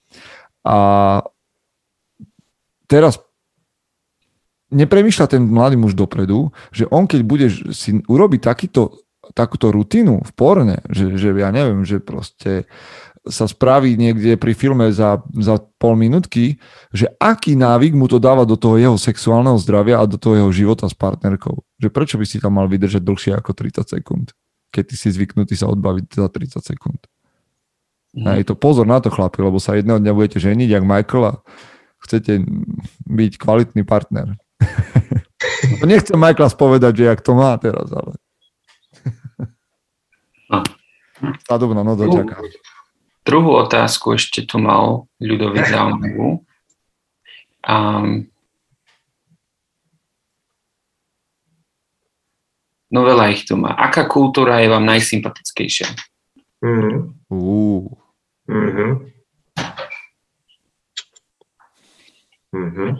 A 0.67 1.23
teraz 2.91 3.23
nepremýšľa 4.75 5.27
ten 5.31 5.43
mladý 5.47 5.79
muž 5.79 5.95
dopredu, 5.95 6.51
že 6.75 6.91
on 6.91 7.07
keď 7.07 7.21
bude 7.23 7.47
si 7.71 8.03
urobiť 8.03 8.41
takýto, 8.43 9.07
takúto 9.39 9.71
rutinu 9.71 10.21
v 10.27 10.33
porne, 10.35 10.83
že, 10.91 11.15
že 11.15 11.31
ja 11.31 11.55
neviem, 11.55 11.87
že 11.87 12.03
proste 12.03 12.67
sa 13.25 13.49
spraví 13.49 13.97
niekde 13.97 14.37
pri 14.37 14.53
filme 14.53 14.93
za, 14.93 15.25
za 15.33 15.57
pol 15.81 15.97
minútky, 15.97 16.61
že 16.93 17.09
aký 17.17 17.57
návyk 17.57 17.97
mu 17.97 18.05
to 18.05 18.21
dáva 18.21 18.45
do 18.45 18.53
toho 18.53 18.77
jeho 18.77 18.97
sexuálneho 19.01 19.57
zdravia 19.57 20.05
a 20.05 20.05
do 20.05 20.21
toho 20.21 20.37
jeho 20.37 20.51
života 20.53 20.85
s 20.85 20.93
partnerkou. 20.93 21.65
Že 21.81 21.89
prečo 21.89 22.17
by 22.21 22.27
si 22.29 22.37
tam 22.37 22.61
mal 22.61 22.69
vydržať 22.69 23.01
dlhšie 23.01 23.33
ako 23.33 23.57
30 23.57 23.97
sekúnd, 23.97 24.27
keď 24.69 24.93
ty 24.93 24.95
si 25.01 25.09
zvyknutý 25.09 25.57
sa 25.57 25.73
odbaviť 25.73 26.05
za 26.21 26.29
30 26.29 26.61
sekúnd. 26.61 27.01
Mm. 28.13 28.27
A 28.29 28.31
je 28.37 28.45
to 28.45 28.55
pozor 28.55 28.85
na 28.85 29.01
to, 29.01 29.09
chlapi, 29.09 29.41
lebo 29.41 29.57
sa 29.57 29.73
jedného 29.73 29.99
dňa 29.99 30.13
budete 30.13 30.39
ženiť, 30.39 30.69
jak 30.69 30.85
Michael 30.85 31.25
a 31.25 31.33
chcete 32.05 32.45
byť 33.09 33.33
kvalitný 33.41 33.83
partner. 33.89 34.37
Nechcem 35.89 36.21
Michaela 36.21 36.53
spovedať, 36.53 36.93
že 36.93 37.05
jak 37.09 37.21
to 37.25 37.33
má 37.33 37.57
teraz, 37.57 37.89
ale... 37.89 38.21
Sadobná 41.49 41.81
noc 41.81 42.05
čaká. 42.05 42.37
Druhú 43.25 43.57
otázku 43.57 44.21
ešte 44.21 44.45
tu 44.45 44.61
mal 44.61 45.09
ľudový 45.17 45.65
zaujímavú. 45.65 46.45
Um, 47.65 48.29
no 52.93 53.01
veľa 53.01 53.33
ich 53.33 53.49
tu 53.49 53.57
má. 53.57 53.73
Aká 53.81 54.05
kultúra 54.05 54.61
je 54.61 54.69
vám 54.69 54.85
najsympatickejšia? 54.85 55.89
Mm-hmm. 56.61 56.97
Uh. 57.33 57.89
Mm-hmm. 58.45 58.93
Mm-hmm. 62.53 62.91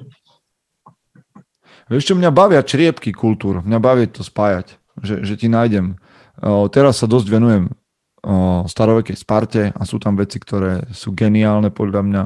Vieš 1.93 2.05
čo, 2.09 2.15
mňa 2.17 2.33
bavia 2.33 2.65
čriepky 2.65 3.13
kultúr, 3.13 3.61
mňa 3.61 3.77
baví 3.77 4.09
to 4.09 4.25
spájať, 4.25 4.81
že, 5.05 5.21
že 5.21 5.37
ti 5.37 5.53
nájdem. 5.53 6.01
O, 6.41 6.65
teraz 6.73 7.05
sa 7.05 7.07
dosť 7.07 7.29
venujem 7.29 7.65
starovekej 8.65 9.17
Sparte 9.17 9.63
a 9.71 9.83
sú 9.85 10.01
tam 10.01 10.17
veci, 10.17 10.41
ktoré 10.41 10.89
sú 10.91 11.13
geniálne 11.13 11.69
podľa 11.69 12.03
mňa 12.05 12.23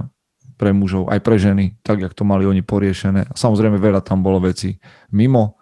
pre 0.58 0.74
mužov, 0.74 1.06
aj 1.10 1.22
pre 1.22 1.38
ženy, 1.38 1.78
tak, 1.86 2.02
jak 2.02 2.14
to 2.14 2.26
mali 2.26 2.42
oni 2.42 2.66
poriešené. 2.66 3.30
Samozrejme, 3.30 3.78
veľa 3.78 4.02
tam 4.02 4.22
bolo 4.26 4.42
veci 4.42 4.74
mimo 5.14 5.58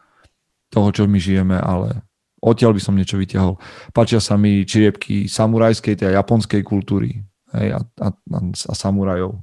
toho, 0.72 0.88
čo 0.88 1.04
my 1.04 1.20
žijeme, 1.20 1.56
ale 1.60 2.06
Odtiaľ 2.46 2.76
by 2.76 2.82
som 2.82 2.94
niečo 2.94 3.18
vyťahol. 3.18 3.56
Páčia 3.90 4.22
sa 4.22 4.36
mi 4.38 4.62
čiriepky 4.62 5.26
samurajskej, 5.26 5.98
tej 5.98 6.14
japonskej 6.14 6.62
kultúry 6.62 7.24
hej, 7.56 7.68
a, 7.74 7.80
a, 7.82 8.08
a 8.46 8.72
samurajov. 8.76 9.40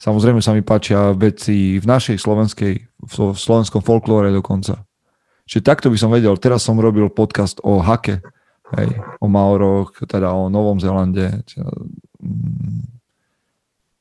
Samozrejme 0.00 0.40
sa 0.40 0.56
mi 0.56 0.64
páčia 0.64 1.12
veci 1.12 1.76
v 1.76 1.84
našej 1.84 2.16
slovenskej, 2.16 2.74
v 2.86 3.12
slovenskom 3.36 3.84
folklóre 3.84 4.32
dokonca. 4.32 4.88
Čiže 5.44 5.60
takto 5.60 5.92
by 5.92 5.98
som 6.00 6.08
vedel. 6.08 6.32
Teraz 6.40 6.64
som 6.64 6.80
robil 6.80 7.12
podcast 7.12 7.60
o 7.60 7.82
hake, 7.82 8.24
hej, 8.72 8.88
o 9.20 9.26
Maoroch, 9.28 9.92
teda 10.08 10.32
o 10.32 10.48
Novom 10.48 10.80
Zélande 10.80 11.44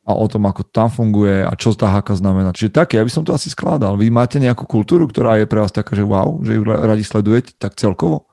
a 0.03 0.11
o 0.11 0.26
tom, 0.28 0.43
ako 0.47 0.68
tam 0.68 0.91
funguje 0.91 1.47
a 1.47 1.51
čo 1.55 1.72
tá 1.72 1.88
haka 1.88 2.11
znamená. 2.16 2.51
Čiže 2.51 2.76
také, 2.76 2.99
ja 2.99 3.07
by 3.07 3.11
som 3.11 3.24
to 3.24 3.32
asi 3.32 3.47
skladal. 3.47 3.95
Vy 3.95 4.11
máte 4.11 4.36
nejakú 4.36 4.68
kultúru, 4.68 5.07
ktorá 5.07 5.39
je 5.39 5.47
pre 5.47 5.64
vás 5.64 5.72
taká, 5.72 5.95
že 5.95 6.03
wow, 6.03 6.43
že 6.43 6.59
ju 6.59 6.64
radi 6.64 7.03
sledujete 7.07 7.55
tak 7.55 7.80
celkovo? 7.80 8.28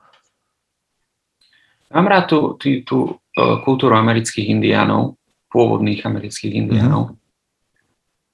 Mám 1.91 2.07
rád 2.07 2.27
tú, 2.27 2.39
tú, 2.59 2.67
tú 2.83 2.97
uh, 3.15 3.59
kultúru 3.63 3.95
amerických 3.95 4.51
indiánov, 4.51 5.19
pôvodných 5.51 6.03
amerických 6.03 6.53
indiánov. 6.59 7.15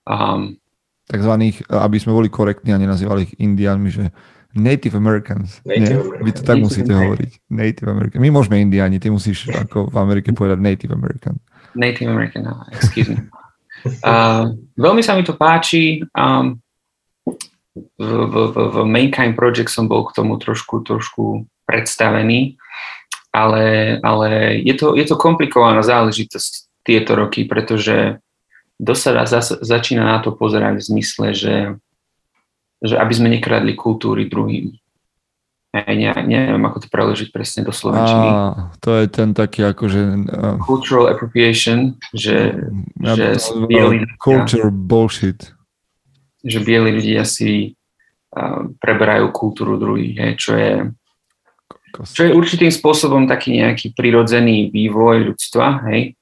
Um, 0.05 0.57
Takzvaných, 1.07 1.65
aby 1.71 1.97
sme 2.01 2.17
boli 2.17 2.29
korektní 2.29 2.73
a 2.73 2.81
nenazývali 2.81 3.31
ich 3.31 3.33
indiánmi, 3.37 3.89
že 3.89 4.11
Native 4.57 4.97
Americans. 4.97 5.61
Native 5.61 6.03
Nie? 6.03 6.23
Vy 6.25 6.31
to 6.33 6.41
tak 6.41 6.57
Native 6.57 6.65
musíte 6.65 6.91
American. 6.91 7.05
hovoriť. 7.05 7.31
Native 7.53 7.87
American. 7.87 8.19
My 8.25 8.29
môžeme 8.33 8.57
indiáni, 8.57 8.97
ty 8.97 9.13
musíš 9.13 9.47
ako 9.53 9.93
v 9.93 9.97
Amerike 10.01 10.33
povedať 10.33 10.57
Native 10.57 10.91
American. 10.91 11.37
Native 11.77 12.09
American, 12.09 12.49
no, 12.49 12.65
excuse 12.73 13.09
me. 13.09 13.21
Uh, 14.01 14.57
veľmi 14.73 15.05
sa 15.05 15.13
mi 15.13 15.21
to 15.21 15.37
páči. 15.37 16.01
Um, 16.11 16.59
v, 17.77 18.09
v, 18.25 18.35
v, 18.51 18.57
v 18.57 18.77
Mankind 18.89 19.37
Project 19.37 19.69
som 19.69 19.85
bol 19.85 20.09
k 20.09 20.17
tomu 20.17 20.41
trošku, 20.41 20.81
trošku 20.81 21.45
predstavený, 21.69 22.57
ale, 23.29 23.97
ale 24.01 24.59
je, 24.65 24.73
to, 24.73 24.97
je 24.97 25.05
to 25.05 25.15
komplikovaná 25.15 25.85
záležitosť 25.85 26.81
tieto 26.81 27.13
roky, 27.13 27.45
pretože 27.45 28.17
dosada 28.81 29.29
začína 29.61 30.03
na 30.03 30.17
to 30.25 30.33
pozerať 30.33 30.81
v 30.81 30.87
zmysle, 30.89 31.27
že, 31.37 31.55
že 32.81 32.95
aby 32.97 33.13
sme 33.13 33.27
nekradli 33.33 33.73
kultúry 33.73 34.29
druhým. 34.29 34.73
Ja 35.75 35.83
ne, 35.93 36.09
neviem, 36.25 36.63
ako 36.63 36.85
to 36.85 36.87
preložiť 36.89 37.29
presne 37.29 37.61
do 37.67 37.75
slovenčiny. 37.75 38.27
Á, 38.33 38.71
to 38.81 38.97
je 38.97 39.05
ten 39.11 39.35
taký 39.35 39.67
akože... 39.67 40.01
Uh, 40.25 40.55
Cultural 40.63 41.11
appropriation, 41.11 41.99
že, 42.15 42.55
ja 43.03 43.13
že 43.13 43.37
to 43.37 43.67
bieli 43.69 44.01
ľudia, 44.01 44.17
Culture 44.17 44.71
bullshit. 44.73 45.53
Že 46.41 46.59
bieli 46.65 46.89
ľudia 46.97 47.27
si 47.27 47.75
uh, 48.33 48.73
preberajú 48.79 49.29
kultúru 49.29 49.77
druhých, 49.77 50.15
hej, 50.17 50.33
čo 50.39 50.53
je 50.57 50.73
čo 51.97 52.29
je 52.29 52.35
určitým 52.35 52.69
spôsobom 52.69 53.25
taký 53.25 53.57
nejaký 53.57 53.97
prirodzený 53.97 54.69
vývoj 54.69 55.33
ľudstva, 55.33 55.81
hej, 55.89 56.13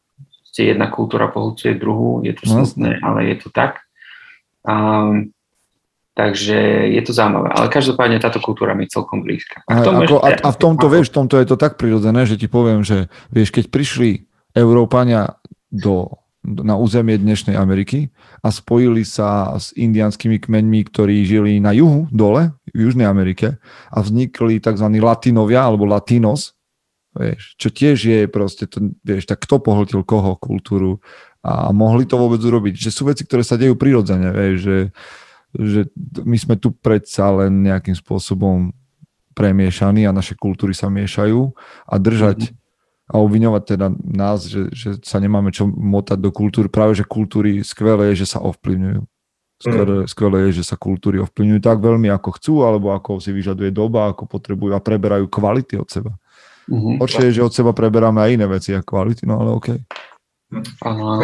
jedna 0.56 0.88
kultúra 0.88 1.28
pohľcuje 1.28 1.76
druhú, 1.76 2.24
je 2.24 2.32
to 2.32 2.48
no, 2.48 2.64
smutné, 2.64 3.04
ale 3.04 3.36
je 3.36 3.44
to 3.44 3.52
tak. 3.52 3.84
Um, 4.64 5.35
takže 6.16 6.90
je 6.96 7.02
to 7.04 7.12
zaujímavé. 7.12 7.52
Ale 7.52 7.68
každopádne 7.68 8.24
táto 8.24 8.40
kultúra 8.40 8.72
mi 8.72 8.88
je 8.88 8.96
celkom 8.96 9.22
blízka. 9.22 9.62
A, 9.68 9.84
ako, 9.84 10.24
a, 10.24 10.32
a 10.32 10.50
v 10.50 10.58
tomto, 10.58 10.88
vieš, 10.88 11.12
v 11.12 11.16
tomto 11.22 11.36
je 11.38 11.48
to 11.52 11.60
tak 11.60 11.76
prirodzené, 11.76 12.24
že 12.24 12.40
ti 12.40 12.48
poviem, 12.48 12.82
že 12.82 13.12
vieš, 13.30 13.52
keď 13.52 13.68
prišli 13.68 14.26
Európania 14.56 15.36
do, 15.68 16.24
na 16.48 16.80
územie 16.80 17.20
dnešnej 17.20 17.60
Ameriky 17.60 18.16
a 18.40 18.48
spojili 18.48 19.04
sa 19.04 19.60
s 19.60 19.76
indianskými 19.76 20.40
kmeňmi, 20.40 20.80
ktorí 20.88 21.28
žili 21.28 21.60
na 21.60 21.76
juhu, 21.76 22.08
dole, 22.16 22.56
v 22.72 22.88
Južnej 22.88 23.12
Amerike 23.12 23.60
a 23.92 23.98
vznikli 24.00 24.64
tzv. 24.64 24.88
latinovia 25.04 25.68
alebo 25.68 25.84
latinos, 25.84 26.56
Vieš, 27.16 27.56
čo 27.56 27.72
tiež 27.72 27.96
je 27.96 28.22
proste, 28.28 28.68
to, 28.68 28.92
vieš, 29.00 29.24
tak 29.24 29.40
kto 29.40 29.64
pohltil 29.64 30.04
koho 30.04 30.36
kultúru 30.36 31.00
a 31.48 31.72
mohli 31.72 32.04
to 32.04 32.20
vôbec 32.20 32.44
urobiť. 32.44 32.76
Že 32.76 32.92
sú 32.92 33.02
veci, 33.08 33.24
ktoré 33.24 33.40
sa 33.40 33.56
dejú 33.56 33.80
prirodzene, 33.80 34.36
vieš, 34.36 34.58
že, 34.60 34.78
že 35.60 35.88
my 36.24 36.38
sme 36.38 36.56
tu 36.60 36.76
predsa 36.76 37.32
len 37.32 37.64
nejakým 37.64 37.96
spôsobom 37.96 38.76
premiešaní 39.36 40.08
a 40.08 40.16
naše 40.16 40.34
kultúry 40.40 40.72
sa 40.72 40.88
miešajú 40.88 41.52
a 41.92 41.96
držať 42.00 42.50
mm-hmm. 42.50 43.12
a 43.12 43.16
obviňovať 43.20 43.64
teda 43.76 43.88
nás, 44.16 44.48
že, 44.48 44.72
že 44.72 44.96
sa 45.04 45.20
nemáme 45.20 45.52
čo 45.52 45.68
motať 45.68 46.18
do 46.24 46.32
kultúry. 46.32 46.72
Práve, 46.72 46.96
že 46.96 47.04
kultúry 47.04 47.60
skvelé 47.62 48.16
je, 48.16 48.24
že 48.24 48.38
sa 48.38 48.40
ovplyvňujú. 48.40 49.04
Skvelé, 49.56 49.96
mm. 50.04 50.08
skvelé 50.12 50.38
je, 50.52 50.60
že 50.60 50.68
sa 50.68 50.76
kultúry 50.76 51.20
ovplyvňujú 51.24 51.62
tak 51.64 51.80
veľmi, 51.80 52.12
ako 52.12 52.30
chcú, 52.40 52.54
alebo 52.68 52.92
ako 52.92 53.24
si 53.24 53.32
vyžaduje 53.32 53.72
doba, 53.72 54.12
ako 54.12 54.28
potrebujú 54.28 54.76
a 54.76 54.84
preberajú 54.84 55.32
kvality 55.32 55.80
od 55.80 55.88
seba. 55.88 56.12
Mm-hmm. 56.68 57.00
Horšie 57.00 57.32
je, 57.32 57.36
že 57.40 57.46
od 57.46 57.54
seba 57.56 57.72
preberáme 57.72 58.20
aj 58.20 58.32
iné 58.36 58.46
veci 58.52 58.76
ako 58.76 58.84
kvality, 58.84 59.24
no 59.24 59.40
ale 59.40 59.50
OK. 59.56 59.68
Áno. 60.84 61.24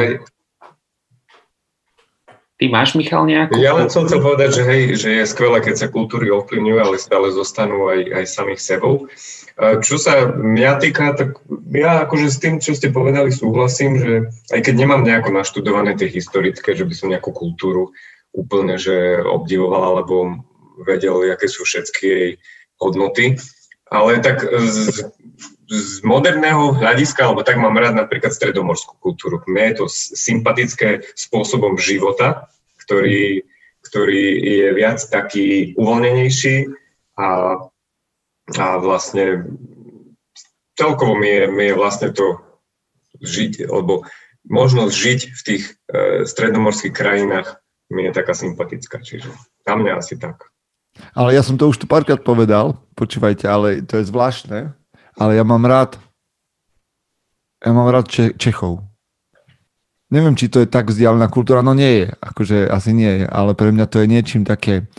Ty 2.62 2.70
máš, 2.70 2.93
Michal, 2.93 3.26
nejakú? 3.26 3.57
Ja 3.57 3.74
len 3.74 3.89
som 3.89 4.05
chcel 4.05 4.22
povedať, 4.22 4.62
že, 4.62 4.64
hej, 4.70 4.82
že 4.93 5.09
je 5.18 5.26
skvelé, 5.26 5.66
keď 5.66 5.82
sa 5.82 5.88
kultúry 5.89 6.30
ovplyvňujú, 6.30 6.78
ale 6.78 7.01
stále 7.01 7.34
zostanú 7.34 7.89
aj, 7.89 8.22
aj 8.22 8.26
samých 8.30 8.62
sebou. 8.62 9.09
Čo 9.57 9.97
sa 9.97 10.30
mňa 10.30 10.78
týka, 10.78 11.18
tak 11.18 11.41
ja 11.74 12.05
akože 12.05 12.30
s 12.30 12.38
tým, 12.38 12.62
čo 12.62 12.78
ste 12.78 12.93
povedali, 12.93 13.34
súhlasím, 13.34 13.97
že 13.97 14.14
aj 14.53 14.62
keď 14.62 14.76
nemám 14.78 15.01
nejako 15.01 15.34
naštudované 15.41 15.97
tie 15.97 16.05
historické, 16.05 16.78
že 16.78 16.86
by 16.86 16.93
som 16.93 17.09
nejakú 17.09 17.34
kultúru 17.34 17.97
úplne 18.30 18.78
že 18.78 19.26
obdivoval 19.26 19.97
alebo 19.97 20.45
vedel, 20.86 21.34
aké 21.34 21.49
sú 21.49 21.66
všetky 21.66 22.05
jej 22.05 22.30
hodnoty, 22.78 23.41
ale 23.89 24.22
tak 24.22 24.45
z, 24.45 25.09
z 25.72 26.03
moderného 26.03 26.76
hľadiska, 26.76 27.24
alebo 27.24 27.47
tak 27.47 27.55
mám 27.55 27.80
rád 27.80 27.95
napríklad 27.95 28.36
stredomorskú 28.36 28.99
kultúru. 28.99 29.39
Mne 29.47 29.72
je 29.72 29.76
to 29.80 29.86
sympatické 30.19 31.07
spôsobom 31.15 31.80
života, 31.80 32.51
ktorý, 32.84 33.47
ktorý 33.88 34.24
je 34.43 34.67
viac 34.76 34.99
taký 35.07 35.72
uvoľnenejší 35.80 36.67
a, 37.15 37.28
a 38.51 38.65
vlastne 38.84 39.47
celkovo 40.76 41.15
mi 41.15 41.32
je, 41.32 41.43
mi 41.47 41.65
je 41.72 41.80
vlastne 41.80 42.11
to 42.11 42.43
žiť, 43.24 43.72
alebo 43.72 44.03
možnosť 44.51 44.91
žiť 44.91 45.19
v 45.32 45.41
tých 45.47 45.63
e, 45.72 46.28
stredomorských 46.28 46.91
krajinách 46.91 47.63
mi 47.88 48.07
je 48.07 48.11
taká 48.11 48.36
sympatická, 48.36 48.99
čiže 48.99 49.32
tam 49.63 49.88
mňa 49.88 49.93
asi 50.03 50.19
tak. 50.19 50.51
Ale 51.15 51.32
ja 51.32 51.43
som 51.43 51.55
to 51.55 51.72
už 51.72 51.80
tu 51.80 51.88
párkrát 51.88 52.19
povedal, 52.19 52.76
počúvajte, 52.99 53.47
ale 53.47 53.80
to 53.88 54.03
je 54.03 54.09
zvláštne, 54.11 54.76
ale 55.22 55.38
ja 55.38 55.45
mám 55.45 55.61
rád 55.69 56.01
ja 57.61 57.72
mám 57.78 57.93
rád 57.93 58.09
Če- 58.09 58.34
Čechov. 58.41 58.82
Neviem, 60.11 60.36
či 60.36 60.49
to 60.51 60.59
je 60.59 60.67
tak 60.67 60.91
vzdialená 60.91 61.30
kultúra, 61.32 61.63
no 61.63 61.72
nie 61.72 62.03
je, 62.03 62.05
akože 62.19 62.67
asi 62.67 62.91
nie 62.91 63.24
je, 63.24 63.26
ale 63.30 63.55
pre 63.55 63.72
mňa 63.72 63.86
to 63.88 64.01
je 64.01 64.07
niečím 64.09 64.43
také... 64.43 64.89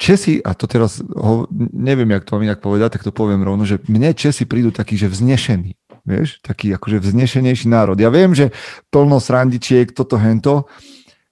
Česi, 0.00 0.40
a 0.40 0.56
to 0.56 0.64
teraz 0.64 1.04
ho, 1.04 1.44
neviem, 1.76 2.08
jak 2.08 2.24
to 2.24 2.32
mám 2.32 2.48
inak 2.48 2.64
povedať, 2.64 2.96
tak 2.96 3.04
to 3.04 3.12
poviem 3.12 3.44
rovno, 3.44 3.68
že 3.68 3.84
mne 3.84 4.16
Česi 4.16 4.48
prídu 4.48 4.72
takí, 4.72 4.96
že 4.96 5.12
vznešení, 5.12 5.76
vieš, 6.08 6.40
taký 6.40 6.72
akože 6.72 7.04
vznešenejší 7.04 7.68
národ. 7.68 8.00
Ja 8.00 8.08
viem, 8.08 8.32
že 8.32 8.48
plno 8.88 9.20
srandičiek, 9.20 9.92
toto, 9.92 10.16
hento, 10.16 10.64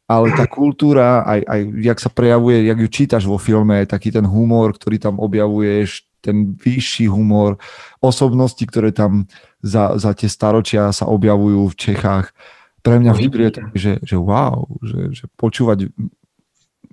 ale 0.04 0.36
tá 0.36 0.44
kultúra, 0.44 1.24
aj, 1.24 1.40
aj 1.48 1.60
jak 1.80 1.98
sa 2.00 2.10
prejavuje, 2.12 2.68
jak 2.68 2.76
ju 2.76 2.88
čítaš 2.92 3.24
vo 3.24 3.40
filme, 3.40 3.88
taký 3.88 4.12
ten 4.12 4.28
humor, 4.28 4.76
ktorý 4.76 5.00
tam 5.00 5.16
objavuješ, 5.16 6.07
ten 6.20 6.54
vyšší 6.58 7.06
humor, 7.08 7.56
osobnosti, 8.02 8.62
ktoré 8.62 8.90
tam 8.90 9.30
za, 9.62 9.98
za 9.98 10.14
tie 10.14 10.26
staročia 10.26 10.90
sa 10.90 11.06
objavujú 11.06 11.70
v 11.70 11.78
Čechách. 11.78 12.34
Pre 12.82 12.96
mňa 12.98 13.10
vždy 13.14 13.28
príde 13.30 13.52
tak, 13.58 13.74
že, 13.74 13.98
že 14.02 14.16
wow, 14.18 14.66
že, 14.82 15.14
že 15.14 15.24
počúvať 15.38 15.90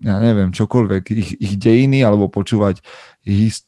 ja 0.04 0.20
neviem, 0.20 0.52
čokoľvek, 0.52 1.04
ich, 1.16 1.32
ich 1.40 1.54
dejiny, 1.56 2.04
alebo 2.04 2.28
počúvať, 2.28 2.84
his, 3.24 3.64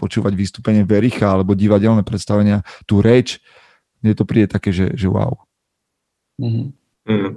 počúvať 0.00 0.32
vystúpenie 0.32 0.80
Vericha, 0.80 1.28
alebo 1.28 1.52
divadelné 1.52 2.00
predstavenia, 2.00 2.64
tú 2.88 3.04
reč, 3.04 3.36
mne 4.00 4.16
to 4.16 4.24
príde 4.24 4.48
také, 4.48 4.72
že, 4.72 4.96
že 4.96 5.12
wow. 5.12 5.36
Mm-hmm. 6.40 6.66
Mm. 7.04 7.32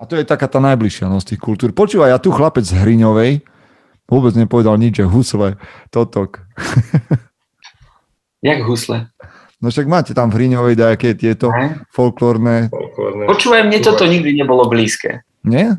A 0.00 0.02
to 0.08 0.18
je 0.18 0.26
taká 0.26 0.50
tá 0.50 0.58
najbližšia 0.58 1.06
no, 1.06 1.22
z 1.22 1.34
tých 1.34 1.40
kultúr. 1.44 1.70
Počúvaj, 1.70 2.10
ja 2.10 2.18
tu 2.18 2.34
chlapec 2.34 2.66
z 2.66 2.74
Hriňovej, 2.74 3.44
vôbec 4.12 4.36
nepovedal 4.36 4.76
nič, 4.76 5.00
že 5.00 5.08
husle, 5.08 5.56
totok. 5.88 6.44
Jak 8.44 8.60
husle? 8.68 9.08
No 9.62 9.70
však 9.70 9.86
máte 9.86 10.12
tam 10.12 10.28
v 10.28 10.42
Hriňovej 10.42 10.74
dajaké 10.74 11.14
tieto 11.14 11.48
folklórne. 11.94 12.68
folklórne. 12.68 13.24
Počúvaj, 13.30 13.62
mne 13.64 13.78
toto 13.78 14.04
nikdy 14.04 14.34
nebolo 14.34 14.66
blízke. 14.66 15.22
Nie? 15.46 15.78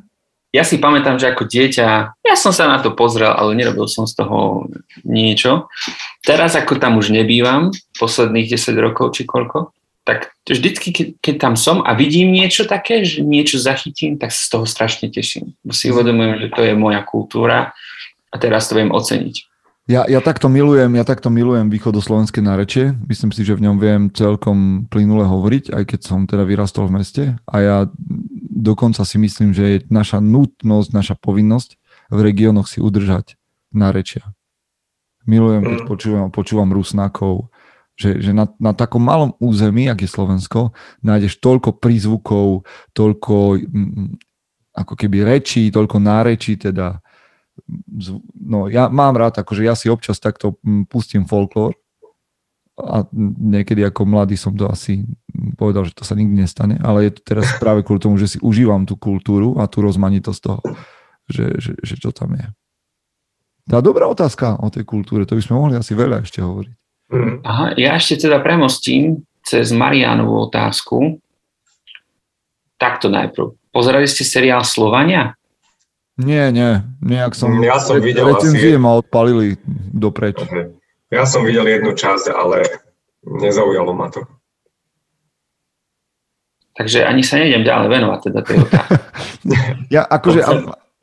Ja 0.55 0.63
si 0.63 0.79
pamätám, 0.79 1.19
že 1.19 1.33
ako 1.33 1.49
dieťa, 1.49 1.87
ja 2.23 2.35
som 2.39 2.55
sa 2.55 2.69
na 2.69 2.79
to 2.79 2.95
pozrel, 2.95 3.35
ale 3.35 3.57
nerobil 3.57 3.89
som 3.91 4.07
z 4.07 4.23
toho 4.23 4.69
niečo. 5.03 5.67
Teraz, 6.23 6.55
ako 6.55 6.79
tam 6.79 6.95
už 7.01 7.11
nebývam, 7.11 7.75
posledných 7.99 8.55
10 8.55 8.77
rokov 8.79 9.19
či 9.19 9.27
koľko, 9.27 9.75
tak 10.07 10.31
vždycky, 10.47 10.93
keď, 10.93 11.07
keď 11.19 11.35
tam 11.39 11.55
som 11.59 11.83
a 11.83 11.91
vidím 11.95 12.31
niečo 12.31 12.63
také, 12.69 13.03
že 13.03 13.23
niečo 13.25 13.59
zachytím, 13.59 14.15
tak 14.15 14.31
sa 14.31 14.39
z 14.45 14.49
toho 14.53 14.65
strašne 14.67 15.11
teším. 15.11 15.57
Bo 15.65 15.75
si 15.75 15.91
uvedomujem, 15.91 16.47
že 16.47 16.47
to 16.55 16.61
je 16.63 16.73
moja 16.75 17.03
kultúra 17.03 17.75
a 18.33 18.35
teraz 18.41 18.65
to 18.65 18.73
viem 18.73 18.89
oceniť. 18.89 19.53
Ja, 19.83 20.07
ja, 20.07 20.23
takto 20.23 20.47
milujem, 20.47 20.95
ja 20.95 21.03
takto 21.03 21.27
milujem 21.27 21.67
východoslovenské 21.67 22.39
nárečie. 22.39 22.95
Myslím 23.03 23.35
si, 23.35 23.43
že 23.43 23.51
v 23.51 23.67
ňom 23.67 23.75
viem 23.83 24.01
celkom 24.15 24.87
plynule 24.87 25.27
hovoriť, 25.27 25.75
aj 25.75 25.83
keď 25.83 25.99
som 25.99 26.23
teda 26.23 26.47
vyrastol 26.47 26.87
v 26.87 27.03
meste. 27.03 27.23
A 27.43 27.55
ja 27.59 27.77
dokonca 28.63 29.03
si 29.03 29.19
myslím, 29.19 29.51
že 29.51 29.63
je 29.67 29.77
naša 29.91 30.23
nutnosť, 30.23 30.89
naša 30.95 31.15
povinnosť 31.19 31.75
v 32.15 32.19
regiónoch 32.23 32.71
si 32.71 32.79
udržať 32.79 33.35
nárečia. 33.75 34.23
Milujem, 35.27 35.67
keď 35.67 35.79
mm. 35.83 35.87
počúvam, 35.87 36.27
počúvam 36.31 36.71
Rusnákov, 36.71 37.51
že, 37.99 38.23
že 38.23 38.31
na, 38.31 38.47
na 38.63 38.71
takom 38.71 39.03
malom 39.03 39.35
území, 39.43 39.91
ak 39.91 40.07
je 40.07 40.09
Slovensko, 40.09 40.71
nájdeš 41.03 41.43
toľko 41.43 41.83
prízvukov, 41.83 42.63
toľko 42.95 43.59
mm, 43.59 44.07
ako 44.79 44.93
keby 44.95 45.27
rečí, 45.27 45.67
toľko 45.75 45.99
nárečí, 45.99 46.55
teda 46.55 47.02
no 48.35 48.67
ja 48.67 48.91
mám 48.91 49.15
rád, 49.15 49.39
akože 49.39 49.63
ja 49.63 49.73
si 49.73 49.87
občas 49.87 50.19
takto 50.19 50.59
mm, 50.63 50.91
pustím 50.91 51.23
folklór 51.23 51.73
a 52.73 53.05
niekedy 53.37 53.85
ako 53.85 54.09
mladý 54.09 54.33
som 54.33 54.57
to 54.57 54.65
asi 54.65 55.05
povedal, 55.55 55.85
že 55.85 55.93
to 55.93 56.01
sa 56.01 56.17
nikdy 56.17 56.41
nestane, 56.41 56.81
ale 56.81 57.07
je 57.09 57.21
to 57.21 57.21
teraz 57.35 57.45
práve 57.61 57.85
kvôli 57.85 58.01
tomu, 58.01 58.17
že 58.17 58.35
si 58.35 58.37
užívam 58.41 58.83
tú 58.89 58.97
kultúru 58.97 59.61
a 59.61 59.69
tú 59.69 59.85
rozmanitosť 59.85 60.39
toho, 60.41 60.59
že, 61.29 61.53
že, 61.61 61.71
že 61.85 61.95
čo 62.01 62.09
tam 62.09 62.33
je. 62.33 62.47
Tá 63.69 63.79
dobrá 63.79 64.09
otázka 64.09 64.59
o 64.59 64.67
tej 64.67 64.83
kultúre, 64.83 65.23
to 65.23 65.39
by 65.39 65.43
sme 65.45 65.55
mohli 65.55 65.79
asi 65.79 65.95
veľa 65.95 66.25
ešte 66.25 66.43
hovoriť. 66.43 66.73
Mm. 67.13 67.35
Aha, 67.45 67.65
ja 67.77 67.95
ešte 67.95 68.27
teda 68.27 68.41
premostím 68.41 69.23
cez 69.45 69.69
Marianovú 69.71 70.49
otázku. 70.49 71.21
Takto 72.81 73.07
najprv. 73.07 73.53
Pozerali 73.71 74.09
ste 74.09 74.25
seriál 74.25 74.65
Slovania? 74.65 75.37
Nie, 76.17 76.53
nie. 76.53 76.85
Nejak 77.01 77.33
som... 77.33 77.57
Ja 77.63 77.81
som 77.81 77.97
videl 77.97 78.29
recenzie 78.29 78.77
asi... 78.77 78.81
ma 78.81 79.01
odpalili 79.01 79.57
dopreč. 79.93 80.45
Ja 81.09 81.25
som 81.25 81.41
videl 81.41 81.65
jednu 81.65 81.97
časť, 81.97 82.29
ale 82.29 82.65
nezaujalo 83.25 83.97
ma 83.97 84.13
to. 84.13 84.25
Takže 86.73 87.05
ani 87.05 87.21
sa 87.21 87.37
nejdem 87.37 87.65
ďalej 87.65 87.87
venovať 87.89 88.19
teda 88.29 88.39
tej 88.45 88.57
otázky. 88.65 88.95
ja 89.95 90.01
akože... 90.05 90.41
A, 90.41 90.53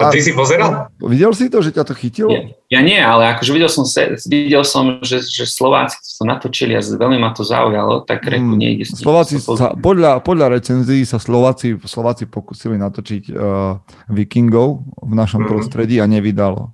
a 0.00 0.08
ty 0.08 0.24
si 0.24 0.32
pozeral? 0.32 0.88
Videl 0.96 1.36
si 1.36 1.52
to, 1.52 1.60
že 1.60 1.76
ťa 1.76 1.84
to 1.84 1.92
chytilo? 1.92 2.32
Ja, 2.32 2.40
ja 2.72 2.80
nie, 2.80 2.96
ale 2.96 3.36
akože 3.36 3.52
videl 3.52 3.68
som, 3.68 3.84
videl 4.24 4.64
som 4.64 5.04
že, 5.04 5.20
že 5.20 5.44
Slováci 5.44 6.00
to 6.00 6.24
natočili 6.24 6.72
a 6.72 6.80
veľmi 6.80 7.20
ma 7.20 7.36
to 7.36 7.44
zaujalo, 7.44 8.08
tak 8.08 8.24
reku 8.24 8.56
mm, 8.56 8.60
nejde. 8.60 8.84
Slováci 8.88 9.36
sa, 9.38 9.76
podľa, 9.76 10.24
podľa 10.24 10.56
recenzií 10.56 11.04
sa 11.04 11.20
Slováci, 11.20 11.76
Slováci 11.84 12.24
pokúsili 12.24 12.80
natočiť 12.80 13.22
uh, 13.30 13.76
Vikingov 14.08 14.88
v 15.04 15.12
našom 15.12 15.44
mm. 15.44 15.48
prostredí 15.52 16.00
a 16.00 16.08
nevydalo. 16.08 16.72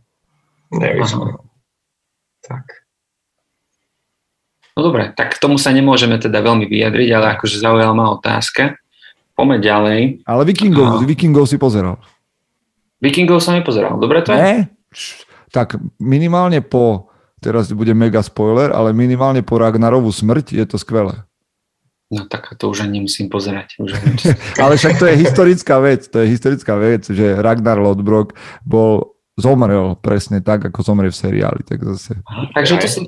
Nevyšlo. 0.70 1.42
Tak. 2.46 2.86
No 4.76 4.86
dobre, 4.86 5.10
tak 5.16 5.34
k 5.34 5.40
tomu 5.40 5.56
sa 5.56 5.72
nemôžeme 5.72 6.20
teda 6.20 6.38
veľmi 6.44 6.68
vyjadriť, 6.68 7.08
ale 7.16 7.26
akože 7.34 7.58
zaujala 7.58 7.96
ma 7.96 8.12
otázka. 8.12 8.76
Poďme 9.36 9.60
ďalej. 9.60 10.00
Ale 10.24 10.42
Vikingov, 10.48 11.00
a... 11.00 11.04
Vikingov 11.04 11.44
si 11.44 11.60
pozeral. 11.60 12.00
Vikingov 13.00 13.44
som 13.44 13.56
nepozeral. 13.56 14.00
Dobre 14.00 14.24
to? 14.24 14.32
Ne? 14.32 14.72
Tak 15.52 15.76
minimálne 16.00 16.64
po, 16.64 17.12
teraz 17.44 17.68
bude 17.72 17.92
mega 17.92 18.24
spoiler, 18.24 18.72
ale 18.72 18.96
minimálne 18.96 19.44
po 19.44 19.60
Ragnarovú 19.60 20.08
smrť 20.08 20.56
je 20.56 20.64
to 20.64 20.76
skvelé. 20.80 21.26
No 22.06 22.30
tak 22.30 22.54
to 22.54 22.70
už 22.70 22.86
ani 22.86 23.02
nemusím 23.02 23.26
pozerať. 23.26 23.82
Už 23.82 23.90
ale 24.62 24.78
však 24.78 24.94
to 24.96 25.10
je 25.10 25.14
historická 25.18 25.82
vec, 25.82 26.06
to 26.06 26.22
je 26.22 26.26
historická 26.30 26.78
vec, 26.78 27.02
že 27.10 27.34
Ragnar 27.34 27.82
Lodbrok 27.82 28.38
bol, 28.62 29.18
zomrel 29.34 29.98
presne 29.98 30.38
tak, 30.38 30.70
ako 30.70 30.86
zomrie 30.86 31.10
v 31.10 31.18
seriáli. 31.18 31.60
Tak 31.66 31.82
zase. 31.82 32.22
Aha, 32.22 32.48
takže 32.54 32.74
to 32.78 32.86
si... 32.88 32.98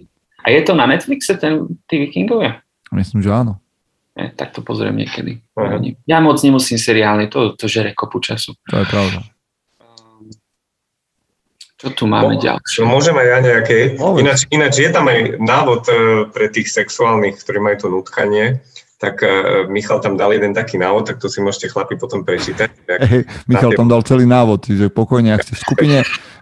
A 0.42 0.50
je 0.50 0.60
to 0.66 0.74
na 0.74 0.90
Netflixe, 0.90 1.38
ten, 1.38 1.78
tí 1.86 2.08
vikingovia? 2.08 2.62
Myslím, 2.90 3.22
že 3.22 3.30
áno. 3.30 3.62
Ne, 4.18 4.34
tak 4.34 4.50
to 4.50 4.66
pozriem 4.66 4.98
niekedy. 4.98 5.38
Uh-huh. 5.54 5.78
Ja 6.08 6.18
moc 6.18 6.42
nemusím 6.42 6.74
seriály, 6.74 7.30
to, 7.30 7.54
to 7.54 7.70
žere 7.70 7.94
kopu 7.94 8.18
času. 8.18 8.58
To 8.66 8.82
je 8.82 8.86
pravda. 8.90 9.22
Čo 11.78 11.94
tu 11.94 12.04
máme 12.10 12.34
Mo, 12.34 12.42
ďalšie? 12.42 12.82
No, 12.82 12.90
môžem 12.90 13.14
aj 13.14 13.26
ja 13.30 13.38
nejaké. 13.38 13.76
Ináč, 13.94 14.50
ináč 14.50 14.82
je 14.82 14.90
tam 14.90 15.06
aj 15.06 15.38
návod 15.38 15.82
uh, 15.86 15.94
pre 16.26 16.50
tých 16.50 16.74
sexuálnych, 16.74 17.38
ktorí 17.38 17.62
majú 17.62 17.76
to 17.78 17.88
nutkanie, 17.88 18.58
tak 18.98 19.22
uh, 19.22 19.62
Michal 19.70 20.02
tam 20.02 20.18
dal 20.18 20.34
jeden 20.34 20.58
taký 20.58 20.74
návod, 20.74 21.06
tak 21.06 21.22
to 21.22 21.30
si 21.30 21.38
môžete 21.38 21.70
chlapi 21.70 21.94
potom 21.94 22.26
prečítať. 22.26 22.66
Hey, 22.98 23.22
Michal 23.46 23.78
tam 23.78 23.86
dal 23.86 24.02
celý 24.02 24.26
návod, 24.26 24.66
že 24.74 24.90
pokojne, 24.90 25.30
ak 25.30 25.46
ste 25.46 25.54
v 25.54 25.60
skupine 25.62 25.96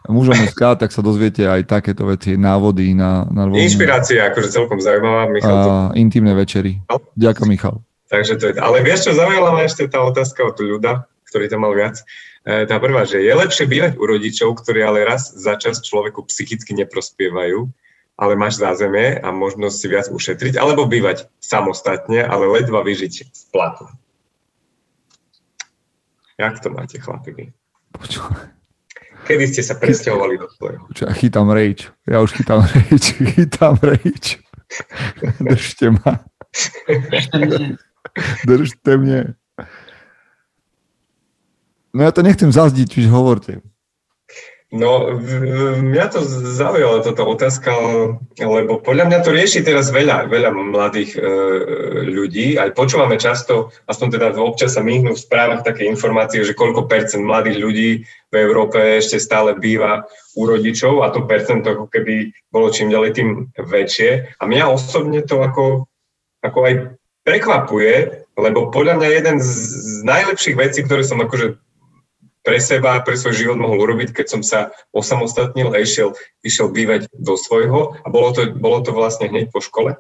mužom 0.09 0.41
SK, 0.41 0.81
tak 0.81 0.89
sa 0.89 1.05
dozviete 1.05 1.45
aj 1.45 1.69
takéto 1.69 2.09
veci, 2.09 2.41
návody 2.41 2.97
na... 2.97 3.29
na 3.29 3.45
rôzne... 3.45 3.61
Inšpirácia, 3.61 4.25
akože 4.33 4.49
celkom 4.49 4.81
zaujímavá, 4.81 5.29
Michal. 5.29 5.53
To... 5.53 5.73
intimné 5.99 6.33
večery. 6.33 6.81
No. 6.89 7.03
Ďakujem, 7.13 7.49
Michal. 7.51 7.85
Takže 8.09 8.33
to 8.41 8.45
je... 8.49 8.53
Ale 8.57 8.81
vieš, 8.81 9.11
čo 9.11 9.13
zaujala 9.19 9.53
ma 9.53 9.67
ešte 9.67 9.85
tá 9.91 10.01
otázka 10.01 10.47
od 10.49 10.57
ľuda, 10.57 11.05
ktorý 11.37 11.53
tam 11.53 11.69
mal 11.69 11.77
viac. 11.77 12.01
E, 12.49 12.65
tá 12.65 12.81
prvá, 12.81 13.05
že 13.05 13.21
je 13.21 13.29
lepšie 13.29 13.69
bývať 13.69 14.01
u 14.01 14.09
rodičov, 14.09 14.57
ktorí 14.65 14.81
ale 14.81 15.05
raz 15.05 15.37
za 15.37 15.61
čas 15.61 15.85
človeku 15.85 16.25
psychicky 16.33 16.73
neprospievajú, 16.73 17.69
ale 18.17 18.33
máš 18.41 18.57
zázemie 18.57 19.21
a 19.21 19.29
možnosť 19.29 19.77
si 19.77 19.87
viac 19.93 20.07
ušetriť, 20.09 20.57
alebo 20.57 20.89
bývať 20.89 21.29
samostatne, 21.37 22.25
ale 22.25 22.49
ledva 22.49 22.81
vyžiť 22.81 23.13
z 23.29 23.43
platu. 23.53 23.85
Jak 26.41 26.57
to 26.65 26.73
máte, 26.73 26.97
chlapi? 26.97 27.53
Kedy 29.29 29.45
ste 29.53 29.61
sa 29.61 29.77
presťahovali 29.77 30.41
do 30.41 30.49
svojho? 30.57 30.89
Ja 30.97 31.13
chytám 31.13 31.53
rage. 31.53 31.93
Ja 32.09 32.25
už 32.25 32.33
chytám 32.33 32.65
rage. 32.65 33.13
Chytám 33.37 33.77
rage. 33.85 34.41
Držte 35.53 35.93
ma. 36.01 36.25
Držte 38.49 38.97
mne. 38.97 39.37
No 41.97 42.05
ja 42.05 42.13
to 42.13 42.21
nechcem 42.21 42.53
zazdiť, 42.53 42.93
čiže 42.93 43.09
hovorte. 43.09 43.65
No, 44.67 45.15
mňa 45.81 46.07
to 46.11 46.21
zaujala 46.59 47.01
táto 47.01 47.23
otázka, 47.23 47.71
lebo 48.37 48.83
podľa 48.83 49.09
mňa 49.09 49.19
to 49.23 49.31
rieši 49.31 49.63
teraz 49.63 49.95
veľa, 49.95 50.27
veľa 50.27 50.51
mladých 50.53 51.17
e, 51.17 51.21
ľudí. 52.05 52.59
Aj 52.59 52.75
počúvame 52.75 53.15
často, 53.17 53.71
aspoň 53.87 54.19
teda 54.19 54.27
občas 54.43 54.75
sa 54.75 54.83
myhnú 54.83 55.15
v 55.15 55.23
správach 55.23 55.63
také 55.63 55.87
informácie, 55.87 56.43
že 56.43 56.59
koľko 56.59 56.91
percent 56.91 57.23
mladých 57.23 57.63
ľudí 57.63 57.91
v 58.05 58.35
Európe 58.35 58.77
ešte 58.99 59.23
stále 59.23 59.55
býva 59.55 60.03
u 60.35 60.43
rodičov 60.45 61.07
a 61.07 61.15
to 61.15 61.25
percento 61.25 61.73
ako 61.73 61.87
keby 61.87 62.35
bolo 62.51 62.69
čím 62.69 62.91
ďalej 62.91 63.11
tým 63.17 63.29
väčšie. 63.55 64.37
A 64.37 64.43
mňa 64.51 64.67
osobne 64.67 65.23
to 65.23 65.47
ako, 65.47 65.87
ako 66.43 66.59
aj 66.67 66.75
prekvapuje, 67.23 68.27
lebo 68.35 68.75
podľa 68.75 68.99
mňa 68.99 69.09
jeden 69.15 69.37
z 69.39 69.51
najlepších 70.05 70.59
vecí, 70.59 70.83
ktoré 70.83 71.07
som 71.07 71.23
akože 71.23 71.66
pre 72.47 72.63
seba, 72.63 73.03
pre 73.03 73.19
svoj 73.19 73.35
život 73.35 73.59
mohol 73.59 73.83
urobiť, 73.83 74.15
keď 74.15 74.27
som 74.31 74.43
sa 74.47 74.71
osamostatnil 74.95 75.75
a 75.75 75.83
išiel, 75.83 76.15
išiel 76.47 76.71
bývať 76.71 77.11
do 77.11 77.35
svojho 77.35 77.99
a 77.99 78.07
bolo 78.07 78.31
to, 78.31 78.55
bolo 78.55 78.87
to 78.87 78.95
vlastne 78.95 79.27
hneď 79.27 79.51
po 79.51 79.59
škole, 79.59 79.99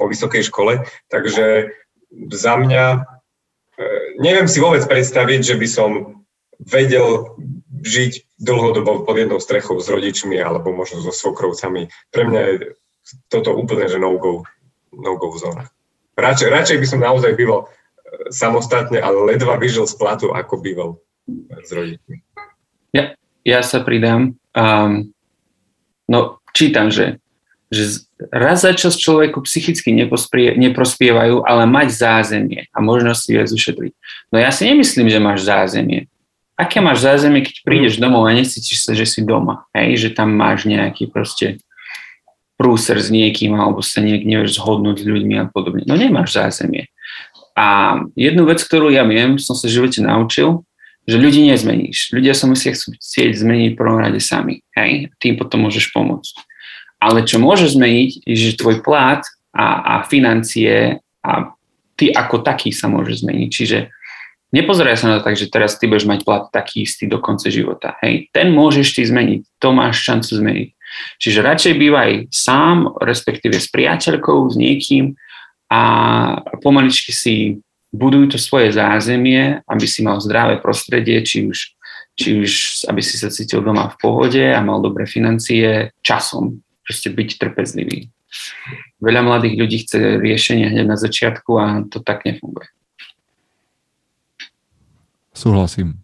po 0.00 0.04
vysokej 0.08 0.48
škole, 0.48 0.88
takže 1.12 1.76
za 2.32 2.56
mňa 2.56 2.84
e, 2.96 2.98
neviem 4.24 4.48
si 4.48 4.64
vôbec 4.64 4.80
predstaviť, 4.88 5.40
že 5.44 5.56
by 5.60 5.68
som 5.68 5.90
vedel 6.56 7.36
žiť 7.84 8.40
dlhodobo 8.40 9.04
pod 9.04 9.20
jednou 9.20 9.36
strechou 9.36 9.76
s 9.76 9.92
rodičmi 9.92 10.40
alebo 10.40 10.72
možno 10.72 11.04
so 11.04 11.12
svokrovcami. 11.12 11.92
Pre 12.08 12.22
mňa 12.24 12.40
je 12.40 12.54
toto 13.28 13.52
úplne, 13.52 13.92
že 13.92 14.00
no-go, 14.00 14.48
no-go 14.88 15.36
zóna. 15.36 15.68
Radšej, 16.16 16.48
radšej 16.48 16.78
by 16.80 16.86
som 16.88 17.04
naozaj 17.04 17.36
býval 17.36 17.68
e, 17.68 18.32
samostatne, 18.32 18.96
ale 19.04 19.36
ledva 19.36 19.60
vyžil 19.60 19.84
z 19.84 20.00
platu, 20.00 20.32
ako 20.32 20.56
býval 20.56 20.90
s 21.62 21.70
rodičmi. 21.70 22.16
Ja, 22.92 23.14
ja 23.46 23.60
sa 23.62 23.80
pridám. 23.80 24.36
Um, 24.52 25.14
no, 26.10 26.42
čítam, 26.52 26.92
že, 26.92 27.22
že 27.72 28.04
raz 28.30 28.62
za 28.62 28.76
čas 28.76 29.00
človeku 29.00 29.42
psychicky 29.46 29.94
neprospievajú, 30.58 31.42
ale 31.46 31.62
mať 31.64 31.88
zázemie 31.90 32.68
a 32.70 32.78
možnosť 32.84 33.20
si 33.20 33.30
viac 33.32 33.48
ušetriť. 33.50 33.92
No 34.30 34.36
ja 34.38 34.50
si 34.52 34.68
nemyslím, 34.68 35.08
že 35.08 35.18
máš 35.22 35.48
zázemie. 35.48 36.06
Aké 36.52 36.84
máš 36.84 37.02
zázemie, 37.02 37.42
keď 37.42 37.64
prídeš 37.64 37.96
domov 37.96 38.28
a 38.28 38.36
necítiš 38.36 38.84
sa, 38.84 38.92
že 38.92 39.08
si 39.08 39.24
doma? 39.24 39.64
Hej? 39.72 40.06
Že 40.06 40.08
tam 40.14 40.36
máš 40.36 40.68
nejaký 40.68 41.08
proste 41.08 41.58
prúser 42.60 43.00
s 43.00 43.10
niekým 43.10 43.56
alebo 43.58 43.82
sa 43.82 43.98
niek 43.98 44.22
nevieš 44.22 44.60
zhodnúť 44.60 45.02
s 45.02 45.08
ľuďmi 45.08 45.34
a 45.40 45.48
podobne. 45.50 45.82
No 45.88 45.98
nemáš 45.98 46.36
zázemie. 46.36 46.92
A 47.52 47.98
jednu 48.16 48.48
vec, 48.48 48.62
ktorú 48.62 48.88
ja 48.88 49.04
viem, 49.04 49.36
som 49.36 49.52
sa 49.52 49.68
v 49.68 49.76
živote 49.80 50.00
naučil, 50.00 50.64
že 51.02 51.16
ľudí 51.18 51.42
nezmeníš. 51.50 52.14
Ľudia 52.14 52.34
sa 52.34 52.46
musia 52.46 52.70
chcieť 52.74 53.34
zmeniť 53.34 53.74
v 53.74 53.78
prvom 53.78 53.98
rade 53.98 54.22
sami. 54.22 54.62
Hej? 54.78 55.10
Tým 55.18 55.34
potom 55.34 55.66
môžeš 55.66 55.90
pomôcť. 55.90 56.34
Ale 57.02 57.26
čo 57.26 57.42
môžeš 57.42 57.74
zmeniť, 57.74 58.10
je, 58.22 58.36
že 58.38 58.60
tvoj 58.62 58.86
plat 58.86 59.26
a, 59.50 59.66
a 59.98 60.06
financie 60.06 61.02
a 61.26 61.30
ty 61.98 62.14
ako 62.14 62.46
taký 62.46 62.70
sa 62.70 62.86
môže 62.86 63.18
zmeniť. 63.18 63.48
Čiže 63.50 63.78
nepozeraj 64.54 64.94
sa 64.94 65.10
na 65.10 65.14
to 65.18 65.26
tak, 65.26 65.34
že 65.34 65.50
teraz 65.50 65.74
ty 65.74 65.90
budeš 65.90 66.06
mať 66.06 66.22
plat 66.22 66.46
taký 66.54 66.86
istý 66.86 67.10
do 67.10 67.18
konca 67.18 67.50
života. 67.50 67.98
Hej? 68.06 68.30
Ten 68.30 68.54
môžeš 68.54 68.94
ty 68.94 69.02
zmeniť. 69.02 69.58
To 69.58 69.74
máš 69.74 70.06
šancu 70.06 70.38
zmeniť. 70.38 70.68
Čiže 71.18 71.40
radšej 71.42 71.74
bývaj 71.82 72.10
sám, 72.30 72.94
respektíve 73.00 73.58
s 73.58 73.66
priateľkou, 73.72 74.46
s 74.52 74.54
niekým 74.54 75.18
a 75.72 75.80
pomaličky 76.60 77.16
si 77.16 77.64
buduj 77.92 78.34
to 78.34 78.38
svoje 78.40 78.72
zázemie, 78.72 79.60
aby 79.68 79.86
si 79.86 80.00
mal 80.00 80.18
zdravé 80.18 80.58
prostredie, 80.58 81.20
či 81.22 81.46
už, 81.46 81.76
či 82.16 82.28
už 82.40 82.50
aby 82.88 83.04
si 83.04 83.20
sa 83.20 83.28
cítil 83.28 83.60
doma 83.60 83.92
v 83.92 84.00
pohode 84.00 84.42
a 84.42 84.58
mal 84.64 84.80
dobré 84.80 85.04
financie 85.04 85.92
časom. 86.00 86.64
Proste 86.82 87.12
byť 87.12 87.38
trpezlivý. 87.38 88.10
Veľa 88.98 89.22
mladých 89.22 89.54
ľudí 89.60 89.78
chce 89.84 90.18
riešenie 90.18 90.72
hneď 90.72 90.86
na 90.88 90.98
začiatku 90.98 91.50
a 91.60 91.84
to 91.86 92.00
tak 92.00 92.24
nefunguje. 92.24 92.66
Súhlasím. 95.36 96.00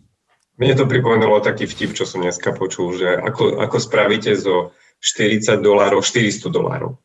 Mne 0.59 0.75
to 0.75 0.91
pripomenulo 0.91 1.39
taký 1.39 1.71
vtip, 1.71 1.95
čo 1.95 2.03
som 2.03 2.21
dneska 2.21 2.51
počul, 2.53 2.99
že 2.99 3.07
ako, 3.07 3.63
ako 3.63 3.77
spravíte 3.79 4.35
zo 4.35 4.75
40 4.99 5.63
dolárov 5.63 6.03
400 6.03 6.51
dolárov. 6.51 6.99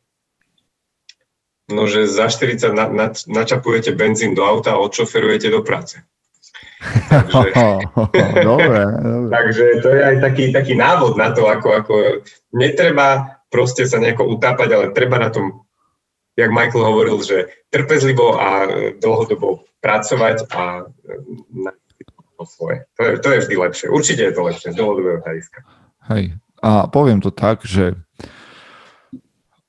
No, 1.72 1.88
že 1.88 2.04
za 2.04 2.28
40 2.28 2.76
na, 2.76 2.86
na, 2.92 3.06
načapujete 3.26 3.96
benzín 3.96 4.36
do 4.36 4.44
auta 4.44 4.76
a 4.76 4.82
odšoferujete 4.84 5.48
do 5.48 5.64
práce. 5.64 5.96
Takže, 7.08 7.48
dobre, 8.48 8.82
dobre. 9.00 9.30
takže 9.32 9.64
to 9.80 9.88
je 9.88 10.02
aj 10.04 10.16
taký, 10.20 10.44
taký 10.52 10.74
návod 10.76 11.16
na 11.16 11.32
to, 11.32 11.48
ako, 11.48 11.68
ako 11.72 11.94
netreba 12.52 13.40
proste 13.48 13.86
sa 13.86 14.02
nejako 14.02 14.28
utápať, 14.34 14.68
ale 14.74 14.84
treba 14.90 15.16
na 15.16 15.30
tom, 15.30 15.62
jak 16.34 16.50
Michael 16.50 16.84
hovoril, 16.84 17.22
že 17.22 17.48
trpezlivo 17.70 18.34
a 18.34 18.66
dlhodobo 18.98 19.62
pracovať 19.78 20.50
a 20.50 20.90
na 21.54 21.72
to 22.34 22.42
svoje. 22.44 22.82
To 22.98 23.00
je, 23.06 23.12
to 23.22 23.28
je 23.30 23.38
vždy 23.46 23.54
lepšie. 23.54 23.86
Určite 23.88 24.22
je 24.26 24.34
to 24.34 24.42
lepšie 24.42 24.68
z 24.74 24.76
dlhodobého 24.76 25.22
hľadiska. 25.22 25.62
Hej. 26.10 26.34
A 26.64 26.90
poviem 26.90 27.22
to 27.22 27.30
tak, 27.30 27.62
že 27.62 27.94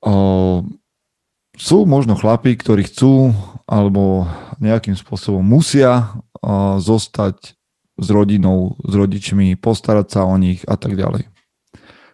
o, 0.01 0.65
sú 1.55 1.87
možno 1.87 2.15
chlapí, 2.19 2.55
ktorí 2.55 2.87
chcú 2.87 3.33
alebo 3.65 4.29
nejakým 4.61 4.93
spôsobom 4.93 5.41
musia 5.41 6.15
zostať 6.79 7.57
s 7.95 8.07
rodinou, 8.11 8.75
s 8.83 8.93
rodičmi, 8.93 9.55
postarať 9.55 10.07
sa 10.11 10.21
o 10.27 10.35
nich 10.35 10.61
a 10.67 10.75
tak 10.75 10.99
ďalej. 10.99 11.31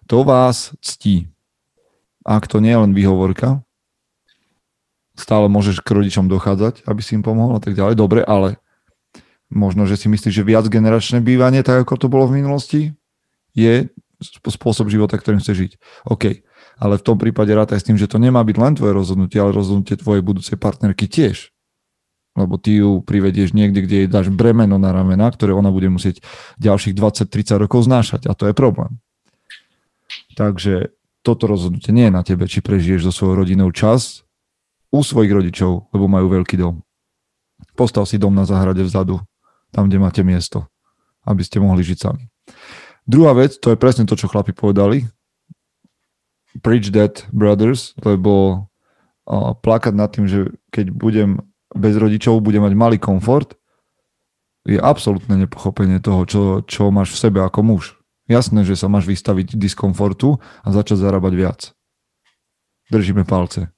To 0.07 0.21
vás 0.21 0.77
ctí. 0.79 1.27
Ak 2.21 2.45
to 2.45 2.61
nie 2.61 2.69
je 2.69 2.81
len 2.85 2.93
výhovorka, 2.93 3.65
stále 5.17 5.49
môžeš 5.49 5.81
k 5.81 5.89
rodičom 5.91 6.29
dochádzať, 6.29 6.85
aby 6.85 7.01
si 7.01 7.17
im 7.17 7.25
pomohol 7.25 7.57
a 7.57 7.61
tak 7.61 7.73
ďalej. 7.73 7.97
Dobre, 7.97 8.21
ale 8.21 8.61
možno, 9.49 9.89
že 9.89 9.97
si 9.97 10.07
myslíš, 10.07 10.31
že 10.31 10.47
viac 10.47 10.69
generačné 10.69 11.19
bývanie, 11.19 11.65
tak 11.65 11.83
ako 11.83 11.97
to 11.97 12.07
bolo 12.07 12.29
v 12.29 12.39
minulosti, 12.39 12.93
je 13.51 13.89
spôsob 14.21 14.87
života, 14.87 15.17
ktorým 15.17 15.41
chce 15.41 15.53
žiť. 15.57 15.71
OK, 16.07 16.45
ale 16.77 16.99
v 16.99 17.05
tom 17.05 17.17
prípade 17.17 17.51
rátaj 17.51 17.81
s 17.81 17.87
tým, 17.87 17.97
že 17.97 18.07
to 18.07 18.21
nemá 18.21 18.43
byť 18.45 18.57
len 18.57 18.73
tvoje 18.77 18.93
rozhodnutie, 18.95 19.39
ale 19.41 19.55
rozhodnutie 19.55 19.97
tvojej 19.97 20.23
budúcej 20.23 20.55
partnerky 20.55 21.09
tiež. 21.09 21.51
Lebo 22.31 22.55
ty 22.55 22.79
ju 22.79 23.03
privedieš 23.03 23.51
niekde, 23.51 23.83
kde 23.83 23.95
jej 24.05 24.09
dáš 24.09 24.31
bremeno 24.31 24.79
na 24.79 24.95
ramena, 24.95 25.27
ktoré 25.27 25.51
ona 25.51 25.67
bude 25.67 25.91
musieť 25.91 26.23
ďalších 26.63 26.95
20-30 26.95 27.63
rokov 27.67 27.83
znášať. 27.83 28.31
A 28.31 28.37
to 28.37 28.47
je 28.47 28.55
problém. 28.55 29.03
Takže 30.39 30.95
toto 31.21 31.45
rozhodnutie 31.45 31.91
nie 31.91 32.07
je 32.07 32.13
na 32.15 32.23
tebe, 32.23 32.47
či 32.47 32.63
prežiješ 32.63 33.09
so 33.09 33.11
svojou 33.11 33.43
rodinou 33.43 33.69
čas 33.75 34.23
u 34.89 35.03
svojich 35.03 35.31
rodičov, 35.31 35.91
lebo 35.91 36.07
majú 36.07 36.31
veľký 36.31 36.55
dom. 36.55 36.81
Postav 37.77 38.07
si 38.09 38.17
dom 38.17 38.33
na 38.33 38.47
záhrade 38.47 38.81
vzadu, 38.83 39.21
tam, 39.71 39.87
kde 39.87 40.01
máte 40.01 40.21
miesto, 40.25 40.67
aby 41.23 41.43
ste 41.45 41.63
mohli 41.63 41.85
žiť 41.85 41.97
sami. 41.99 42.27
Druhá 43.07 43.35
vec, 43.37 43.59
to 43.59 43.71
je 43.71 43.79
presne 43.79 44.03
to, 44.07 44.15
čo 44.17 44.31
chlapi 44.31 44.51
povedali. 44.51 45.07
Preach 46.59 46.91
that, 46.91 47.23
brothers, 47.31 47.95
lebo 48.03 48.67
uh, 49.23 49.55
plakať 49.55 49.93
nad 49.95 50.11
tým, 50.11 50.27
že 50.27 50.51
keď 50.75 50.91
budem 50.91 51.39
bez 51.71 51.95
rodičov, 51.95 52.43
budem 52.43 52.67
mať 52.67 52.73
malý 52.75 52.97
komfort, 52.99 53.55
je 54.67 54.77
absolútne 54.77 55.39
nepochopenie 55.39 56.03
toho, 56.03 56.21
čo, 56.27 56.41
čo 56.67 56.91
máš 56.91 57.15
v 57.15 57.21
sebe 57.23 57.39
ako 57.41 57.63
muž. 57.63 57.83
Jasné, 58.29 58.67
že 58.67 58.77
sa 58.77 58.91
máš 58.91 59.09
vystaviť 59.09 59.57
diskomfortu 59.57 60.37
a 60.61 60.67
začať 60.69 61.01
zarábať 61.01 61.33
viac. 61.33 61.59
Držíme 62.91 63.23
palce. 63.23 63.71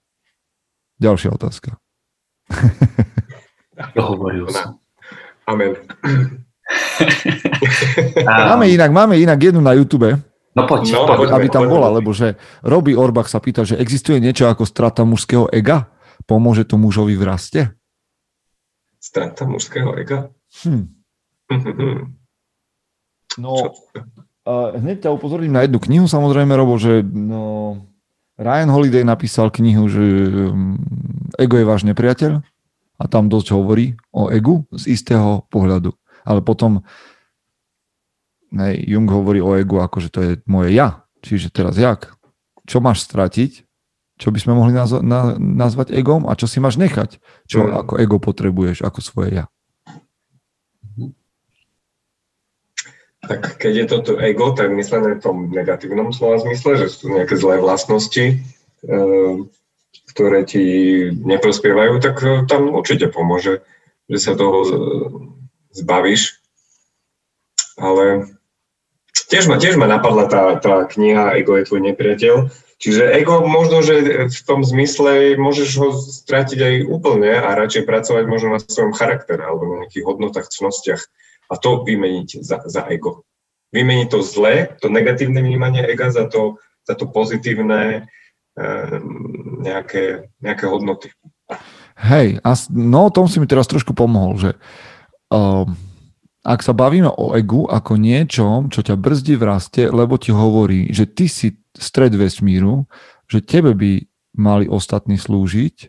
Ďalšia 0.98 1.30
otázka. 1.34 1.78
Dohovoril 3.98 4.50
som. 4.50 4.82
Amen. 5.46 5.78
máme 8.50 8.66
inak, 8.72 8.92
máme 8.92 9.16
inak 9.20 9.40
jednu 9.40 9.62
na 9.62 9.76
YouTube, 9.76 10.18
No 10.54 10.70
poď, 10.70 10.94
no, 10.94 11.10
poď 11.10 11.30
aby 11.34 11.48
tam 11.50 11.66
bola, 11.66 11.90
lebo 11.90 12.14
že 12.14 12.38
Roby 12.62 12.94
Orbach 12.94 13.26
sa 13.26 13.42
pýta, 13.42 13.66
že 13.66 13.78
existuje 13.78 14.22
niečo 14.22 14.46
ako 14.46 14.70
strata 14.70 15.02
mužského 15.02 15.50
ega? 15.50 15.90
Pomôže 16.30 16.64
to 16.64 16.78
mužovi 16.78 17.18
v 17.18 17.24
raste? 17.26 17.62
Strata 19.02 19.50
mužského 19.50 19.98
ega? 19.98 20.30
Hm. 20.62 20.94
no, 23.44 23.52
uh, 24.46 24.70
hneď 24.78 25.10
ťa 25.10 25.10
upozorním 25.10 25.58
na 25.58 25.66
jednu 25.66 25.82
knihu, 25.82 26.06
samozrejme, 26.06 26.54
Robo, 26.54 26.78
že 26.78 27.02
no, 27.02 27.82
Ryan 28.38 28.70
Holiday 28.70 29.02
napísal 29.02 29.50
knihu, 29.50 29.90
že 29.90 30.02
um, 30.54 30.78
ego 31.42 31.58
je 31.58 31.66
váš 31.66 31.82
nepriateľ 31.90 32.46
a 33.02 33.04
tam 33.10 33.30
dosť 33.30 33.58
hovorí 33.58 33.98
o 34.14 34.30
egu 34.30 34.70
z 34.74 34.94
istého 34.94 35.50
pohľadu. 35.50 35.94
Ale 36.24 36.40
potom 36.40 36.86
hej, 38.54 38.76
Jung 38.86 39.10
hovorí 39.10 39.42
o 39.42 39.58
egu 39.58 39.82
ako, 39.82 39.98
že 40.04 40.10
to 40.14 40.20
je 40.22 40.32
moje 40.46 40.78
ja. 40.78 41.04
Čiže 41.24 41.50
teraz 41.50 41.80
jak? 41.80 42.14
Čo 42.68 42.84
máš 42.84 43.04
stratiť? 43.08 43.64
Čo 44.20 44.30
by 44.30 44.40
sme 44.40 44.54
mohli 44.54 44.76
nazva- 44.76 45.02
na- 45.04 45.36
nazvať 45.40 45.96
egom? 45.96 46.30
A 46.30 46.38
čo 46.38 46.46
si 46.46 46.62
máš 46.62 46.78
nechať? 46.78 47.18
Čo 47.50 47.66
mm. 47.66 47.72
ako 47.86 47.94
ego 47.98 48.18
potrebuješ, 48.22 48.86
ako 48.86 49.00
svoje 49.02 49.44
ja? 49.44 49.46
Tak 53.24 53.56
keď 53.56 53.74
je 53.74 53.86
toto 53.88 54.12
ego, 54.20 54.52
tak 54.52 54.76
myslené 54.76 55.16
v 55.16 55.24
tom 55.24 55.48
negatívnom 55.48 56.12
slova 56.12 56.44
zmysle, 56.44 56.76
že 56.76 56.92
sú 56.92 57.08
nejaké 57.08 57.40
zlé 57.40 57.56
vlastnosti, 57.56 58.44
eh, 58.84 59.34
ktoré 60.12 60.44
ti 60.44 60.66
neprospievajú, 61.10 61.94
tak 61.98 62.16
e, 62.22 62.46
tam 62.46 62.70
určite 62.70 63.10
pomôže, 63.10 63.66
že 64.06 64.18
sa 64.22 64.38
toho 64.38 64.62
zbavíš. 65.74 66.38
Ale 67.82 68.33
tiež 69.34 69.50
ma, 69.50 69.58
tiež 69.58 69.82
ma 69.82 69.90
napadla 69.90 70.30
tá, 70.30 70.54
tá 70.62 70.86
kniha 70.86 71.34
Ego 71.42 71.58
je 71.58 71.66
tvoj 71.66 71.82
nepriateľ. 71.90 72.54
Čiže 72.78 73.16
ego 73.16 73.48
možno, 73.48 73.80
že 73.80 74.28
v 74.28 74.42
tom 74.44 74.60
zmysle 74.60 75.40
môžeš 75.40 75.70
ho 75.80 75.90
stratiť 75.96 76.60
aj 76.60 76.76
úplne 76.92 77.32
a 77.32 77.56
radšej 77.56 77.88
pracovať 77.88 78.24
možno 78.28 78.56
na 78.56 78.60
svojom 78.60 78.92
charaktere 78.92 79.40
alebo 79.40 79.64
na 79.66 79.76
nejakých 79.88 80.04
hodnotách, 80.04 80.52
cnostiach 80.52 81.00
a 81.48 81.56
to 81.56 81.88
vymeniť 81.88 82.44
za, 82.44 82.60
za 82.68 82.84
ego. 82.92 83.24
Vymeniť 83.72 84.08
to 84.12 84.20
zlé, 84.20 84.76
to 84.84 84.92
negatívne 84.92 85.40
vnímanie 85.40 85.80
ega 85.80 86.12
za 86.12 86.28
to, 86.28 86.60
za 86.84 87.00
to 87.00 87.08
pozitívne, 87.08 88.12
Ehm, 88.54 89.66
nejaké, 89.66 90.30
nejaké 90.38 90.70
hodnoty. 90.70 91.10
Hej, 91.98 92.38
a 92.46 92.54
no 92.70 93.10
tom 93.10 93.26
si 93.26 93.42
mi 93.42 93.50
teraz 93.50 93.66
trošku 93.66 93.98
pomohol, 93.98 94.38
že 94.38 94.52
um, 95.34 95.74
ak 96.44 96.60
sa 96.60 96.76
bavíme 96.76 97.08
o 97.08 97.32
egu 97.40 97.64
ako 97.72 97.96
niečom, 97.96 98.68
čo 98.68 98.84
ťa 98.84 99.00
brzdí 99.00 99.40
v 99.40 99.48
raste, 99.48 99.88
lebo 99.88 100.20
ti 100.20 100.36
hovorí, 100.36 100.92
že 100.92 101.08
ty 101.08 101.32
si 101.32 101.56
stred 101.72 102.12
vesmíru, 102.20 102.84
že 103.32 103.40
tebe 103.40 103.72
by 103.72 104.04
mali 104.36 104.68
ostatní 104.68 105.16
slúžiť 105.16 105.88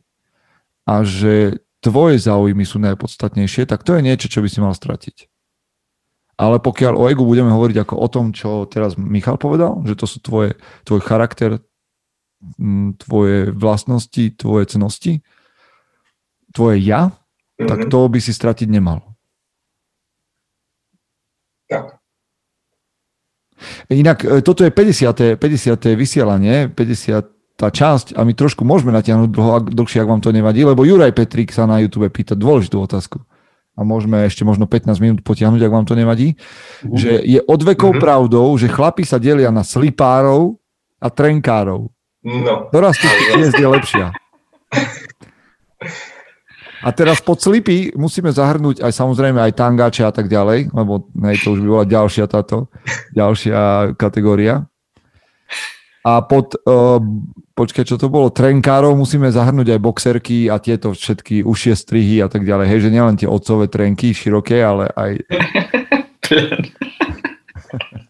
a 0.86 1.02
že 1.02 1.58
tvoje 1.82 2.22
záujmy 2.22 2.62
sú 2.62 2.78
najpodstatnejšie, 2.80 3.66
tak 3.66 3.82
to 3.82 3.98
je 3.98 4.06
niečo, 4.06 4.30
čo 4.30 4.40
by 4.40 4.48
si 4.48 4.62
mal 4.62 4.72
stratiť. 4.72 5.26
Ale 6.34 6.58
pokiaľ 6.58 6.92
o 6.98 7.06
egu 7.10 7.22
budeme 7.26 7.50
hovoriť 7.50 7.76
ako 7.82 7.94
o 7.98 8.08
tom, 8.10 8.30
čo 8.30 8.66
teraz 8.66 8.98
Michal 8.98 9.38
povedal, 9.38 9.82
že 9.86 9.94
to 9.94 10.06
sú 10.06 10.18
tvoje, 10.18 10.58
tvoj 10.82 11.02
charakter, 11.02 11.62
tvoje 12.98 13.54
vlastnosti, 13.54 14.34
tvoje 14.34 14.64
cnosti, 14.70 15.22
tvoje 16.50 16.76
ja, 16.82 17.10
mm-hmm. 17.10 17.68
tak 17.70 17.78
to 17.86 18.00
by 18.10 18.18
si 18.18 18.34
stratiť 18.34 18.66
nemal. 18.66 19.13
Tak. 21.70 21.98
Inak 23.88 24.18
e, 24.24 24.42
toto 24.42 24.66
je 24.66 24.70
50. 24.70 25.38
50. 25.38 25.94
vysielanie, 25.94 26.68
50 26.68 27.34
tá 27.54 27.70
časť 27.70 28.18
a 28.18 28.26
my 28.26 28.34
trošku 28.34 28.66
môžeme 28.66 28.90
natiahnuť 28.90 29.30
dlho, 29.30 29.50
dlhšie, 29.70 30.02
ak 30.02 30.10
vám 30.10 30.22
to 30.22 30.34
nevadí, 30.34 30.66
lebo 30.66 30.82
Juraj 30.82 31.14
Petrik 31.14 31.54
sa 31.54 31.70
na 31.70 31.78
YouTube 31.78 32.10
pýta 32.10 32.34
dôležitú 32.34 32.82
otázku. 32.82 33.22
A 33.74 33.82
môžeme 33.82 34.22
ešte 34.26 34.46
možno 34.46 34.70
15 34.70 35.02
minút 35.02 35.20
potiahnuť, 35.26 35.62
ak 35.62 35.74
vám 35.74 35.86
to 35.86 35.98
nevadí. 35.98 36.34
Uh-huh. 36.34 36.94
Že 36.94 37.26
je 37.26 37.40
od 37.42 37.60
vekov 37.62 37.94
uh-huh. 37.94 38.02
pravdou, 38.02 38.46
že 38.58 38.70
chlapi 38.70 39.06
sa 39.06 39.18
delia 39.18 39.50
na 39.54 39.66
slipárov 39.66 40.58
a 40.98 41.10
trenkárov. 41.10 41.90
No. 42.22 42.70
Ktorá 42.70 42.94
z 42.94 43.06
tých 43.06 43.14
hviezd 43.34 43.58
je 43.58 43.68
lepšia? 43.68 44.06
A 46.84 46.92
teraz 46.92 47.24
pod 47.24 47.40
slipy 47.40 47.96
musíme 47.96 48.28
zahrnúť 48.28 48.84
aj 48.84 48.92
samozrejme 48.92 49.40
aj 49.40 49.56
tangáče 49.56 50.04
a 50.04 50.12
tak 50.12 50.28
ďalej, 50.28 50.68
lebo 50.68 51.08
nej, 51.16 51.40
to 51.40 51.56
už 51.56 51.64
by 51.64 51.68
bola 51.72 51.88
ďalšia 51.88 52.28
táto, 52.28 52.68
ďalšia 53.16 53.96
kategória. 53.96 54.68
A 56.04 56.20
pod, 56.20 56.52
uh, 56.68 57.00
počkaj, 57.56 57.88
čo 57.88 57.96
to 57.96 58.12
bolo, 58.12 58.28
trenkárov 58.28 58.92
musíme 58.92 59.32
zahrnúť 59.32 59.72
aj 59.72 59.80
boxerky 59.80 60.52
a 60.52 60.60
tieto 60.60 60.92
všetky 60.92 61.40
ušie 61.40 61.72
strihy 61.72 62.20
a 62.20 62.28
tak 62.28 62.44
ďalej. 62.44 62.68
Hej, 62.68 62.80
že 62.84 62.92
nielen 62.92 63.16
tie 63.16 63.24
otcové 63.24 63.72
trenky 63.72 64.12
široké, 64.12 64.60
ale 64.60 64.92
aj... 64.92 65.24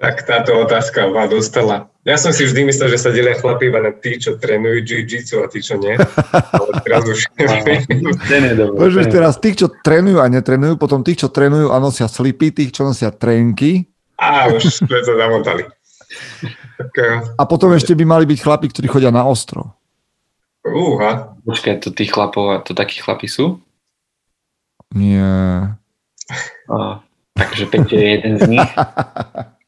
tak 0.00 0.24
táto 0.24 0.56
otázka 0.56 1.12
ma 1.12 1.28
dostala. 1.28 1.92
Ja 2.08 2.16
som 2.16 2.32
si 2.32 2.48
vždy 2.48 2.72
myslel, 2.72 2.96
že 2.96 2.98
sa 3.04 3.12
delia 3.12 3.36
chlapí 3.36 3.68
iba 3.68 3.84
na 3.84 3.92
tí, 3.92 4.16
čo 4.16 4.40
trénujú 4.40 4.80
jiu-jitsu 4.80 5.44
a 5.44 5.46
tí, 5.52 5.60
čo 5.60 5.76
nie. 5.76 5.92
Ale 6.32 6.72
teraz 6.80 7.04
už... 7.04 7.28
Bože, 8.80 9.04
teraz 9.12 9.36
tých, 9.36 9.60
čo 9.60 9.68
trénujú 9.68 10.24
a 10.24 10.32
netrénujú, 10.32 10.80
potom 10.80 11.04
tých, 11.04 11.20
čo 11.20 11.28
trénujú 11.28 11.68
a 11.68 11.76
nosia 11.76 12.08
slipy, 12.08 12.48
tých, 12.48 12.72
čo 12.72 12.88
nosia 12.88 13.12
trenky. 13.12 13.84
Á, 14.16 14.48
už 14.48 14.80
sme 14.80 15.04
to 15.04 15.12
zamotali. 15.20 15.68
A 17.36 17.42
potom 17.44 17.76
ešte 17.76 17.92
by 17.92 18.04
mali 18.08 18.24
byť 18.24 18.40
chlapi, 18.40 18.72
ktorí 18.72 18.88
chodia 18.88 19.12
na 19.12 19.28
ostro. 19.28 19.76
Uha. 20.64 21.36
Počkaj, 21.44 21.84
to 21.84 21.92
tých 21.92 22.16
chlapov, 22.16 22.64
to 22.64 22.72
takí 22.72 23.04
chlapi 23.04 23.28
sú? 23.28 23.60
Nie. 24.96 25.76
O, 26.72 27.04
takže 27.36 27.68
Peťo 27.68 27.96
je 28.00 28.08
jeden 28.16 28.34
z 28.40 28.44
nich. 28.56 28.64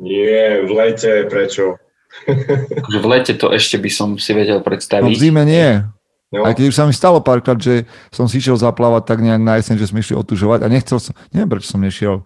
Nie, 0.00 0.64
v 0.64 0.70
lete, 0.72 1.28
prečo? 1.28 1.76
Akože 2.24 2.98
v 2.98 3.06
lete 3.06 3.32
to 3.36 3.52
ešte 3.52 3.76
by 3.76 3.90
som 3.92 4.08
si 4.16 4.32
vedel 4.32 4.64
predstaviť. 4.64 5.04
No 5.04 5.14
v 5.14 5.20
zime 5.20 5.44
nie. 5.44 5.84
No. 6.30 6.46
Aj 6.46 6.54
keď 6.54 6.70
už 6.70 6.76
sa 6.78 6.86
mi 6.86 6.94
stalo 6.94 7.18
párkrát, 7.20 7.58
že 7.58 7.84
som 8.14 8.30
si 8.30 8.38
išiel 8.38 8.54
zaplávať 8.54 9.02
tak 9.02 9.18
nejak 9.18 9.42
na 9.42 9.58
jeseň, 9.58 9.76
že 9.82 9.90
sme 9.90 9.98
išli 9.98 10.14
otužovať 10.14 10.62
a 10.62 10.70
nechcel 10.70 11.02
som, 11.02 11.12
neviem 11.34 11.50
prečo 11.50 11.74
som 11.74 11.82
nešiel 11.82 12.22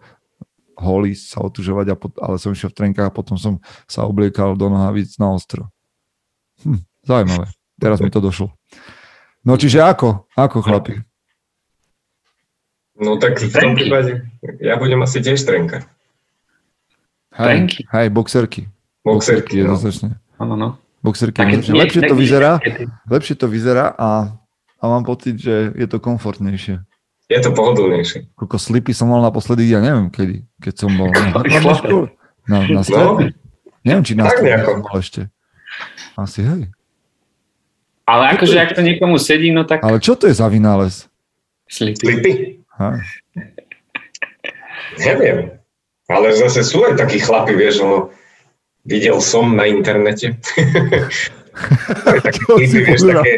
holý 0.76 1.16
sa 1.16 1.40
otužovať, 1.40 1.86
a 1.88 1.94
pot, 1.96 2.12
ale 2.20 2.36
som 2.36 2.52
išiel 2.52 2.68
v 2.68 2.78
trenkách 2.84 3.08
a 3.08 3.14
potom 3.14 3.40
som 3.40 3.62
sa 3.88 4.04
obliekal 4.04 4.58
do 4.60 4.68
nohavíc 4.68 5.16
na 5.16 5.32
ostro. 5.32 5.72
Hm, 6.62 6.84
zaujímavé. 7.06 7.46
Teraz 7.80 7.98
mi 8.04 8.12
to 8.12 8.20
došlo. 8.20 8.52
No 9.40 9.56
čiže 9.56 9.80
ako? 9.80 10.28
Ako 10.36 10.60
chlapi? 10.60 11.00
No 12.94 13.18
tak 13.18 13.40
v 13.40 13.50
tom 13.50 13.74
prípade 13.74 14.28
ja 14.62 14.78
budem 14.78 15.00
asi 15.02 15.18
tiež 15.24 15.42
trenka. 15.42 15.88
Hej, 17.34 17.56
hej, 17.90 18.06
boxerky. 18.08 18.70
Boxerky, 19.02 19.58
je 19.58 19.64
no. 19.64 19.74
dostatočne. 19.74 20.16
Áno, 20.36 20.54
no. 20.54 20.68
Boxerky. 21.00 21.36
Také 21.36 21.58
Také, 21.58 21.68
nie- 21.68 21.76
lepšie 21.76 22.00
to 22.00 22.06
také- 22.08 22.20
vyzerá, 22.20 22.52
také- 22.58 22.86
lepšie 23.06 23.34
to 23.36 23.46
vyzerá 23.46 23.86
a, 23.90 24.08
a 24.78 24.84
mám 24.84 25.02
pocit, 25.02 25.36
že 25.36 25.72
je 25.72 25.86
to 25.86 25.98
komfortnejšie. 25.98 26.80
Je 27.24 27.40
to 27.40 27.50
pohodlnejšie. 27.50 28.32
Koľko 28.34 28.56
slipy 28.56 28.92
som 28.92 29.08
mal 29.08 29.20
naposledy, 29.20 29.66
ja 29.66 29.80
neviem 29.80 30.08
kedy, 30.08 30.44
keď 30.58 30.74
som 30.76 30.90
bol 30.92 31.08
na, 31.08 31.32
na, 31.32 31.40
na, 31.40 32.58
na 32.60 32.60
No, 32.70 32.80
strednej. 32.82 33.32
Neviem, 33.80 34.04
či 34.04 34.12
na 34.12 34.28
strednej 34.28 34.60
som 34.62 34.80
bol 34.80 34.96
ešte. 34.96 35.22
Asi 36.14 36.40
hej. 36.40 36.68
Ale 38.04 38.36
akože 38.36 38.56
ak 38.58 38.76
to 38.76 38.84
niekomu 38.84 39.16
sedí, 39.16 39.48
no 39.48 39.64
tak 39.64 39.80
Ale 39.80 39.96
čo 39.98 40.12
to 40.12 40.24
je 40.24 40.36
za 40.36 40.44
vynález? 40.46 41.08
slipy. 41.64 41.96
slipy? 41.98 42.32
Neviem. 44.98 45.63
Ale 46.04 46.36
zase 46.36 46.60
sú 46.60 46.84
aj 46.84 47.00
takí 47.00 47.16
chlapi, 47.16 47.56
vieš, 47.56 47.80
no, 47.80 48.12
videl 48.84 49.16
som 49.24 49.56
na 49.56 49.64
internete. 49.64 50.36
aj 52.10 52.20
slipy, 52.28 52.80
vieš, 52.84 53.08
také, 53.08 53.32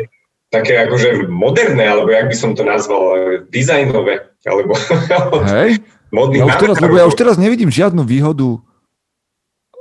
také 0.50 0.74
akože 0.82 1.30
moderné, 1.30 1.86
alebo 1.86 2.10
jak 2.10 2.26
by 2.26 2.36
som 2.36 2.58
to 2.58 2.66
nazval, 2.66 3.14
dizajnové, 3.50 4.26
alebo 4.42 4.74
Hej? 5.46 5.78
modný 6.16 6.42
Ja 6.42 6.46
už 6.50 6.58
teraz, 6.58 6.76
lebo 6.82 6.94
ja 6.98 7.06
už 7.06 7.16
teraz 7.18 7.36
nevidím 7.38 7.70
žiadnu 7.70 8.02
výhodu 8.02 8.58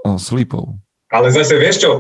o, 0.05 0.09
slipov. 0.21 0.77
Ale 1.09 1.33
zase 1.33 1.57
vieš 1.57 1.85
čo, 1.85 1.91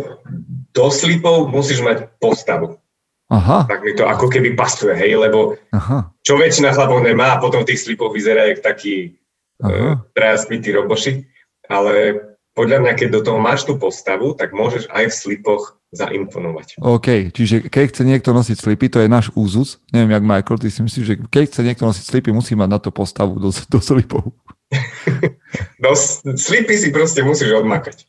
do 0.73 0.85
slipov 0.93 1.49
musíš 1.49 1.81
mať 1.81 2.09
postavu. 2.21 2.77
Aha, 3.25 3.65
Tak 3.65 3.81
mi 3.81 3.97
to 3.97 4.05
ako 4.05 4.29
keby 4.29 4.53
pasuje, 4.53 4.93
hej, 4.93 5.17
lebo 5.17 5.57
aha, 5.73 6.13
čo 6.21 6.37
väčšina 6.37 6.77
chlapov 6.77 7.01
nemá 7.01 7.41
potom 7.41 7.65
v 7.65 7.73
tých 7.73 7.81
slipoch 7.81 8.13
vyzerá 8.13 8.53
jak 8.53 8.61
taký 8.61 9.17
aha. 9.61 9.71
uh, 9.71 9.93
traja 10.15 10.37
spití 10.41 10.73
roboši, 10.73 11.27
ale 11.69 12.19
podľa 12.55 12.87
mňa, 12.87 12.93
keď 12.95 13.07
do 13.11 13.21
toho 13.21 13.39
máš 13.39 13.67
tú 13.67 13.75
postavu, 13.75 14.31
tak 14.31 14.55
môžeš 14.55 14.87
aj 14.87 15.11
v 15.11 15.13
slipoch 15.13 15.75
zaimponovať. 15.91 16.79
OK, 16.79 17.35
čiže 17.35 17.67
keď 17.67 17.83
chce 17.91 18.03
niekto 18.07 18.31
nosiť 18.31 18.57
slipy, 18.59 18.87
to 18.87 19.03
je 19.03 19.11
náš 19.11 19.31
úzus. 19.35 19.83
Neviem, 19.91 20.15
jak 20.15 20.23
Michael, 20.23 20.59
ty 20.63 20.67
si 20.71 20.79
myslíš, 20.79 21.05
že 21.05 21.15
keď 21.27 21.43
chce 21.51 21.61
niekto 21.67 21.83
nosiť 21.83 22.03
slipy, 22.07 22.29
musí 22.31 22.55
mať 22.55 22.69
na 22.71 22.79
to 22.79 22.95
postavu 22.95 23.39
do, 23.39 23.51
do 23.51 23.79
slipov. 23.83 24.31
No, 25.79 25.95
slipy 26.35 26.75
si 26.75 26.91
proste 26.91 27.23
musíš 27.23 27.55
odmakať. 27.55 28.03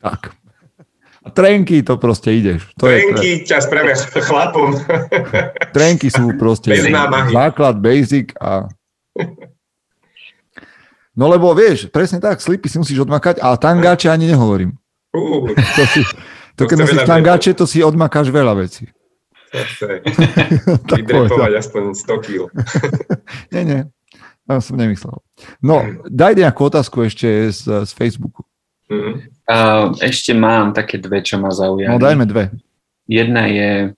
Tak. 0.00 0.32
A 1.20 1.28
trenky 1.28 1.84
to 1.84 2.00
proste 2.00 2.32
ideš. 2.32 2.72
To 2.80 2.88
je, 2.88 3.04
Trenky 3.04 3.44
ťa 3.44 3.60
spravia 3.60 3.92
chlapom. 3.98 4.80
trenky 5.76 6.08
sú 6.08 6.32
proste 6.40 6.72
Bez 6.72 6.88
základ, 7.28 7.76
basic 7.76 8.32
a... 8.40 8.64
No 11.18 11.26
lebo 11.26 11.50
vieš, 11.52 11.90
presne 11.90 12.22
tak, 12.22 12.38
slipy 12.38 12.70
si 12.70 12.78
musíš 12.78 13.02
odmakať, 13.02 13.42
a 13.42 13.58
tangáče 13.58 14.10
ani 14.10 14.30
nehovorím. 14.30 14.78
Uh, 15.10 15.50
To, 15.50 15.82
si, 15.90 16.00
to 16.54 16.64
To 16.64 16.70
keď 16.70 16.76
nosíš 16.86 17.02
tangáče, 17.06 17.50
to 17.54 17.66
si 17.66 17.82
odmakáš 17.82 18.30
veľa 18.30 18.54
vecí. 18.54 18.86
vydrepovať 20.94 21.52
aspoň 21.58 21.82
100 21.98 22.26
kg. 22.26 22.42
Nie, 23.54 23.62
nie. 23.66 23.80
To 24.46 24.58
som 24.62 24.78
nemyslel. 24.78 25.18
No, 25.62 25.82
daj 26.06 26.34
nejakú 26.38 26.70
otázku 26.70 27.06
ešte 27.06 27.50
z, 27.50 27.86
z 27.86 27.90
Facebooku. 27.94 28.46
Mhm. 28.90 29.10
Uh, 29.50 29.94
ešte 30.02 30.30
mám 30.34 30.70
také 30.70 30.98
dve, 30.98 31.22
čo 31.22 31.38
ma 31.38 31.50
zaujali. 31.50 31.90
No, 31.90 32.02
dajme 32.02 32.26
dve. 32.26 32.54
Jedna 33.10 33.50
je... 33.50 33.94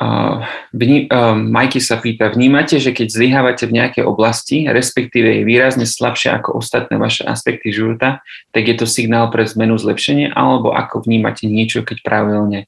Uh, 0.00 0.48
vní, 0.72 1.12
uh, 1.12 1.36
Majky 1.36 1.76
sa 1.76 2.00
pýta, 2.00 2.32
vnímate, 2.32 2.80
že 2.80 2.96
keď 2.96 3.12
zlyhávate 3.12 3.68
v 3.68 3.76
nejakej 3.76 4.08
oblasti, 4.08 4.64
respektíve 4.64 5.28
je 5.28 5.42
výrazne 5.44 5.84
slabšie 5.84 6.40
ako 6.40 6.56
ostatné 6.56 6.96
vaše 6.96 7.20
aspekty 7.20 7.68
života, 7.68 8.24
tak 8.48 8.64
je 8.64 8.80
to 8.80 8.88
signál 8.88 9.28
pre 9.28 9.44
zmenu 9.44 9.76
zlepšenie, 9.76 10.32
alebo 10.32 10.72
ako 10.72 11.04
vnímate 11.04 11.44
niečo, 11.44 11.84
keď 11.84 12.00
pravidelne 12.00 12.64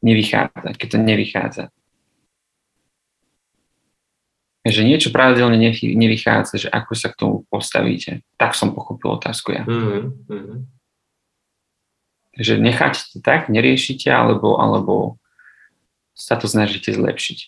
nevychádza, 0.00 0.72
keď 0.80 0.88
to 0.88 0.98
nevychádza. 1.04 1.64
Že 4.64 4.80
niečo 4.88 5.12
pravidelne 5.12 5.60
nevy- 5.60 5.92
nevychádza, 5.92 6.64
že 6.64 6.68
ako 6.72 6.92
sa 6.96 7.12
k 7.12 7.18
tomu 7.20 7.34
postavíte. 7.52 8.24
Tak 8.40 8.56
som 8.56 8.72
pochopil 8.72 9.20
otázku 9.20 9.52
ja. 9.52 9.68
Mhm. 9.68 10.00
Mhm. 10.32 10.56
že 12.40 12.56
necháte 12.56 13.04
to 13.12 13.20
tak, 13.20 13.52
neriešite, 13.52 14.08
alebo, 14.08 14.56
alebo 14.56 15.20
sa 16.20 16.36
to 16.36 16.44
snažíte 16.44 16.92
zlepšiť. 16.92 17.38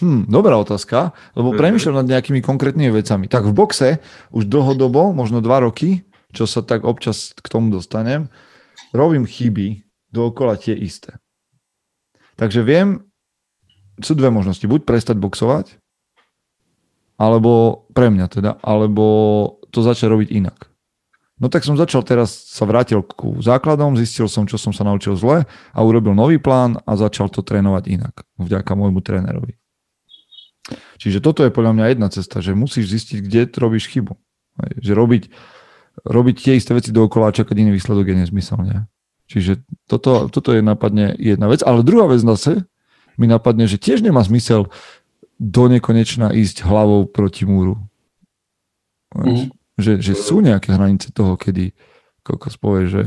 Hm, 0.00 0.24
dobrá 0.28 0.56
otázka, 0.56 1.12
lebo 1.36 1.52
Mhm. 1.52 1.58
premýšľam 1.60 1.96
nad 2.00 2.08
nejakými 2.16 2.40
konkrétnymi 2.40 2.90
vecami. 2.96 3.28
Tak 3.28 3.44
v 3.44 3.52
boxe 3.52 3.88
už 4.32 4.48
dlhodobo, 4.48 5.12
možno 5.12 5.44
dva 5.44 5.60
roky, 5.60 6.08
čo 6.32 6.48
sa 6.48 6.64
tak 6.64 6.88
občas 6.88 7.36
k 7.36 7.46
tomu 7.52 7.68
dostanem, 7.68 8.32
robím 8.96 9.28
chyby 9.28 9.84
dookola 10.08 10.56
tie 10.56 10.72
isté. 10.72 11.20
Takže 12.40 12.64
viem, 12.64 13.04
sú 14.00 14.16
dve 14.16 14.32
možnosti. 14.32 14.64
Buď 14.64 14.88
prestať 14.88 15.20
boxovať, 15.20 15.76
alebo 17.20 17.84
pre 17.92 18.08
mňa 18.08 18.26
teda, 18.32 18.50
alebo 18.64 19.04
to 19.68 19.84
začať 19.84 20.08
robiť 20.08 20.28
inak. 20.32 20.71
No 21.42 21.50
tak 21.50 21.66
som 21.66 21.74
začal 21.74 22.06
teraz, 22.06 22.30
sa 22.30 22.62
vrátil 22.62 23.02
ku 23.02 23.42
základom, 23.42 23.98
zistil 23.98 24.30
som, 24.30 24.46
čo 24.46 24.54
som 24.62 24.70
sa 24.70 24.86
naučil 24.86 25.18
zle 25.18 25.42
a 25.74 25.78
urobil 25.82 26.14
nový 26.14 26.38
plán 26.38 26.78
a 26.86 26.94
začal 26.94 27.26
to 27.34 27.42
trénovať 27.42 27.84
inak, 27.90 28.14
vďaka 28.38 28.70
môjmu 28.78 29.02
trénerovi. 29.02 29.58
Čiže 31.02 31.18
toto 31.18 31.42
je 31.42 31.50
podľa 31.50 31.74
mňa 31.74 31.84
jedna 31.90 32.08
cesta, 32.14 32.38
že 32.38 32.54
musíš 32.54 32.94
zistiť, 32.94 33.18
kde 33.26 33.40
robíš 33.58 33.90
chybu. 33.90 34.14
Že 34.78 34.92
robiť, 34.94 35.22
robiť 36.06 36.36
tie 36.38 36.54
isté 36.54 36.78
veci 36.78 36.94
dookola 36.94 37.34
a 37.34 37.34
čakať 37.34 37.58
iný 37.58 37.74
výsledok 37.74 38.06
je 38.06 38.16
nezmyselne. 38.22 38.86
Čiže 39.26 39.66
toto, 39.90 40.30
toto 40.30 40.54
je 40.54 40.62
napadne 40.62 41.18
jedna 41.18 41.50
vec. 41.50 41.66
Ale 41.66 41.82
druhá 41.82 42.06
vec 42.06 42.22
zase 42.22 42.62
mi 43.18 43.26
napadne, 43.26 43.66
že 43.66 43.82
tiež 43.82 44.06
nemá 44.06 44.22
zmysel 44.22 44.70
do 45.42 45.64
nekonečna 45.66 46.30
ísť 46.30 46.62
hlavou 46.62 47.10
proti 47.10 47.42
múru. 47.42 47.82
Vieš, 49.18 49.50
Že, 49.82 49.98
že 49.98 50.14
sú 50.14 50.38
nejaké 50.38 50.70
hranice 50.70 51.10
toho, 51.10 51.34
kedy 51.34 51.74
kokos 52.22 52.54
povie, 52.54 52.86
že 52.86 53.02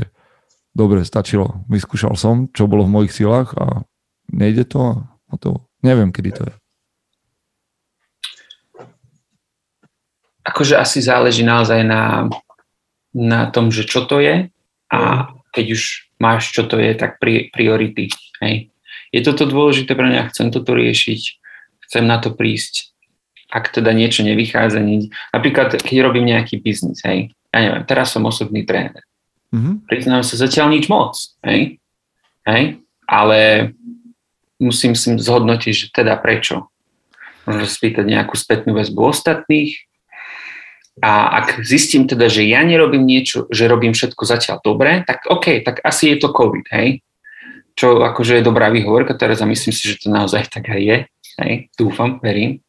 dobre, 0.76 1.00
stačilo, 1.08 1.64
vyskúšal 1.72 2.12
som, 2.20 2.52
čo 2.52 2.68
bolo 2.68 2.84
v 2.84 2.94
mojich 3.00 3.16
silách 3.16 3.56
a 3.56 3.88
nejde 4.28 4.68
to 4.68 5.08
a 5.32 5.34
to 5.40 5.64
neviem, 5.80 6.12
kedy 6.12 6.30
to 6.36 6.42
je. 6.44 6.54
Akože 10.46 10.78
asi 10.78 11.02
záleží 11.02 11.42
naozaj 11.42 11.82
na, 11.82 12.30
na 13.10 13.50
tom, 13.50 13.72
že 13.72 13.88
čo 13.88 14.06
to 14.06 14.22
je 14.22 14.46
a 14.92 15.00
keď 15.50 15.66
už 15.72 15.82
máš, 16.20 16.52
čo 16.52 16.68
to 16.68 16.78
je, 16.78 16.92
tak 16.94 17.18
pri, 17.18 17.50
priority. 17.50 18.12
Hej. 18.44 18.70
Je 19.10 19.20
toto 19.24 19.48
dôležité 19.48 19.96
pre 19.96 20.06
mňa, 20.06 20.30
chcem 20.30 20.52
toto 20.52 20.76
riešiť, 20.76 21.20
chcem 21.88 22.04
na 22.04 22.20
to 22.20 22.36
prísť 22.36 22.95
ak 23.50 23.70
teda 23.70 23.94
niečo 23.94 24.26
nevychádza, 24.26 24.82
nie, 24.82 25.12
napríklad 25.30 25.78
keď 25.78 25.96
robím 26.02 26.30
nejaký 26.30 26.58
biznis, 26.60 27.02
hej, 27.06 27.30
ja 27.54 27.58
neviem, 27.62 27.84
teraz 27.86 28.12
som 28.12 28.26
osobný 28.26 28.66
tréner. 28.66 29.02
Mm-hmm. 29.54 29.86
Priznám 29.86 30.22
sa 30.26 30.34
zatiaľ 30.36 30.74
nič 30.74 30.90
moc, 30.90 31.14
hej, 31.46 31.78
hej, 32.44 32.82
ale 33.06 33.70
musím 34.58 34.98
si 34.98 35.14
zhodnotiť, 35.14 35.72
že 35.72 35.86
teda 35.94 36.18
prečo. 36.18 36.68
Môžem 37.46 37.70
spýtať 37.70 38.04
nejakú 38.10 38.34
spätnú 38.34 38.74
väzbu 38.74 39.00
ostatných, 39.06 39.86
a 40.96 41.44
ak 41.44 41.60
zistím 41.60 42.08
teda, 42.08 42.32
že 42.32 42.48
ja 42.48 42.64
nerobím 42.64 43.04
niečo, 43.04 43.44
že 43.52 43.68
robím 43.68 43.92
všetko 43.92 44.22
zatiaľ 44.24 44.64
dobre, 44.64 45.04
tak 45.04 45.28
OK, 45.28 45.60
tak 45.60 45.84
asi 45.84 46.16
je 46.16 46.24
to 46.24 46.32
COVID, 46.32 46.72
hej? 46.72 47.04
Čo 47.76 48.00
akože 48.00 48.40
je 48.40 48.46
dobrá 48.48 48.72
výhovorka 48.72 49.12
teraz 49.12 49.44
a 49.44 49.50
myslím 49.50 49.76
si, 49.76 49.92
že 49.92 50.00
to 50.00 50.08
naozaj 50.08 50.48
tak 50.48 50.72
aj 50.72 50.80
je, 50.80 50.98
hej? 51.44 51.52
Dúfam, 51.76 52.16
verím. 52.24 52.64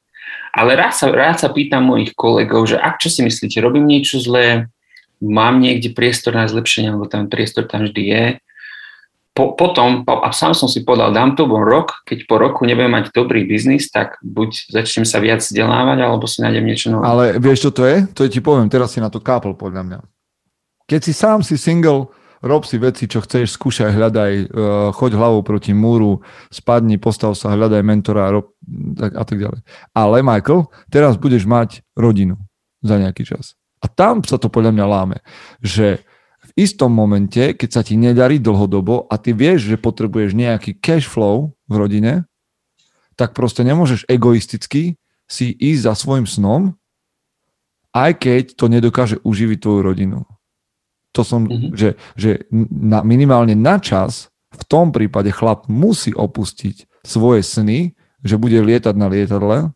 Ale 0.57 0.73
rád 0.73 0.93
sa, 0.97 1.13
rád 1.13 1.37
sa 1.37 1.53
pýtam 1.53 1.85
mojich 1.85 2.17
kolegov, 2.17 2.65
že 2.65 2.81
ak 2.81 2.97
čo 2.97 3.13
si 3.13 3.21
myslíte, 3.21 3.61
robím 3.61 3.85
niečo 3.85 4.17
zlé, 4.17 4.73
mám 5.21 5.61
niekde 5.61 5.93
priestor 5.93 6.33
na 6.33 6.49
zlepšenie, 6.49 6.89
alebo 6.89 7.05
ten 7.05 7.29
priestor 7.29 7.69
tam 7.69 7.85
vždy 7.85 8.03
je, 8.03 8.23
po, 9.37 9.53
potom, 9.53 10.01
a 10.01 10.33
sám 10.33 10.57
som 10.57 10.65
si 10.65 10.81
povedal, 10.81 11.13
dám 11.13 11.37
to 11.37 11.45
bol 11.45 11.61
rok, 11.61 12.01
keď 12.09 12.25
po 12.25 12.41
roku 12.41 12.65
nebudem 12.65 12.89
mať 12.89 13.13
dobrý 13.13 13.45
biznis, 13.45 13.85
tak 13.93 14.17
buď 14.25 14.73
začnem 14.73 15.05
sa 15.05 15.21
viac 15.21 15.45
vzdelávať, 15.45 15.97
alebo 16.01 16.25
si 16.25 16.41
nájdem 16.41 16.65
niečo 16.65 16.89
nové. 16.89 17.05
Ale 17.05 17.25
vieš, 17.37 17.69
čo 17.69 17.71
to 17.71 17.85
je? 17.85 18.09
To 18.17 18.25
je 18.25 18.33
ti 18.33 18.41
poviem, 18.41 18.65
teraz 18.65 18.97
si 18.97 18.99
na 18.99 19.13
to 19.13 19.21
kápol 19.21 19.53
podľa 19.53 19.85
mňa. 19.85 19.99
Keď 20.89 20.99
si 21.05 21.13
sám 21.13 21.45
si 21.45 21.53
single, 21.53 22.09
rob 22.47 22.63
si 22.63 22.79
veci, 22.79 23.05
čo 23.05 23.19
chceš, 23.19 23.59
skúšaj, 23.59 23.91
hľadaj, 23.91 24.31
uh, 24.47 24.47
choď 24.95 25.11
hlavou 25.19 25.43
proti 25.43 25.75
múru, 25.75 26.23
spadni, 26.49 26.95
postav 26.97 27.35
sa, 27.35 27.53
hľadaj 27.53 27.83
mentora 27.83 28.31
rob, 28.31 28.55
a 28.97 29.23
tak 29.27 29.37
ďalej. 29.37 29.61
Ale 29.91 30.23
Michael, 30.23 30.71
teraz 30.87 31.19
budeš 31.19 31.43
mať 31.43 31.83
rodinu 31.93 32.39
za 32.81 32.95
nejaký 32.97 33.27
čas. 33.27 33.59
A 33.83 33.91
tam 33.91 34.25
sa 34.25 34.41
to 34.41 34.49
podľa 34.49 34.73
mňa 34.73 34.85
láme, 34.87 35.17
že 35.61 36.01
istom 36.57 36.89
momente, 36.89 37.53
keď 37.53 37.69
sa 37.69 37.81
ti 37.85 37.93
nedarí 37.93 38.41
dlhodobo 38.41 39.05
a 39.05 39.21
ty 39.21 39.35
vieš, 39.35 39.69
že 39.69 39.77
potrebuješ 39.77 40.33
nejaký 40.33 40.81
cash 40.81 41.05
flow 41.05 41.53
v 41.69 41.75
rodine, 41.77 42.13
tak 43.17 43.37
proste 43.37 43.61
nemôžeš 43.61 44.09
egoisticky 44.09 44.97
si 45.27 45.47
ísť 45.53 45.81
za 45.85 45.93
svojim 45.93 46.25
snom, 46.25 46.77
aj 47.91 48.21
keď 48.21 48.43
to 48.53 48.65
nedokáže 48.69 49.17
uživiť 49.25 49.57
tvoju 49.61 49.81
rodinu. 49.81 50.19
To 51.17 51.25
som, 51.25 51.49
mm-hmm. 51.49 51.73
že, 51.73 51.97
že 52.13 52.45
na, 52.53 53.01
minimálne 53.01 53.57
na 53.57 53.81
čas 53.81 54.29
v 54.53 54.63
tom 54.69 54.93
prípade 54.93 55.33
chlap 55.33 55.65
musí 55.65 56.13
opustiť 56.13 57.01
svoje 57.01 57.41
sny, 57.41 57.97
že 58.21 58.37
bude 58.37 58.61
lietať 58.61 58.93
na 58.93 59.09
lietadle, 59.09 59.73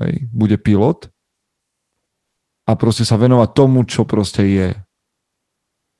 hej, 0.00 0.12
bude 0.32 0.56
pilot 0.56 1.12
a 2.64 2.72
proste 2.74 3.04
sa 3.04 3.20
venovať 3.20 3.48
tomu, 3.52 3.84
čo 3.84 4.08
proste 4.08 4.42
je 4.48 4.66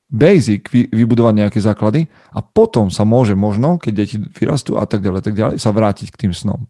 basic, 0.07 0.71
vy, 0.71 0.87
vybudovať 0.87 1.33
nejaké 1.35 1.59
základy 1.59 2.07
a 2.31 2.39
potom 2.41 2.89
sa 2.89 3.03
môže 3.03 3.35
možno, 3.35 3.77
keď 3.77 3.93
deti 3.93 4.17
vyrastú 4.17 4.79
a 4.79 4.87
tak 4.87 5.03
ďalej, 5.03 5.21
tak 5.21 5.35
ďalej, 5.35 5.55
sa 5.59 5.71
vrátiť 5.75 6.09
k 6.09 6.27
tým 6.27 6.33
snom. 6.33 6.65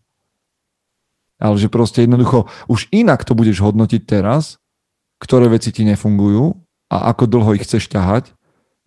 Ale 1.37 1.53
že 1.61 1.69
proste 1.69 2.01
jednoducho 2.01 2.49
už 2.65 2.89
inak 2.89 3.21
to 3.21 3.37
budeš 3.37 3.61
hodnotiť 3.61 4.01
teraz, 4.09 4.57
ktoré 5.21 5.49
veci 5.49 5.69
ti 5.69 5.85
nefungujú 5.85 6.66
a 6.88 7.11
ako 7.11 7.23
dlho 7.27 7.51
ich 7.59 7.63
chceš 7.67 7.91
ťahať, 7.91 8.31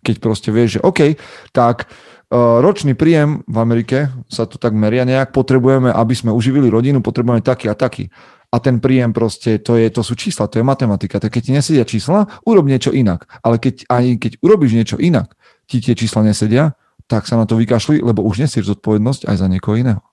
keď 0.01 0.15
proste 0.17 0.49
vieš, 0.49 0.77
že 0.77 0.83
OK, 0.83 1.15
tak 1.53 1.85
uh, 1.85 2.59
ročný 2.59 2.97
príjem 2.97 3.45
v 3.45 3.57
Amerike 3.61 4.09
sa 4.25 4.49
to 4.49 4.57
tak 4.57 4.73
meria 4.73 5.05
nejak, 5.05 5.29
potrebujeme, 5.29 5.93
aby 5.93 6.13
sme 6.17 6.33
uživili 6.33 6.67
rodinu, 6.67 7.05
potrebujeme 7.05 7.45
taký 7.45 7.69
a 7.69 7.77
taký 7.77 8.09
a 8.51 8.57
ten 8.59 8.83
príjem 8.83 9.15
proste, 9.15 9.63
to, 9.63 9.79
je, 9.79 9.87
to 9.87 10.03
sú 10.03 10.13
čísla, 10.19 10.51
to 10.51 10.59
je 10.59 10.65
matematika. 10.67 11.23
Tak 11.23 11.31
keď 11.31 11.41
ti 11.41 11.51
nesedia 11.55 11.87
čísla, 11.87 12.27
urob 12.43 12.67
niečo 12.67 12.91
inak. 12.91 13.23
Ale 13.39 13.55
keď, 13.55 13.87
aj 13.87 14.03
keď 14.19 14.31
urobíš 14.43 14.75
niečo 14.75 14.97
inak, 14.99 15.31
ti 15.71 15.79
tie 15.79 15.95
čísla 15.95 16.27
nesedia, 16.27 16.75
tak 17.07 17.31
sa 17.31 17.39
na 17.39 17.47
to 17.47 17.55
vykašli, 17.55 18.03
lebo 18.03 18.27
už 18.27 18.43
nesieš 18.43 18.75
zodpovednosť 18.75 19.31
aj 19.31 19.35
za 19.39 19.47
niekoho 19.47 19.79
iného. 19.79 20.03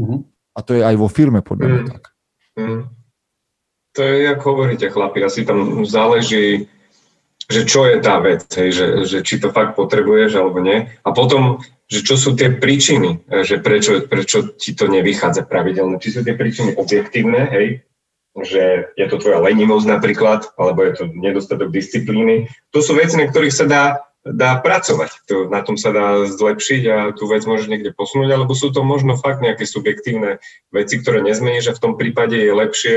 Mm-hmm. 0.00 0.20
A 0.56 0.58
to 0.64 0.72
je 0.72 0.82
aj 0.84 0.96
vo 0.96 1.08
firme 1.08 1.44
podľa 1.44 1.66
mňa 1.68 1.80
mm. 1.80 1.88
tak. 1.88 2.02
Mm. 2.56 2.82
To 3.92 4.00
je, 4.00 4.16
ako 4.28 4.44
hovoríte, 4.56 4.88
chlapi, 4.88 5.20
asi 5.24 5.44
tam 5.44 5.84
záleží, 5.84 6.68
že 7.50 7.62
čo 7.66 7.86
je 7.88 7.98
tá 7.98 8.22
vec, 8.22 8.46
hej, 8.54 8.70
že, 8.70 8.86
že 9.08 9.18
či 9.26 9.42
to 9.42 9.50
fakt 9.50 9.74
potrebuješ 9.74 10.38
alebo 10.38 10.62
nie. 10.62 10.90
A 11.02 11.10
potom 11.10 11.62
že 11.92 12.00
čo 12.00 12.16
sú 12.16 12.32
tie 12.32 12.48
príčiny, 12.56 13.28
e, 13.28 13.44
že 13.44 13.60
prečo, 13.60 14.08
prečo 14.08 14.56
ti 14.56 14.72
to 14.72 14.88
nevychádza 14.88 15.44
pravidelne. 15.44 16.00
Či 16.00 16.08
sú 16.16 16.20
tie 16.24 16.32
príčiny 16.32 16.80
objektívne, 16.80 17.52
hej, 17.52 17.84
že 18.32 18.88
je 18.96 19.06
to 19.12 19.20
tvoja 19.20 19.44
lenivosť 19.44 19.86
napríklad, 19.92 20.56
alebo 20.56 20.88
je 20.88 20.92
to 20.96 21.04
nedostatok 21.12 21.68
disciplíny. 21.68 22.48
To 22.72 22.80
sú 22.80 22.96
veci, 22.96 23.20
na 23.20 23.28
ktorých 23.28 23.52
sa 23.52 23.66
dá, 23.68 23.84
dá 24.24 24.56
pracovať. 24.64 25.28
To, 25.28 25.52
na 25.52 25.60
tom 25.60 25.76
sa 25.76 25.92
dá 25.92 26.24
zlepšiť 26.24 26.82
a 26.88 26.96
tú 27.12 27.28
vec 27.28 27.44
môžeš 27.44 27.68
niekde 27.68 27.92
posunúť, 27.92 28.32
alebo 28.32 28.56
sú 28.56 28.72
to 28.72 28.80
možno 28.80 29.20
fakt 29.20 29.44
nejaké 29.44 29.68
subjektívne 29.68 30.40
veci, 30.72 30.96
ktoré 30.96 31.20
nezmeníš 31.20 31.68
a 31.68 31.76
v 31.76 31.82
tom 31.84 32.00
prípade 32.00 32.40
je 32.40 32.52
lepšie 32.56 32.96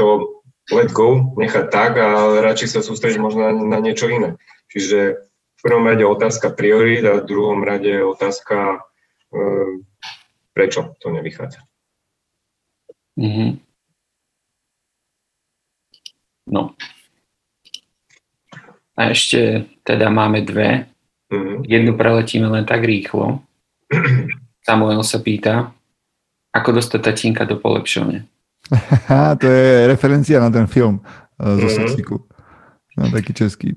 to 0.00 0.39
let 0.70 0.90
go, 0.94 1.34
nechať 1.36 1.66
tak 1.70 1.98
a 1.98 2.40
radšej 2.40 2.68
sa 2.68 2.80
sústrediť 2.80 3.20
možno 3.20 3.50
na, 3.50 3.52
na 3.76 3.78
niečo 3.82 4.06
iné. 4.06 4.38
Čiže 4.70 5.20
v 5.60 5.60
prvom 5.60 5.84
rade 5.84 6.06
otázka 6.06 6.54
priorít 6.54 7.04
a 7.04 7.20
v 7.20 7.26
druhom 7.26 7.60
rade 7.60 8.00
otázka, 8.00 8.80
e, 9.34 9.38
prečo 10.56 10.96
to 11.02 11.12
nevychádza. 11.12 11.60
Mm-hmm. 13.20 13.50
No. 16.50 16.74
A 18.96 19.00
ešte 19.12 19.70
teda 19.84 20.08
máme 20.08 20.42
dve. 20.42 20.88
Mm-hmm. 21.30 21.56
Jednu 21.68 21.92
preletíme 21.94 22.48
len 22.48 22.64
tak 22.64 22.82
rýchlo. 22.82 23.44
Samuel 24.66 25.02
sa 25.04 25.18
pýta, 25.20 25.76
ako 26.50 26.80
dostať 26.80 27.00
tatínka 27.00 27.44
do 27.46 27.60
polepšovne. 27.60 28.26
to 29.40 29.46
je 29.46 29.86
referencia 29.90 30.38
na 30.38 30.50
ten 30.50 30.66
film 30.70 31.02
uh, 31.02 31.58
zo 31.58 31.66
mm-hmm. 31.66 31.76
Sexiku. 31.76 32.16
Na 32.98 33.10
taký 33.10 33.32
český. 33.32 33.68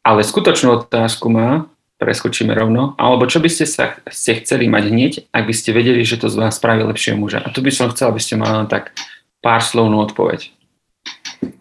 Ale 0.00 0.24
skutočnú 0.24 0.80
otázku 0.80 1.28
má, 1.28 1.68
preskočíme 2.00 2.56
rovno, 2.56 2.96
alebo 2.96 3.28
čo 3.28 3.44
by 3.44 3.50
ste 3.52 3.68
sa 3.68 4.00
ste 4.08 4.40
chceli 4.40 4.72
mať 4.72 4.84
hneď, 4.88 5.12
ak 5.28 5.44
by 5.44 5.54
ste 5.54 5.76
vedeli, 5.76 6.00
že 6.00 6.16
to 6.16 6.32
z 6.32 6.40
vás 6.40 6.56
spraví 6.56 6.80
lepšieho 6.88 7.20
muža. 7.20 7.44
A 7.44 7.52
tu 7.52 7.60
by 7.60 7.68
som 7.68 7.92
chcel, 7.92 8.08
aby 8.08 8.20
ste 8.22 8.40
mali 8.40 8.64
tak 8.72 8.96
pár 9.44 9.60
slovnú 9.60 10.00
odpoveď. 10.00 10.48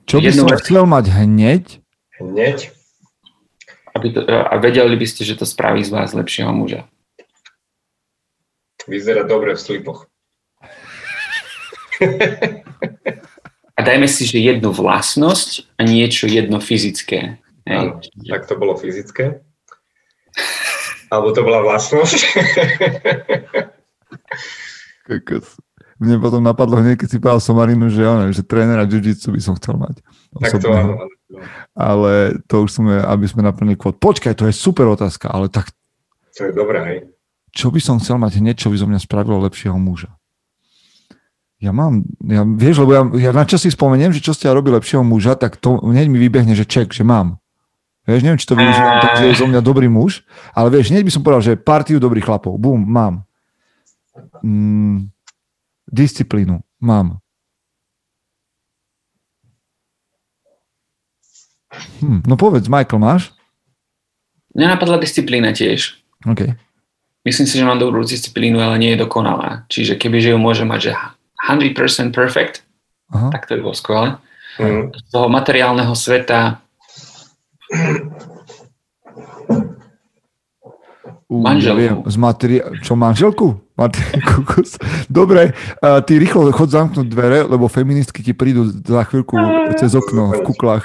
Čo 0.08 0.24
by 0.24 0.32
som 0.32 0.48
vec... 0.48 0.64
chcel 0.64 0.84
mať 0.88 1.06
hneď? 1.12 1.84
Hneď? 2.24 2.72
Aby 3.92 4.08
to, 4.16 4.24
a 4.24 4.56
vedeli 4.64 4.96
by 4.96 5.06
ste, 5.08 5.28
že 5.28 5.36
to 5.36 5.44
spraví 5.44 5.84
z 5.84 5.92
vás 5.92 6.16
lepšieho 6.16 6.56
muža. 6.56 6.88
Vyzerá 8.88 9.28
dobre 9.28 9.60
v 9.60 9.60
slipoch. 9.60 10.08
A 13.76 13.80
dajme 13.80 14.12
si, 14.12 14.28
že 14.28 14.44
jednu 14.44 14.76
vlastnosť 14.76 15.80
a 15.80 15.88
niečo 15.88 16.28
jedno 16.28 16.60
fyzické. 16.60 17.40
Áno, 17.64 18.04
tak 18.28 18.50
to 18.50 18.60
bolo 18.60 18.76
fyzické. 18.76 19.40
Alebo 21.08 21.32
to 21.32 21.42
bola 21.48 21.64
vlastnosť. 21.64 22.20
Mne 26.00 26.16
potom 26.24 26.40
napadlo 26.44 26.80
hneď, 26.80 27.00
keď 27.04 27.08
si 27.08 27.18
povedal 27.20 27.44
Somarinu, 27.44 27.88
že, 27.92 28.04
on, 28.08 28.32
že 28.32 28.44
trénera 28.44 28.88
jiu-jitsu 28.88 29.32
by 29.36 29.42
som 29.42 29.56
chcel 29.60 29.76
mať. 29.76 30.00
Tak 30.38 30.60
to 30.60 30.70
áno. 30.72 30.96
Ale 31.76 32.40
to 32.48 32.68
už 32.68 32.84
sme, 32.84 33.00
aby 33.00 33.26
sme 33.28 33.44
naplnili 33.48 33.80
kvot. 33.80 34.00
Počkaj, 34.00 34.36
to 34.36 34.48
je 34.48 34.56
super 34.56 34.88
otázka, 34.92 35.32
ale 35.32 35.48
tak... 35.48 35.72
To 36.36 36.48
je 36.48 36.54
dobré, 36.56 36.80
hej. 36.84 37.00
Čo 37.56 37.74
by 37.74 37.80
som 37.82 37.98
chcel 38.00 38.20
mať 38.22 38.44
hneď, 38.44 38.60
čo 38.60 38.70
by 38.70 38.78
zo 38.78 38.88
mňa 38.88 39.00
spravilo 39.02 39.42
lepšieho 39.44 39.76
muža? 39.76 40.19
Ja 41.60 41.76
mám, 41.76 42.08
ja, 42.24 42.48
vieš, 42.48 42.88
lebo 42.88 42.92
ja, 42.96 43.04
ja 43.20 43.32
na 43.36 43.44
čo 43.44 43.60
si 43.60 43.68
spomeniem, 43.68 44.16
že 44.16 44.24
čo 44.24 44.32
ste 44.32 44.48
ja 44.48 44.56
robili 44.56 44.80
lepšieho 44.80 45.04
muža, 45.04 45.36
tak 45.36 45.60
to 45.60 45.76
hneď 45.84 46.08
mi 46.08 46.16
vybehne, 46.16 46.56
že 46.56 46.64
ček, 46.64 46.96
že 46.96 47.04
mám. 47.04 47.36
Vieš, 48.08 48.24
neviem, 48.24 48.40
či 48.40 48.48
to 48.48 48.56
využívam 48.56 48.98
tak, 49.04 49.12
že 49.20 49.26
je 49.28 49.40
zo 49.44 49.46
mňa 49.46 49.60
dobrý 49.60 49.92
muž, 49.92 50.24
ale 50.56 50.72
vieš, 50.72 50.96
hneď 50.96 51.04
by 51.04 51.12
som 51.12 51.22
povedal, 51.22 51.44
že 51.44 51.60
partiu 51.60 52.00
dobrých 52.00 52.26
chlapov. 52.26 52.56
Bum, 52.56 52.80
mám. 52.80 53.28
Mm, 54.40 55.12
disciplínu. 55.92 56.64
Mám. 56.80 57.20
Hm, 62.00 62.24
no 62.24 62.40
povedz, 62.40 62.72
Michael, 62.72 63.04
máš? 63.04 63.36
Mňa 64.56 64.80
napadla 64.80 64.98
disciplína 64.98 65.52
tiež. 65.54 66.00
OK. 66.24 66.56
Myslím 67.28 67.46
si, 67.46 67.60
že 67.60 67.68
mám 67.68 67.78
dobrú 67.78 68.02
disciplínu, 68.02 68.58
ale 68.64 68.80
nie 68.80 68.96
je 68.96 69.04
dokonalá. 69.04 69.68
Čiže 69.70 70.00
keby 70.00 70.18
že 70.24 70.32
ju 70.34 70.40
môžem 70.40 70.66
mať, 70.66 70.90
že 70.90 70.92
100% 71.40 72.12
perfect, 72.12 72.62
Aha. 73.10 73.30
tak 73.32 73.48
to 73.48 73.56
by 73.56 73.62
bolo 73.62 73.74
skvelé. 73.74 74.08
Mm. 74.60 74.92
Z 74.92 75.02
toho 75.10 75.28
materiálneho 75.28 75.94
sveta 75.96 76.60
Uh, 81.30 81.46
Manželku. 81.46 81.78
Viem, 81.78 81.96
z 82.10 82.18
materia- 82.18 82.68
čo, 82.82 82.98
manželku? 82.98 83.62
Mate- 83.78 84.02
kokos. 84.34 84.82
Dobre, 85.06 85.54
uh, 85.78 86.02
ty 86.02 86.18
rýchlo 86.18 86.50
chod 86.50 86.74
zamknúť 86.74 87.06
dvere, 87.06 87.46
lebo 87.46 87.70
feministky 87.70 88.26
ti 88.26 88.34
prídu 88.34 88.66
za 88.66 89.06
chvíľku 89.06 89.38
cez 89.78 89.94
okno 89.94 90.34
v 90.34 90.42
kuklách. 90.42 90.82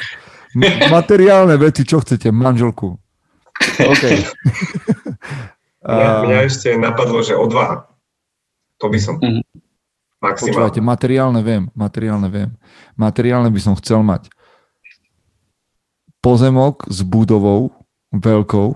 M- 0.52 0.68
materiálne 0.92 1.56
veci, 1.56 1.88
čo 1.88 2.04
chcete? 2.04 2.28
Manželku. 2.28 2.92
OK. 3.80 4.04
Mňa, 5.84 6.08
mňa 6.24 6.38
ešte 6.44 6.76
napadlo, 6.76 7.20
že 7.20 7.36
odvaha. 7.36 7.88
To 8.80 8.88
by 8.88 8.96
som. 9.00 9.16
Mhm. 10.24 10.40
Počúvajte, 10.40 10.80
Maximálne. 10.80 10.88
materiálne 10.88 11.40
viem, 11.44 11.64
materiálne 11.76 12.28
viem. 12.32 12.50
Materiálne 12.96 13.50
by 13.52 13.60
som 13.60 13.74
chcel 13.76 14.00
mať 14.00 14.32
pozemok 16.18 16.88
s 16.88 17.04
budovou 17.04 17.68
veľkou 18.10 18.68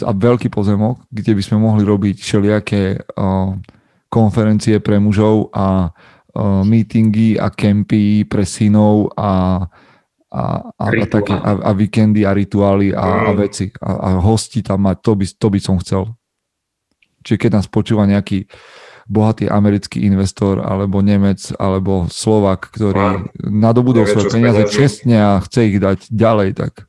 a 0.00 0.10
veľký 0.10 0.48
pozemok, 0.48 1.04
kde 1.12 1.32
by 1.36 1.42
sme 1.44 1.60
mohli 1.60 1.84
robiť 1.84 2.16
všelijaké 2.18 2.82
uh, 3.14 3.52
konferencie 4.08 4.80
pre 4.80 4.96
mužov 4.96 5.52
a 5.52 5.92
uh, 5.92 6.62
meetingy 6.64 7.36
a 7.36 7.52
kempy 7.52 8.24
pre 8.24 8.42
synov 8.48 9.12
a, 9.14 9.60
a, 10.32 10.42
a, 10.66 10.84
a, 10.88 11.04
také, 11.06 11.36
a, 11.36 11.50
a 11.62 11.70
víkendy 11.76 12.24
a 12.24 12.32
rituály 12.32 12.90
a, 12.96 13.28
a 13.28 13.30
Mm. 13.30 13.38
veci 13.38 13.70
a, 13.78 13.90
a 14.00 14.08
hosti 14.18 14.64
tam 14.64 14.88
mať, 14.88 14.96
to 15.04 15.12
by, 15.14 15.24
to 15.36 15.46
by 15.52 15.58
som 15.60 15.76
chcel. 15.78 16.02
Čiže 17.22 17.38
keď 17.38 17.50
nás 17.60 17.66
počúva 17.68 18.08
nejaký 18.08 18.48
bohatý 19.04 19.48
americký 19.48 20.04
investor 20.04 20.64
alebo 20.64 21.04
Nemec 21.04 21.52
alebo 21.60 22.08
Slovak, 22.08 22.72
ktorý 22.72 23.28
nadobudol 23.38 24.08
svoje 24.08 24.32
peniaze 24.32 24.64
čestne 24.72 25.16
a 25.20 25.32
chce 25.44 25.60
ich 25.68 25.78
dať 25.78 26.08
ďalej, 26.08 26.48
tak 26.56 26.88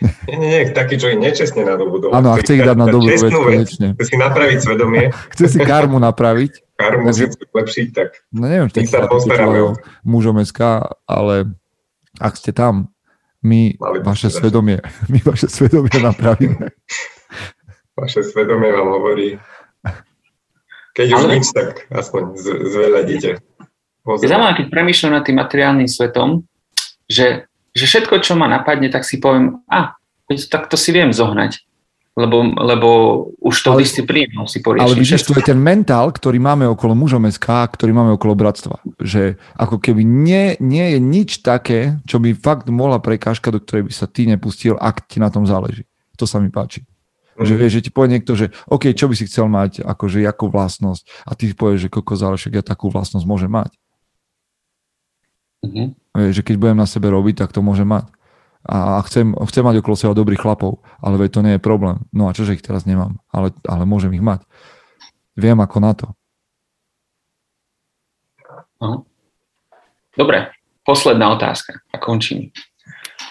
Nie, 0.00 0.36
nie, 0.40 0.48
nie, 0.48 0.60
taký, 0.72 0.96
čo 0.96 1.12
ich 1.12 1.20
nečestne 1.20 1.60
nadobudol. 1.60 2.16
áno, 2.16 2.32
a 2.32 2.40
chce 2.40 2.56
ich 2.56 2.64
dať 2.64 2.72
na 2.72 2.88
dobrú 2.88 3.12
vec 3.12 3.28
konečne. 3.28 3.88
Chce 4.00 4.04
si 4.08 4.16
napraviť 4.16 4.58
svedomie, 4.64 5.12
Chce 5.36 5.44
si 5.52 5.58
karmu 5.60 6.00
napraviť. 6.00 6.52
karmu 6.80 7.12
si 7.12 7.28
lepšiť, 7.28 7.88
tak 7.92 8.16
No 8.32 8.48
neviem, 8.48 8.72
My 8.72 8.88
sa 8.88 9.04
postaráme 9.04 9.76
mužom 10.00 10.40
SK, 10.40 10.88
ale 11.04 11.52
ak 12.16 12.32
ste 12.40 12.56
tam, 12.56 12.88
my 13.44 13.76
Mali 13.76 13.98
vaše 14.00 14.32
svedomie, 14.32 14.80
my 15.12 15.20
vaše 15.20 15.52
svedomie 15.52 15.92
napravíme. 16.00 16.72
vaše 18.00 18.24
svedomie 18.24 18.72
vám 18.72 18.88
hovorí. 18.88 19.36
Keď 21.00 21.08
už 21.08 21.22
Ale- 21.24 21.32
nič, 21.32 21.46
tak 21.56 21.88
aspoň 21.88 22.22
z, 22.36 22.44
zveľadíte. 22.68 23.30
Je 24.20 24.28
zaujímavé, 24.28 24.52
keď 24.60 24.66
premýšľam 24.68 25.12
nad 25.16 25.24
tým 25.24 25.36
materiálnym 25.40 25.88
svetom, 25.88 26.44
že, 27.08 27.48
že 27.72 27.84
všetko, 27.88 28.20
čo 28.20 28.36
ma 28.36 28.48
napadne, 28.48 28.92
tak 28.92 29.08
si 29.08 29.16
poviem, 29.16 29.64
a, 29.64 29.96
tak 30.52 30.68
to 30.68 30.76
si 30.76 30.92
viem 30.92 31.08
zohnať. 31.12 31.64
Lebo, 32.18 32.42
lebo 32.58 32.88
už 33.38 33.54
to 33.62 33.70
Ale- 33.72 33.86
disciplínou 33.86 34.44
si 34.50 34.58
Ale 34.60 34.66
poriešim. 34.66 34.98
vidíš, 34.98 35.12
všetko. 35.24 35.30
to 35.30 35.40
je 35.40 35.50
ten 35.54 35.62
mentál, 35.62 36.10
ktorý 36.10 36.42
máme 36.42 36.66
okolo 36.66 36.92
mužom 36.98 37.22
SK, 37.30 37.70
ktorý 37.70 37.94
máme 37.94 38.12
okolo 38.18 38.34
bratstva. 38.34 38.82
Že 38.98 39.38
ako 39.54 39.78
keby 39.78 40.02
nie, 40.04 40.58
nie 40.58 40.96
je 40.96 40.98
nič 40.98 41.40
také, 41.40 42.02
čo 42.04 42.18
by 42.18 42.34
fakt 42.34 42.66
mohla 42.68 42.98
prekážka, 42.98 43.54
do 43.54 43.62
ktorej 43.62 43.88
by 43.88 43.92
sa 43.94 44.10
ty 44.10 44.26
nepustil, 44.26 44.74
ak 44.76 45.06
ti 45.06 45.22
na 45.22 45.30
tom 45.30 45.46
záleží. 45.46 45.86
To 46.18 46.26
sa 46.26 46.42
mi 46.42 46.50
páči. 46.50 46.82
Že 47.40 47.54
vieš, 47.56 47.72
že 47.80 47.84
ti 47.88 47.90
povie 47.90 48.20
niekto, 48.20 48.36
že 48.36 48.52
OK, 48.68 48.92
čo 48.92 49.08
by 49.08 49.14
si 49.16 49.24
chcel 49.24 49.48
mať, 49.48 49.80
akože 49.80 50.20
jakú 50.20 50.52
vlastnosť 50.52 51.08
a 51.24 51.32
ty 51.32 51.48
povieš, 51.56 51.88
že 51.88 51.92
koko 51.92 52.12
záleží, 52.12 52.52
ja 52.52 52.60
takú 52.60 52.92
vlastnosť 52.92 53.24
môžem 53.24 53.48
mať. 53.48 53.72
Mhm. 55.64 55.96
Vieš, 56.16 56.34
že 56.40 56.44
keď 56.44 56.56
budem 56.60 56.78
na 56.80 56.88
sebe 56.88 57.08
robiť, 57.08 57.44
tak 57.44 57.56
to 57.56 57.64
môžem 57.64 57.88
mať. 57.88 58.08
A 58.60 59.00
a 59.00 59.02
chcem, 59.08 59.32
chcem 59.48 59.64
mať 59.64 59.80
okolo 59.80 59.96
seba 59.96 60.12
dobrých 60.12 60.44
chlapov, 60.44 60.84
ale 61.00 61.16
veď 61.16 61.30
to 61.32 61.40
nie 61.40 61.54
je 61.56 61.62
problém. 61.64 62.04
No 62.12 62.28
a 62.28 62.36
čože 62.36 62.60
ich 62.60 62.64
teraz 62.64 62.84
nemám, 62.84 63.16
ale, 63.32 63.56
ale 63.64 63.88
môžem 63.88 64.12
ich 64.12 64.20
mať. 64.20 64.44
Viem 65.32 65.64
ako 65.64 65.78
na 65.80 65.92
to. 65.96 66.06
No. 68.80 69.08
Dobre, 70.16 70.52
posledná 70.84 71.32
otázka 71.32 71.80
a 71.92 71.96
končím. 71.96 72.52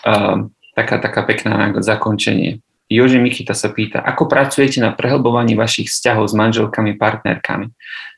Um, 0.06 0.54
taká, 0.74 0.98
taká 0.98 1.22
pekná 1.26 1.70
na 1.70 1.82
zakončenie. 1.82 2.62
Joži 2.90 3.22
Mikita 3.22 3.54
sa 3.54 3.70
pýta, 3.70 4.02
ako 4.02 4.26
pracujete 4.26 4.82
na 4.82 4.90
prehlbovaní 4.90 5.54
vašich 5.54 5.94
vzťahov 5.94 6.26
s 6.26 6.34
manželkami, 6.34 6.98
partnerkami? 6.98 7.70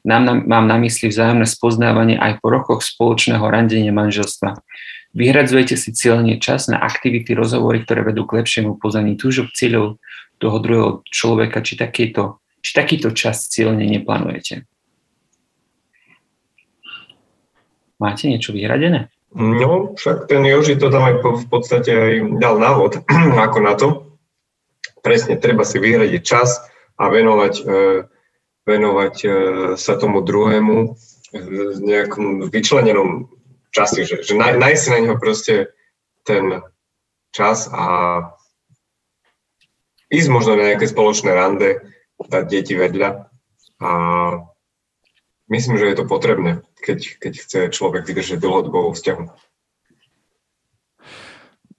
Nám, 0.07 0.21
na, 0.23 0.33
mám 0.39 0.65
na 0.65 0.79
mysli 0.79 1.11
vzájomné 1.11 1.43
spoznávanie 1.43 2.15
aj 2.15 2.39
po 2.39 2.47
rokoch 2.47 2.79
spoločného 2.79 3.43
randenia 3.51 3.91
manželstva. 3.91 4.63
Vyhradzujete 5.11 5.75
si 5.75 5.91
cieľne 5.91 6.39
čas 6.39 6.71
na 6.71 6.79
aktivity, 6.79 7.35
rozhovory, 7.35 7.83
ktoré 7.83 8.07
vedú 8.07 8.23
k 8.23 8.39
lepšiemu 8.39 8.79
poznaní 8.79 9.19
túžob, 9.19 9.51
cieľov 9.51 9.99
toho 10.39 10.57
druhého 10.63 10.91
človeka, 11.03 11.59
či 11.59 11.75
takýto, 11.75 12.39
či 12.63 12.71
takýto 12.71 13.11
čas 13.11 13.51
cieľne 13.51 13.83
neplánujete? 13.83 14.63
Máte 17.99 18.31
niečo 18.31 18.55
vyhradené? 18.55 19.11
No, 19.35 19.99
však 19.99 20.31
ten 20.31 20.47
Joži 20.47 20.79
to 20.79 20.87
tam 20.87 21.07
aj 21.07 21.19
po- 21.19 21.39
v 21.39 21.45
podstate 21.51 21.91
aj 21.91 22.13
dal 22.39 22.55
návod, 22.55 23.03
ako 23.51 23.59
na 23.59 23.75
to. 23.75 24.10
Presne, 25.01 25.37
treba 25.37 25.65
si 25.65 25.81
vyhradiť 25.81 26.21
čas 26.21 26.61
a 26.97 27.09
venovať, 27.09 27.53
e, 27.61 27.63
venovať 28.69 29.15
e, 29.21 29.29
sa 29.77 29.93
tomu 29.97 30.21
druhému 30.21 30.77
v 31.31 31.79
nejakom 31.81 32.51
vyčlenenom 32.53 33.31
časi, 33.73 34.05
že, 34.05 34.21
že 34.21 34.37
nájsť 34.37 34.85
na 34.91 34.97
neho 35.01 35.17
proste 35.17 35.73
ten 36.27 36.61
čas 37.31 37.71
a 37.71 37.85
ísť 40.11 40.29
možno 40.29 40.59
na 40.59 40.75
nejaké 40.75 40.85
spoločné 40.91 41.31
rande, 41.31 41.79
dať 42.21 42.45
deti 42.45 42.77
vedľa 42.77 43.31
a 43.81 43.91
myslím, 45.49 45.81
že 45.81 45.89
je 45.89 45.95
to 45.97 46.05
potrebné, 46.05 46.61
keď, 46.85 47.17
keď 47.17 47.33
chce 47.33 47.59
človek 47.73 48.05
vydržať 48.05 48.37
dlhodobo 48.37 48.93
vzťahu. 48.93 49.23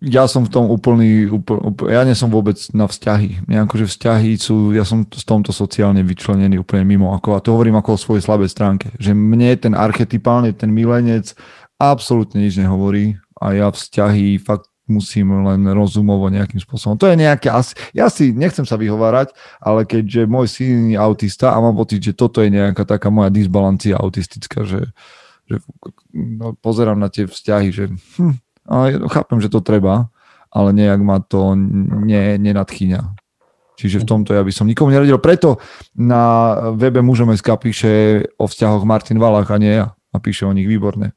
Ja 0.02 0.26
som 0.26 0.42
v 0.42 0.50
tom 0.50 0.66
úplný, 0.66 1.30
úpl, 1.30 1.62
úpl, 1.62 1.94
ja 1.94 2.02
nie 2.02 2.18
som 2.18 2.26
vôbec 2.26 2.58
na 2.74 2.90
vzťahy. 2.90 3.46
Mňa 3.46 3.70
akože 3.70 3.86
vzťahy 3.86 4.34
sú, 4.34 4.74
ja 4.74 4.82
som 4.82 5.06
v 5.06 5.22
tomto 5.22 5.54
sociálne 5.54 6.02
vyčlenený 6.02 6.58
úplne 6.58 6.82
mimo. 6.82 7.14
Ako, 7.14 7.38
a 7.38 7.42
to 7.42 7.54
hovorím 7.54 7.78
ako 7.78 7.94
o 7.94 8.02
svojej 8.02 8.26
slabej 8.26 8.50
stránke. 8.50 8.90
Že 8.98 9.14
mne 9.14 9.54
ten 9.62 9.78
archetypálne, 9.78 10.50
ten 10.58 10.74
milenec 10.74 11.38
absolútne 11.78 12.42
nič 12.42 12.58
nehovorí 12.58 13.14
a 13.38 13.54
ja 13.54 13.66
vzťahy 13.70 14.42
fakt 14.42 14.66
musím 14.90 15.46
len 15.46 15.62
rozumovo 15.70 16.26
nejakým 16.26 16.58
spôsobom. 16.58 16.98
To 16.98 17.06
je 17.06 17.16
nejaké 17.16 17.48
asi, 17.48 17.72
ja 17.94 18.10
si 18.10 18.34
nechcem 18.34 18.66
sa 18.66 18.74
vyhovárať, 18.74 19.30
ale 19.62 19.86
keďže 19.86 20.26
môj 20.26 20.46
syn 20.50 20.92
je 20.92 20.98
autista 20.98 21.54
a 21.54 21.62
mám 21.62 21.78
pocit, 21.78 22.02
že 22.02 22.12
toto 22.12 22.42
je 22.42 22.50
nejaká 22.50 22.82
taká 22.82 23.08
moja 23.08 23.30
disbalancia 23.30 23.94
autistická, 23.94 24.66
že, 24.66 24.90
že 25.46 25.62
no, 26.12 26.58
pozerám 26.58 26.98
na 26.98 27.08
tie 27.08 27.30
vzťahy, 27.30 27.68
že 27.70 27.84
hm, 28.18 28.36
chápem, 29.10 29.38
že 29.40 29.50
to 29.50 29.64
treba, 29.64 30.12
ale 30.52 30.70
nejak 30.76 31.00
ma 31.00 31.18
to 31.18 31.56
ne, 31.56 32.36
nenadchýňa. 32.38 33.16
Čiže 33.80 34.04
v 34.04 34.08
tomto 34.08 34.30
ja 34.36 34.44
by 34.44 34.52
som 34.52 34.68
nikomu 34.68 34.94
neradil. 34.94 35.18
Preto 35.18 35.58
na 35.96 36.54
webe 36.76 37.02
mužom 37.02 37.32
SK 37.34 37.48
píše 37.58 37.90
o 38.38 38.46
vzťahoch 38.46 38.86
Martin 38.86 39.18
Valach 39.18 39.50
a 39.50 39.58
nie 39.58 39.74
ja. 39.74 39.96
A 40.12 40.20
píše 40.20 40.44
o 40.44 40.52
nich 40.52 40.68
výborne. 40.68 41.16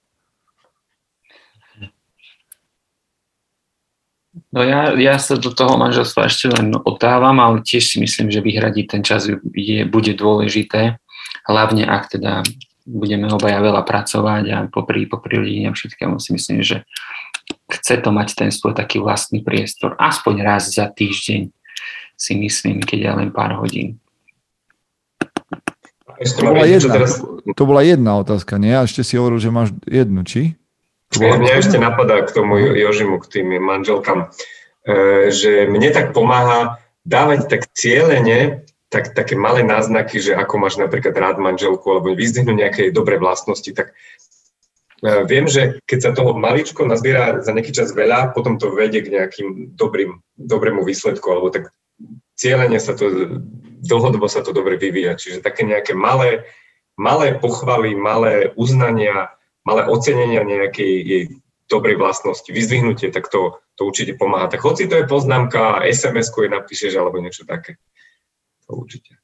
No 4.56 4.64
ja, 4.64 4.96
ja 4.96 5.20
sa 5.20 5.36
do 5.36 5.52
toho 5.52 5.76
manželstva 5.76 6.32
ešte 6.32 6.48
len 6.48 6.72
otávam, 6.88 7.36
ale 7.44 7.60
tiež 7.60 7.92
si 7.92 7.98
myslím, 8.00 8.32
že 8.32 8.40
vyhradiť 8.40 8.86
ten 8.88 9.04
čas 9.04 9.28
je, 9.28 9.80
bude 9.84 10.16
dôležité, 10.16 10.96
hlavne 11.44 11.84
ak 11.84 12.16
teda 12.16 12.40
budeme 12.88 13.28
obaja 13.28 13.60
veľa 13.60 13.84
pracovať 13.84 14.44
a 14.56 14.58
popri, 14.72 15.12
popri 15.12 15.44
rodine 15.44 15.76
všetkému 15.76 16.22
si 16.24 16.32
myslím, 16.38 16.64
že 16.64 16.88
chce 17.80 18.00
to 18.02 18.10
mať 18.10 18.36
ten 18.36 18.50
svoj 18.50 18.74
taký 18.74 19.04
vlastný 19.04 19.44
priestor, 19.44 20.00
aspoň 20.00 20.36
raz 20.42 20.72
za 20.72 20.88
týždeň 20.88 21.52
si 22.16 22.34
myslím, 22.40 22.80
keď 22.80 23.00
je 23.00 23.12
len 23.24 23.30
pár 23.36 23.60
hodín. 23.60 24.00
To 26.16 26.48
bola, 26.48 26.64
jedna, 26.64 26.94
teraz, 26.96 27.20
to 27.60 27.64
bola 27.68 27.84
jedna 27.84 28.16
otázka, 28.24 28.56
nie? 28.56 28.72
A 28.72 28.88
ešte 28.88 29.04
si 29.04 29.20
hovoril, 29.20 29.36
že 29.44 29.52
máš 29.52 29.76
jednu, 29.84 30.24
či? 30.24 30.56
Bola 31.12 31.36
mňa 31.36 31.54
ešte 31.60 31.76
napadá 31.76 32.24
k 32.24 32.32
tomu 32.32 32.56
Jožimu, 32.56 33.20
k 33.20 33.28
tým 33.40 33.60
manželkám, 33.60 34.32
e, 34.88 35.28
že 35.36 35.68
mne 35.68 35.92
tak 35.92 36.16
pomáha 36.16 36.80
dávať 37.04 37.52
tak 37.52 37.62
cieľene 37.76 38.64
tak, 38.96 39.12
také 39.12 39.36
malé 39.36 39.60
náznaky, 39.66 40.24
že 40.24 40.32
ako 40.40 40.56
máš 40.56 40.80
napríklad 40.80 41.12
rád 41.18 41.38
manželku 41.42 41.84
alebo 41.92 42.16
vyzdvihnúť 42.16 42.56
nejaké 42.56 42.82
dobré 42.96 43.20
vlastnosti, 43.20 43.68
tak 43.76 43.92
viem, 45.04 45.46
že 45.48 45.84
keď 45.84 46.00
sa 46.00 46.12
toho 46.16 46.38
maličko 46.38 46.88
nazbiera 46.88 47.44
za 47.44 47.52
nejaký 47.52 47.76
čas 47.76 47.92
veľa, 47.92 48.32
potom 48.32 48.56
to 48.56 48.72
vedie 48.72 49.04
k 49.04 49.12
nejakým 49.12 49.76
dobrým, 49.76 50.24
dobrému 50.40 50.88
výsledku, 50.88 51.28
alebo 51.32 51.52
tak 51.52 51.72
cieľene 52.40 52.80
sa 52.80 52.96
to, 52.96 53.40
dlhodobo 53.84 54.28
sa 54.32 54.44
to 54.44 54.56
dobre 54.56 54.80
vyvíja. 54.80 55.20
Čiže 55.20 55.44
také 55.44 55.68
nejaké 55.68 55.92
malé, 55.96 56.48
malé 56.96 57.36
pochvaly, 57.36 57.96
malé 57.96 58.56
uznania, 58.56 59.36
malé 59.68 59.84
ocenenia 59.88 60.48
nejakej 60.48 60.94
jej 61.04 61.24
dobrej 61.66 61.98
vlastnosti, 61.98 62.46
vyzdvihnutie, 62.46 63.10
tak 63.10 63.28
to, 63.28 63.58
to 63.76 63.90
určite 63.90 64.22
pomáha. 64.22 64.48
Tak 64.48 64.62
hoci 64.62 64.86
to 64.86 65.02
je 65.02 65.10
poznámka, 65.10 65.82
SMS-ku 65.90 66.46
je 66.46 66.50
napíšeš 66.54 66.94
alebo 66.96 67.18
niečo 67.18 67.44
také. 67.44 67.82
to 68.70 68.78
určite. 68.78 69.18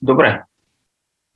Dobre, 0.00 0.44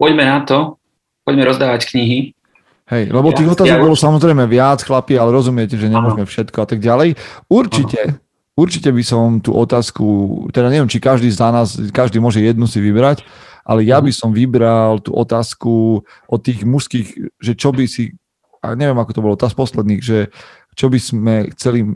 poďme 0.01 0.24
na 0.24 0.41
to, 0.45 0.81
poďme 1.24 1.44
rozdávať 1.48 1.90
knihy. 1.90 2.36
Hej, 2.84 3.09
lebo 3.09 3.32
tých 3.32 3.48
Ja- 3.48 3.55
otázok 3.56 3.72
ja 3.72 3.80
bolo 3.80 3.96
samozrejme 3.96 4.44
viac, 4.44 4.84
chlapi, 4.84 5.16
ale 5.16 5.32
rozumiete, 5.32 5.80
že 5.80 5.88
nemôžeme 5.88 6.28
všetko 6.28 6.59
a 6.60 6.66
tak 6.68 6.84
ďalej. 6.84 7.16
Určite, 7.48 8.20
určite 8.52 8.92
by 8.92 9.01
som 9.01 9.40
tú 9.40 9.56
otázku, 9.56 10.05
teda 10.52 10.68
neviem, 10.68 10.88
či 10.92 11.01
každý 11.01 11.32
z 11.32 11.40
nás, 11.40 11.80
každý 11.96 12.20
môže 12.20 12.44
jednu 12.44 12.68
si 12.68 12.84
vybrať, 12.84 13.24
ale 13.64 13.88
ja 13.88 14.05
by 14.05 14.12
som 14.12 14.36
vybral 14.36 15.01
tú 15.01 15.16
otázku 15.16 16.05
od 16.28 16.40
tých 16.44 16.68
mužských, 16.68 17.40
že 17.40 17.56
čo 17.56 17.72
by 17.72 17.88
si, 17.88 18.12
a 18.60 18.76
neviem 18.76 19.01
ako 19.01 19.16
to 19.16 19.24
bolo, 19.24 19.40
tá 19.40 19.48
z 19.48 19.56
posledných, 19.56 20.02
že 20.05 20.28
čo 20.76 20.92
by 20.92 21.01
sme 21.01 21.34
chceli, 21.56 21.88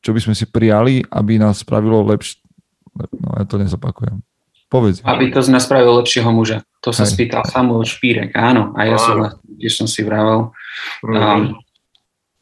čo 0.00 0.16
by 0.16 0.20
sme 0.24 0.32
si 0.32 0.48
prijali, 0.48 1.04
aby 1.12 1.36
nás 1.36 1.60
spravilo 1.60 2.00
lepšie. 2.00 2.40
No 3.20 3.36
ja 3.36 3.44
to 3.44 3.60
nezopakujem. 3.60 4.24
Povedz. 4.68 5.04
Aby 5.06 5.30
to 5.30 5.40
z 5.44 5.52
nás 5.54 5.68
lepšieho 5.70 6.30
muža. 6.34 6.66
To 6.82 6.90
sa 6.90 7.06
Hej. 7.06 7.16
spýtal 7.16 7.42
Samuel 7.46 7.86
Špírek, 7.86 8.34
áno. 8.34 8.74
A 8.74 8.88
ja 8.88 8.98
som, 8.98 9.40
tiež 9.56 9.74
som 9.78 9.88
si 9.88 10.04
vravel. 10.04 10.52
Um, 11.04 11.56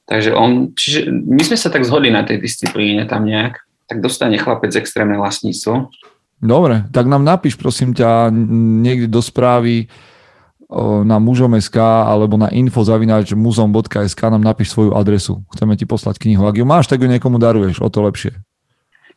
takže 0.08 0.34
on, 0.34 0.72
čiže 0.74 1.12
my 1.12 1.42
sme 1.44 1.58
sa 1.60 1.68
tak 1.68 1.86
zhodli 1.86 2.10
na 2.10 2.26
tej 2.26 2.42
disciplíne 2.42 3.04
tam 3.06 3.28
nejak, 3.28 3.60
tak 3.86 4.00
dostane 4.00 4.40
chlapec 4.40 4.72
extrémne 4.74 5.20
vlastníctvo. 5.20 5.92
Dobre, 6.42 6.90
tak 6.90 7.06
nám 7.06 7.22
napíš 7.22 7.54
prosím 7.54 7.94
ťa 7.94 8.34
niekde 8.82 9.06
do 9.06 9.22
správy 9.22 9.86
na 11.04 11.20
mužom.sk 11.20 11.76
alebo 11.78 12.40
na 12.40 12.48
info.muzom.sk 12.48 14.20
nám 14.32 14.42
napíš 14.42 14.72
svoju 14.72 14.96
adresu. 14.96 15.44
Chceme 15.52 15.76
ti 15.76 15.84
poslať 15.84 16.16
knihu. 16.18 16.48
Ak 16.48 16.56
ju 16.56 16.64
máš, 16.64 16.88
tak 16.88 17.04
ju 17.04 17.08
niekomu 17.12 17.36
daruješ, 17.36 17.84
o 17.84 17.92
to 17.92 18.00
lepšie. 18.02 18.32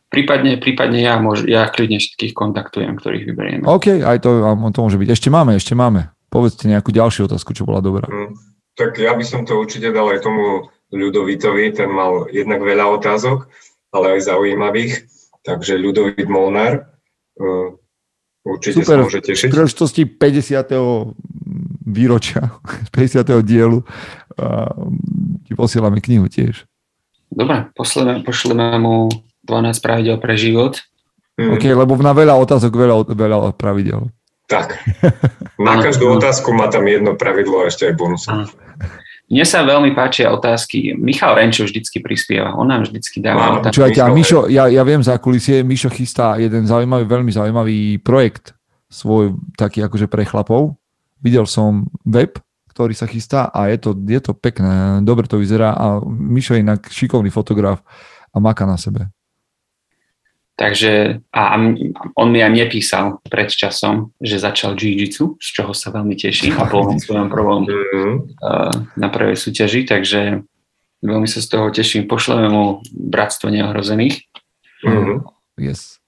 Prípadne, 0.06 0.56
prípadne 0.62 1.02
ja, 1.02 1.18
môž, 1.18 1.42
ja 1.50 1.66
kľudne 1.66 1.98
všetkých 1.98 2.30
kontaktujem, 2.30 2.94
ktorých 2.94 3.24
vyberieme. 3.26 3.64
OK, 3.66 4.00
aj 4.06 4.22
to, 4.22 4.38
to 4.70 4.78
môže 4.78 4.98
byť. 5.02 5.08
Ešte 5.10 5.28
máme, 5.34 5.58
ešte 5.58 5.74
máme. 5.74 6.14
Povedzte 6.30 6.70
nejakú 6.70 6.94
ďalšiu 6.94 7.26
otázku, 7.26 7.50
čo 7.54 7.66
bola 7.66 7.82
dobrá. 7.82 8.06
Mm, 8.06 8.38
Tak 8.78 8.98
ja 9.02 9.18
by 9.18 9.24
som 9.26 9.42
to 9.42 9.58
určite 9.58 9.90
dal 9.90 10.06
aj 10.10 10.22
tomu 10.22 10.70
Ľudovitovi, 10.94 11.74
ten 11.74 11.90
mal 11.90 12.30
jednak 12.30 12.62
veľa 12.62 12.86
otázok, 13.02 13.50
ale 13.90 14.18
aj 14.18 14.30
zaujímavých. 14.30 15.10
Takže 15.42 15.74
Ľudovit 15.74 16.30
Molnár, 16.30 16.86
uh, 17.42 17.74
určite 18.46 18.86
Super. 18.86 19.02
sa 19.02 19.04
môže 19.10 19.20
tešiť. 19.26 19.50
príležitosti 19.50 20.02
50. 20.06 20.70
výročia, 21.82 22.54
50. 22.94 23.26
dielu 23.42 23.82
a, 24.38 24.70
ti 25.46 25.52
posielame 25.54 25.98
knihu 25.98 26.30
tiež. 26.30 26.66
Dobre, 27.30 27.70
pošleme, 27.74 28.22
pošleme 28.22 28.78
mu 28.78 29.10
12 29.46 29.78
pravidel 29.80 30.16
pre 30.18 30.34
život. 30.34 30.82
Mm, 31.38 31.56
OK, 31.56 31.64
lebo 31.70 31.92
na 32.02 32.12
veľa 32.12 32.34
otázok, 32.36 32.72
veľa, 32.74 32.94
veľa 33.14 33.38
pravidel. 33.54 34.10
Tak. 34.46 34.78
Na 35.58 35.82
každú 35.82 36.06
otázku 36.14 36.54
má 36.54 36.70
tam 36.70 36.86
jedno 36.86 37.18
pravidlo 37.18 37.66
a 37.66 37.72
ešte 37.72 37.90
aj 37.90 37.94
bonus. 37.98 38.30
Mne 39.26 39.42
sa 39.42 39.66
veľmi 39.66 39.90
páčia 39.90 40.30
otázky. 40.30 40.94
Michal 40.94 41.34
Renčo 41.34 41.66
vždycky 41.66 41.98
prispieva. 41.98 42.54
On 42.54 42.62
nám 42.62 42.86
vždycky 42.86 43.18
dáva 43.18 43.42
Áno. 43.42 43.54
otázky. 43.58 43.74
Počúvajte, 43.74 44.00
a 44.06 44.08
Mišo, 44.14 44.40
ja, 44.46 44.70
ja 44.70 44.86
viem 44.86 45.02
za 45.02 45.18
kulisie, 45.18 45.66
Mišo 45.66 45.90
chystá 45.90 46.38
jeden 46.38 46.62
zaujímavý, 46.62 47.10
veľmi 47.10 47.32
zaujímavý 47.34 47.98
projekt 48.06 48.54
svoj, 48.86 49.34
taký 49.58 49.82
akože 49.82 50.06
pre 50.06 50.22
chlapov. 50.22 50.78
Videl 51.18 51.42
som 51.50 51.90
web, 52.06 52.38
ktorý 52.70 52.94
sa 52.94 53.10
chystá 53.10 53.50
a 53.50 53.66
je 53.66 53.82
to, 53.82 53.90
je 53.98 54.20
to 54.22 54.30
pekné, 54.30 55.02
dobre 55.02 55.26
to 55.26 55.42
vyzerá 55.42 55.74
a 55.74 55.98
Mišo 56.06 56.54
je 56.54 56.62
inak 56.62 56.86
šikovný 56.86 57.34
fotograf 57.34 57.82
a 58.30 58.38
maká 58.38 58.62
na 58.62 58.78
sebe. 58.78 59.10
Takže 60.56 61.20
a 61.36 61.42
on 62.16 62.28
mi 62.32 62.40
aj 62.40 62.48
mne 62.48 62.66
písal 62.66 63.20
pred 63.22 63.46
časom, 63.46 64.16
že 64.16 64.40
začal 64.40 64.72
jiu-jitsu, 64.72 65.36
z 65.36 65.48
čoho 65.52 65.76
sa 65.76 65.92
veľmi 65.92 66.16
teším 66.16 66.56
a 66.56 66.64
bol 66.64 66.88
v 66.88 66.96
svojom 66.96 67.28
prvom 67.28 67.68
uh, 67.68 68.72
na 68.96 69.08
prvej 69.12 69.36
súťaži, 69.36 69.84
takže 69.84 70.40
veľmi 71.04 71.28
sa 71.28 71.44
z 71.44 71.48
toho 71.52 71.68
teším. 71.68 72.08
Pošleme 72.08 72.48
mu 72.48 72.80
Bratstvo 72.88 73.52
neohrozených. 73.52 74.24
mm, 74.80 75.28
Yes. 75.56 76.00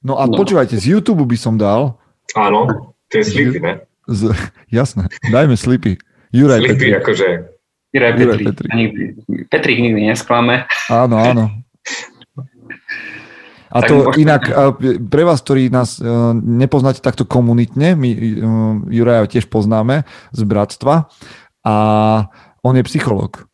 No 0.00 0.20
a 0.20 0.28
No. 0.28 0.36
počúvajte, 0.36 0.76
z 0.76 0.92
YouTube 0.92 1.24
by 1.24 1.34
som 1.34 1.56
dal, 1.56 1.96
áno, 2.32 2.92
tie 3.08 3.24
slipy, 3.24 3.58
ne? 3.58 3.80
z, 4.06 4.28
jasné, 4.68 5.08
dajme 5.26 5.56
slipy. 5.56 5.96
Juraj 6.30 6.60
Slipy, 6.60 6.72
Petrík. 6.76 6.94
akože 7.00 7.28
Juraj 7.90 8.10
Juraj 8.12 8.36
Petrík. 8.36 8.46
Petrík. 8.46 8.70
Nikdy, 8.70 9.02
Petrík 9.48 9.78
nikdy 9.80 10.00
nesklame. 10.04 10.68
Áno, 10.86 11.16
áno. 11.16 11.44
A 13.76 13.84
Tak 13.84 13.92
to 13.92 13.96
inak, 14.16 14.42
pre 15.12 15.22
vás, 15.28 15.44
ktorí 15.44 15.68
nás 15.68 16.00
e, 16.00 16.08
nepoznáte 16.40 17.04
takto 17.04 17.28
komunitne, 17.28 17.92
my 17.92 18.08
e, 18.08 18.18
Juraja 18.88 19.28
tiež 19.28 19.52
poznáme 19.52 20.08
z 20.32 20.40
Bratstva 20.48 21.12
a 21.60 21.74
on 22.64 22.74
je 22.80 22.84
psychológ. 22.88 23.44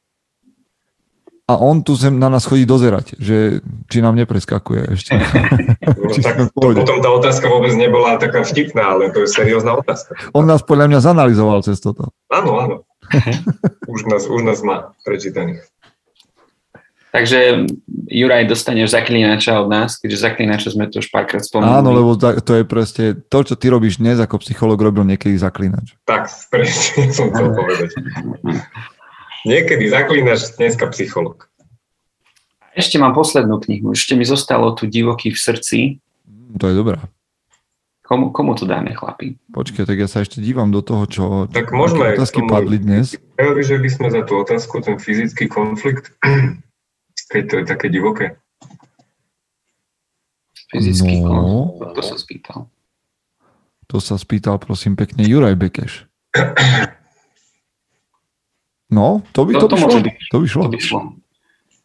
A 1.51 1.59
on 1.59 1.83
tu 1.83 1.99
sem 1.99 2.15
na 2.15 2.31
nás 2.31 2.47
chodí 2.47 2.63
dozerať, 2.63 3.19
že 3.19 3.59
či 3.91 3.99
nám 3.99 4.15
nepreskakuje 4.15 4.95
ešte. 4.95 5.19
Či 6.13 6.21
tak 6.23 6.53
to, 6.55 6.71
potom 6.77 7.01
tá 7.03 7.11
otázka 7.11 7.49
vôbec 7.49 7.73
nebola 7.75 8.21
taká 8.21 8.45
vtipná, 8.47 8.95
ale 8.95 9.11
to 9.11 9.25
je 9.25 9.29
seriózna 9.33 9.81
otázka. 9.81 10.13
On 10.37 10.45
nás 10.45 10.63
podľa 10.63 10.93
mňa 10.93 11.01
zanalizoval 11.03 11.65
cez 11.65 11.81
toto. 11.81 12.13
Áno, 12.31 12.61
áno. 12.61 12.77
Už 13.89 14.07
nás, 14.07 14.29
už 14.29 14.45
nás 14.45 14.61
má 14.61 14.95
prečítaných. 15.03 15.72
Takže 17.13 17.69
Juraj 18.09 18.49
dostaneš 18.49 18.97
zaklínača 18.97 19.61
od 19.61 19.69
nás, 19.69 20.01
keďže 20.01 20.33
zaklínača 20.33 20.73
sme 20.73 20.89
to 20.89 21.05
už 21.05 21.13
párkrát 21.13 21.45
spomenuli. 21.45 21.77
Áno, 21.77 21.93
lebo 21.93 22.17
to, 22.17 22.53
je 22.57 22.65
proste 22.65 23.05
to, 23.29 23.45
čo 23.45 23.53
ty 23.53 23.69
robíš 23.69 24.01
dnes 24.01 24.17
ako 24.17 24.41
psychológ, 24.41 24.81
robil 24.81 25.05
niekedy 25.05 25.37
zaklinač. 25.37 25.93
Tak, 26.09 26.33
presne 26.49 27.13
som 27.17 27.29
chcel 27.29 27.53
povedať. 27.53 27.93
Niekedy 29.45 29.85
zaklínaš, 29.93 30.57
dneska 30.57 30.89
psycholog. 30.89 31.53
Ešte 32.73 32.97
mám 32.97 33.13
poslednú 33.13 33.61
knihu. 33.61 33.93
Ešte 33.93 34.17
mi 34.17 34.25
zostalo 34.25 34.73
tu 34.73 34.89
Divoký 34.89 35.37
v 35.37 35.39
srdci. 35.39 35.79
To 36.57 36.65
je 36.65 36.75
dobrá. 36.81 37.05
Komu, 38.01 38.33
komu 38.33 38.57
to 38.57 38.65
dáme, 38.65 38.97
chlapi? 38.97 39.37
Počkaj, 39.53 39.85
tak 39.85 40.01
ja 40.01 40.09
sa 40.09 40.25
ešte 40.25 40.41
dívam 40.41 40.73
do 40.73 40.81
toho, 40.81 41.05
čo 41.05 41.23
Tak 41.53 41.77
môžeme 41.77 42.17
otázky 42.17 42.41
tomu- 42.41 42.49
padli 42.49 42.81
dnes. 42.81 43.17
Ja 43.37 43.53
že 43.53 43.77
by 43.77 43.89
sme 43.93 44.09
za 44.09 44.25
tú 44.25 44.41
otázku, 44.41 44.81
ten 44.81 44.97
fyzický 44.97 45.49
konflikt, 45.53 46.13
keď 47.33 47.43
to 47.49 47.55
je 47.57 47.65
také 47.65 47.87
divoké. 47.89 48.37
Fyzický 50.69 51.21
No. 51.21 51.29
konflikt. 51.73 51.97
To 51.97 52.03
sa 52.05 52.17
spýtal. 52.17 52.59
To 53.89 53.97
sa 54.01 54.17
spýtal 54.17 54.57
prosím 54.57 54.97
pekne 54.97 55.25
Juraj 55.25 55.57
Bekeš. 55.57 56.09
No, 58.93 59.25
to 59.33 59.49
by, 59.49 59.53
To- 59.57 59.61
to, 59.65 59.69
to 59.69 59.77
by 59.77 59.81
môže 59.81 59.99
šlo. 60.01 60.05
byť. 60.05 60.17
To 60.29 60.37
by 60.41 60.47
šlo. 60.49 60.63
To 60.63 60.71
by 60.73 60.81
šlo. 60.81 61.01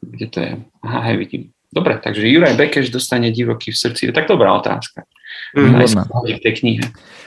Kde 0.03 0.25
to 0.27 0.37
je? 0.39 0.51
Aha, 0.83 0.99
hej, 1.07 1.15
vidím. 1.17 1.43
Dobre, 1.67 1.99
takže 1.99 2.23
Juraj 2.23 2.55
Bekeš 2.55 2.87
dostane 2.87 3.27
divoký 3.27 3.75
v 3.75 3.79
srdci. 3.79 4.07
Tak 4.11 4.27
dobrá 4.27 4.55
otázka. 4.55 5.03
Mm. 5.51 5.83
V 5.83 6.39
tej 6.39 6.53
knihe. 6.63 6.83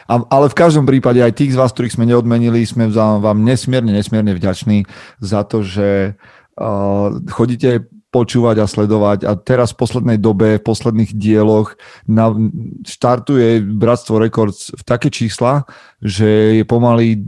A, 0.08 0.14
ale 0.26 0.48
v 0.48 0.56
každom 0.56 0.88
prípade 0.88 1.20
aj 1.20 1.36
tých 1.36 1.52
z 1.52 1.60
vás, 1.60 1.70
ktorých 1.76 1.94
sme 1.94 2.08
neodmenili, 2.08 2.64
sme 2.64 2.88
vám 2.88 3.44
nesmierne, 3.44 3.92
nesmierne 3.92 4.32
vďační 4.32 4.88
za 5.20 5.44
to, 5.44 5.60
že 5.60 6.16
uh, 6.56 7.20
chodíte 7.28 7.84
počúvať 8.10 8.56
a 8.62 8.66
sledovať. 8.66 9.18
A 9.24 9.38
teraz 9.38 9.70
v 9.72 9.80
poslednej 9.86 10.18
dobe, 10.18 10.58
v 10.58 10.66
posledných 10.66 11.14
dieloch 11.14 11.78
na, 12.10 12.34
štartuje 12.82 13.62
Bratstvo 13.62 14.18
Records 14.18 14.74
v 14.74 14.82
také 14.82 15.08
čísla, 15.08 15.64
že 16.00 16.56
je 16.56 16.64
pomaly 16.64 17.20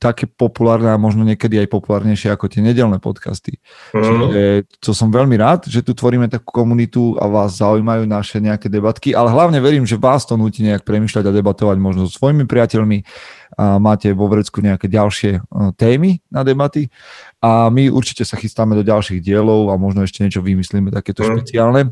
také 0.00 0.24
populárne 0.24 0.88
a 0.88 0.96
možno 0.96 1.20
niekedy 1.20 1.60
aj 1.60 1.68
populárnejšie 1.68 2.32
ako 2.32 2.48
tie 2.48 2.64
nedelné 2.64 2.96
podcasty. 2.96 3.60
Mm. 3.92 4.00
Čiže 4.00 4.42
to 4.80 4.90
som 4.96 5.12
veľmi 5.12 5.36
rád, 5.36 5.68
že 5.68 5.84
tu 5.84 5.92
tvoríme 5.92 6.24
takú 6.32 6.48
komunitu 6.48 7.12
a 7.20 7.28
vás 7.28 7.60
zaujímajú 7.60 8.08
naše 8.08 8.40
nejaké 8.40 8.72
debatky, 8.72 9.12
ale 9.12 9.28
hlavne 9.28 9.60
verím, 9.60 9.84
že 9.84 10.00
vás 10.00 10.24
to 10.24 10.40
nutí 10.40 10.64
nejak 10.64 10.88
premyšľať 10.88 11.28
a 11.28 11.36
debatovať 11.36 11.76
možno 11.76 12.08
so 12.08 12.16
svojimi 12.16 12.48
priateľmi 12.48 13.04
a 13.60 13.76
máte 13.76 14.08
vo 14.16 14.32
vrecku 14.32 14.64
nejaké 14.64 14.88
ďalšie 14.88 15.32
e, 15.36 15.40
témy 15.76 16.18
na 16.32 16.40
debaty 16.40 16.88
a 17.44 17.68
my 17.68 17.92
určite 17.92 18.24
sa 18.24 18.40
chystáme 18.40 18.72
do 18.74 18.82
ďalších 18.82 19.20
dielov 19.20 19.68
a 19.70 19.76
možno 19.76 20.02
ešte 20.02 20.24
niečo 20.24 20.40
vymyslíme 20.40 20.88
takéto 20.88 21.20
Mm. 21.20 21.28
špeciálne. 21.36 21.82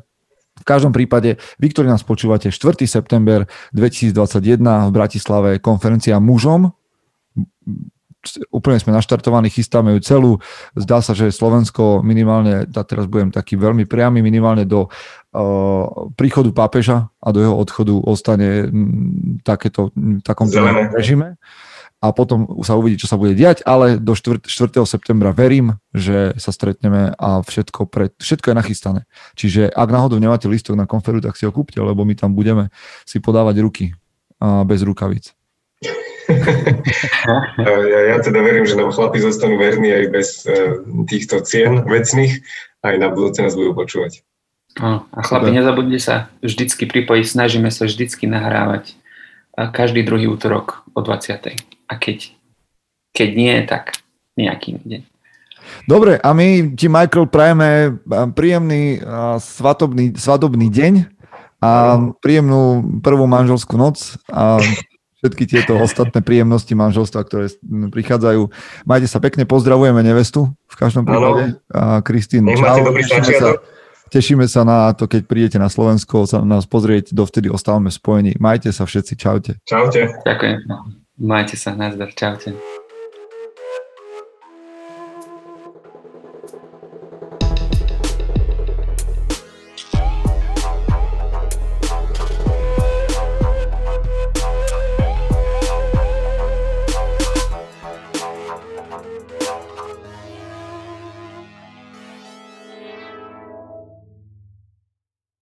V 0.54 0.64
každom 0.64 0.94
prípade, 0.94 1.36
vy, 1.58 1.66
ktorí 1.74 1.90
nás 1.90 2.06
počúvate, 2.06 2.54
4. 2.54 2.86
september 2.86 3.50
2021 3.74 4.62
v 4.62 4.90
Bratislave 4.94 5.50
konferencia 5.58 6.22
mužom. 6.22 6.70
Úplne 8.48 8.78
sme 8.80 8.96
naštartovaní, 8.96 9.52
chystáme 9.52 9.92
ju 9.98 10.00
celú. 10.00 10.32
Zdá 10.72 11.04
sa, 11.04 11.12
že 11.12 11.28
Slovensko 11.28 12.00
minimálne, 12.00 12.64
a 12.64 12.82
teraz 12.86 13.04
budem 13.04 13.28
taký 13.28 13.58
veľmi 13.60 13.84
priamy, 13.84 14.24
minimálne 14.24 14.64
do 14.64 14.88
uh, 14.88 16.08
príchodu 16.16 16.48
pápeža 16.54 17.12
a 17.20 17.28
do 17.34 17.44
jeho 17.44 17.52
odchodu 17.52 17.92
ostane 18.00 18.64
mm, 18.64 19.44
takéto, 19.44 19.92
mm, 19.92 20.24
takomto 20.24 20.56
Zelené. 20.56 20.88
režime. 20.96 21.36
A 22.04 22.12
potom 22.12 22.60
sa 22.60 22.76
uvidí, 22.76 23.00
čo 23.00 23.08
sa 23.08 23.16
bude 23.16 23.32
diať, 23.32 23.64
ale 23.64 23.96
do 23.96 24.12
4. 24.12 24.44
4. 24.44 24.76
septembra 24.84 25.32
verím, 25.32 25.80
že 25.96 26.36
sa 26.36 26.52
stretneme 26.52 27.16
a 27.16 27.40
všetko, 27.40 27.88
pre, 27.88 28.12
všetko 28.20 28.52
je 28.52 28.58
nachystané. 28.60 29.00
Čiže 29.40 29.72
ak 29.72 29.88
náhodou 29.88 30.20
nemáte 30.20 30.44
listok 30.44 30.76
na 30.76 30.84
konferu, 30.84 31.24
tak 31.24 31.40
si 31.40 31.48
ho 31.48 31.52
kúpte, 31.54 31.80
lebo 31.80 32.04
my 32.04 32.12
tam 32.12 32.36
budeme 32.36 32.68
si 33.08 33.24
podávať 33.24 33.56
ruky 33.64 33.86
a 34.36 34.68
bez 34.68 34.84
rukavic. 34.84 35.32
ja, 37.64 38.00
ja 38.12 38.16
teda 38.20 38.40
verím, 38.44 38.68
že 38.68 38.76
nám 38.76 38.92
chlapi 38.92 39.24
zostanú 39.24 39.56
verní 39.56 39.88
aj 39.88 40.04
bez 40.12 40.28
uh, 40.44 40.84
týchto 41.08 41.40
cien 41.40 41.88
vecných, 41.88 42.44
aj 42.84 42.94
na 43.00 43.08
budúce 43.08 43.40
nás 43.40 43.56
budú 43.56 43.72
počúvať. 43.72 44.20
No, 44.76 45.08
a 45.08 45.20
chlapi, 45.24 45.54
nezabudnite 45.56 46.02
sa 46.04 46.16
vždycky 46.44 46.84
pripojiť, 46.84 47.24
snažíme 47.24 47.72
sa 47.72 47.88
vždycky 47.88 48.28
nahrávať 48.28 48.98
každý 49.54 50.02
druhý 50.02 50.26
útorok 50.26 50.82
o 50.94 51.00
20. 51.02 51.54
A 51.86 51.92
keď, 51.98 52.34
keď 53.14 53.28
nie, 53.34 53.54
tak 53.66 53.98
nejaký 54.34 54.82
deň. 54.82 55.02
Dobre, 55.88 56.20
a 56.20 56.28
my 56.36 56.76
ti, 56.76 56.92
Michael, 56.92 57.30
prajeme 57.30 57.96
príjemný 58.36 59.00
svadobný, 59.40 60.12
svadobný 60.12 60.68
deň 60.68 61.08
a 61.64 61.96
príjemnú 62.20 62.84
prvú 63.00 63.24
manželskú 63.24 63.80
noc 63.80 64.20
a 64.28 64.60
všetky 65.24 65.48
tieto 65.48 65.80
ostatné 65.80 66.20
príjemnosti 66.20 66.76
manželstva, 66.76 67.24
ktoré 67.24 67.48
prichádzajú. 67.64 68.52
Majte 68.84 69.08
sa 69.08 69.24
pekne, 69.24 69.48
pozdravujeme 69.48 70.04
nevestu 70.04 70.52
v 70.68 70.74
každom 70.76 71.08
prípade. 71.08 71.56
Kristín, 72.04 72.44
čau. 72.52 72.92
Sa, 72.92 73.50
Tešíme 74.14 74.46
sa 74.46 74.62
na 74.62 74.94
to, 74.94 75.10
keď 75.10 75.26
prídete 75.26 75.58
na 75.58 75.66
Slovensko, 75.66 76.22
sa 76.30 76.38
nás 76.46 76.70
pozrieť, 76.70 77.10
dovtedy 77.10 77.50
ostávame 77.50 77.90
spojení. 77.90 78.38
Majte 78.38 78.70
sa 78.70 78.86
všetci, 78.86 79.18
čaute. 79.18 79.52
Čaute. 79.66 80.06
Ďakujem. 80.22 80.70
Majte 81.18 81.58
sa, 81.58 81.74
nazdar, 81.74 82.14
čaute. 82.14 82.54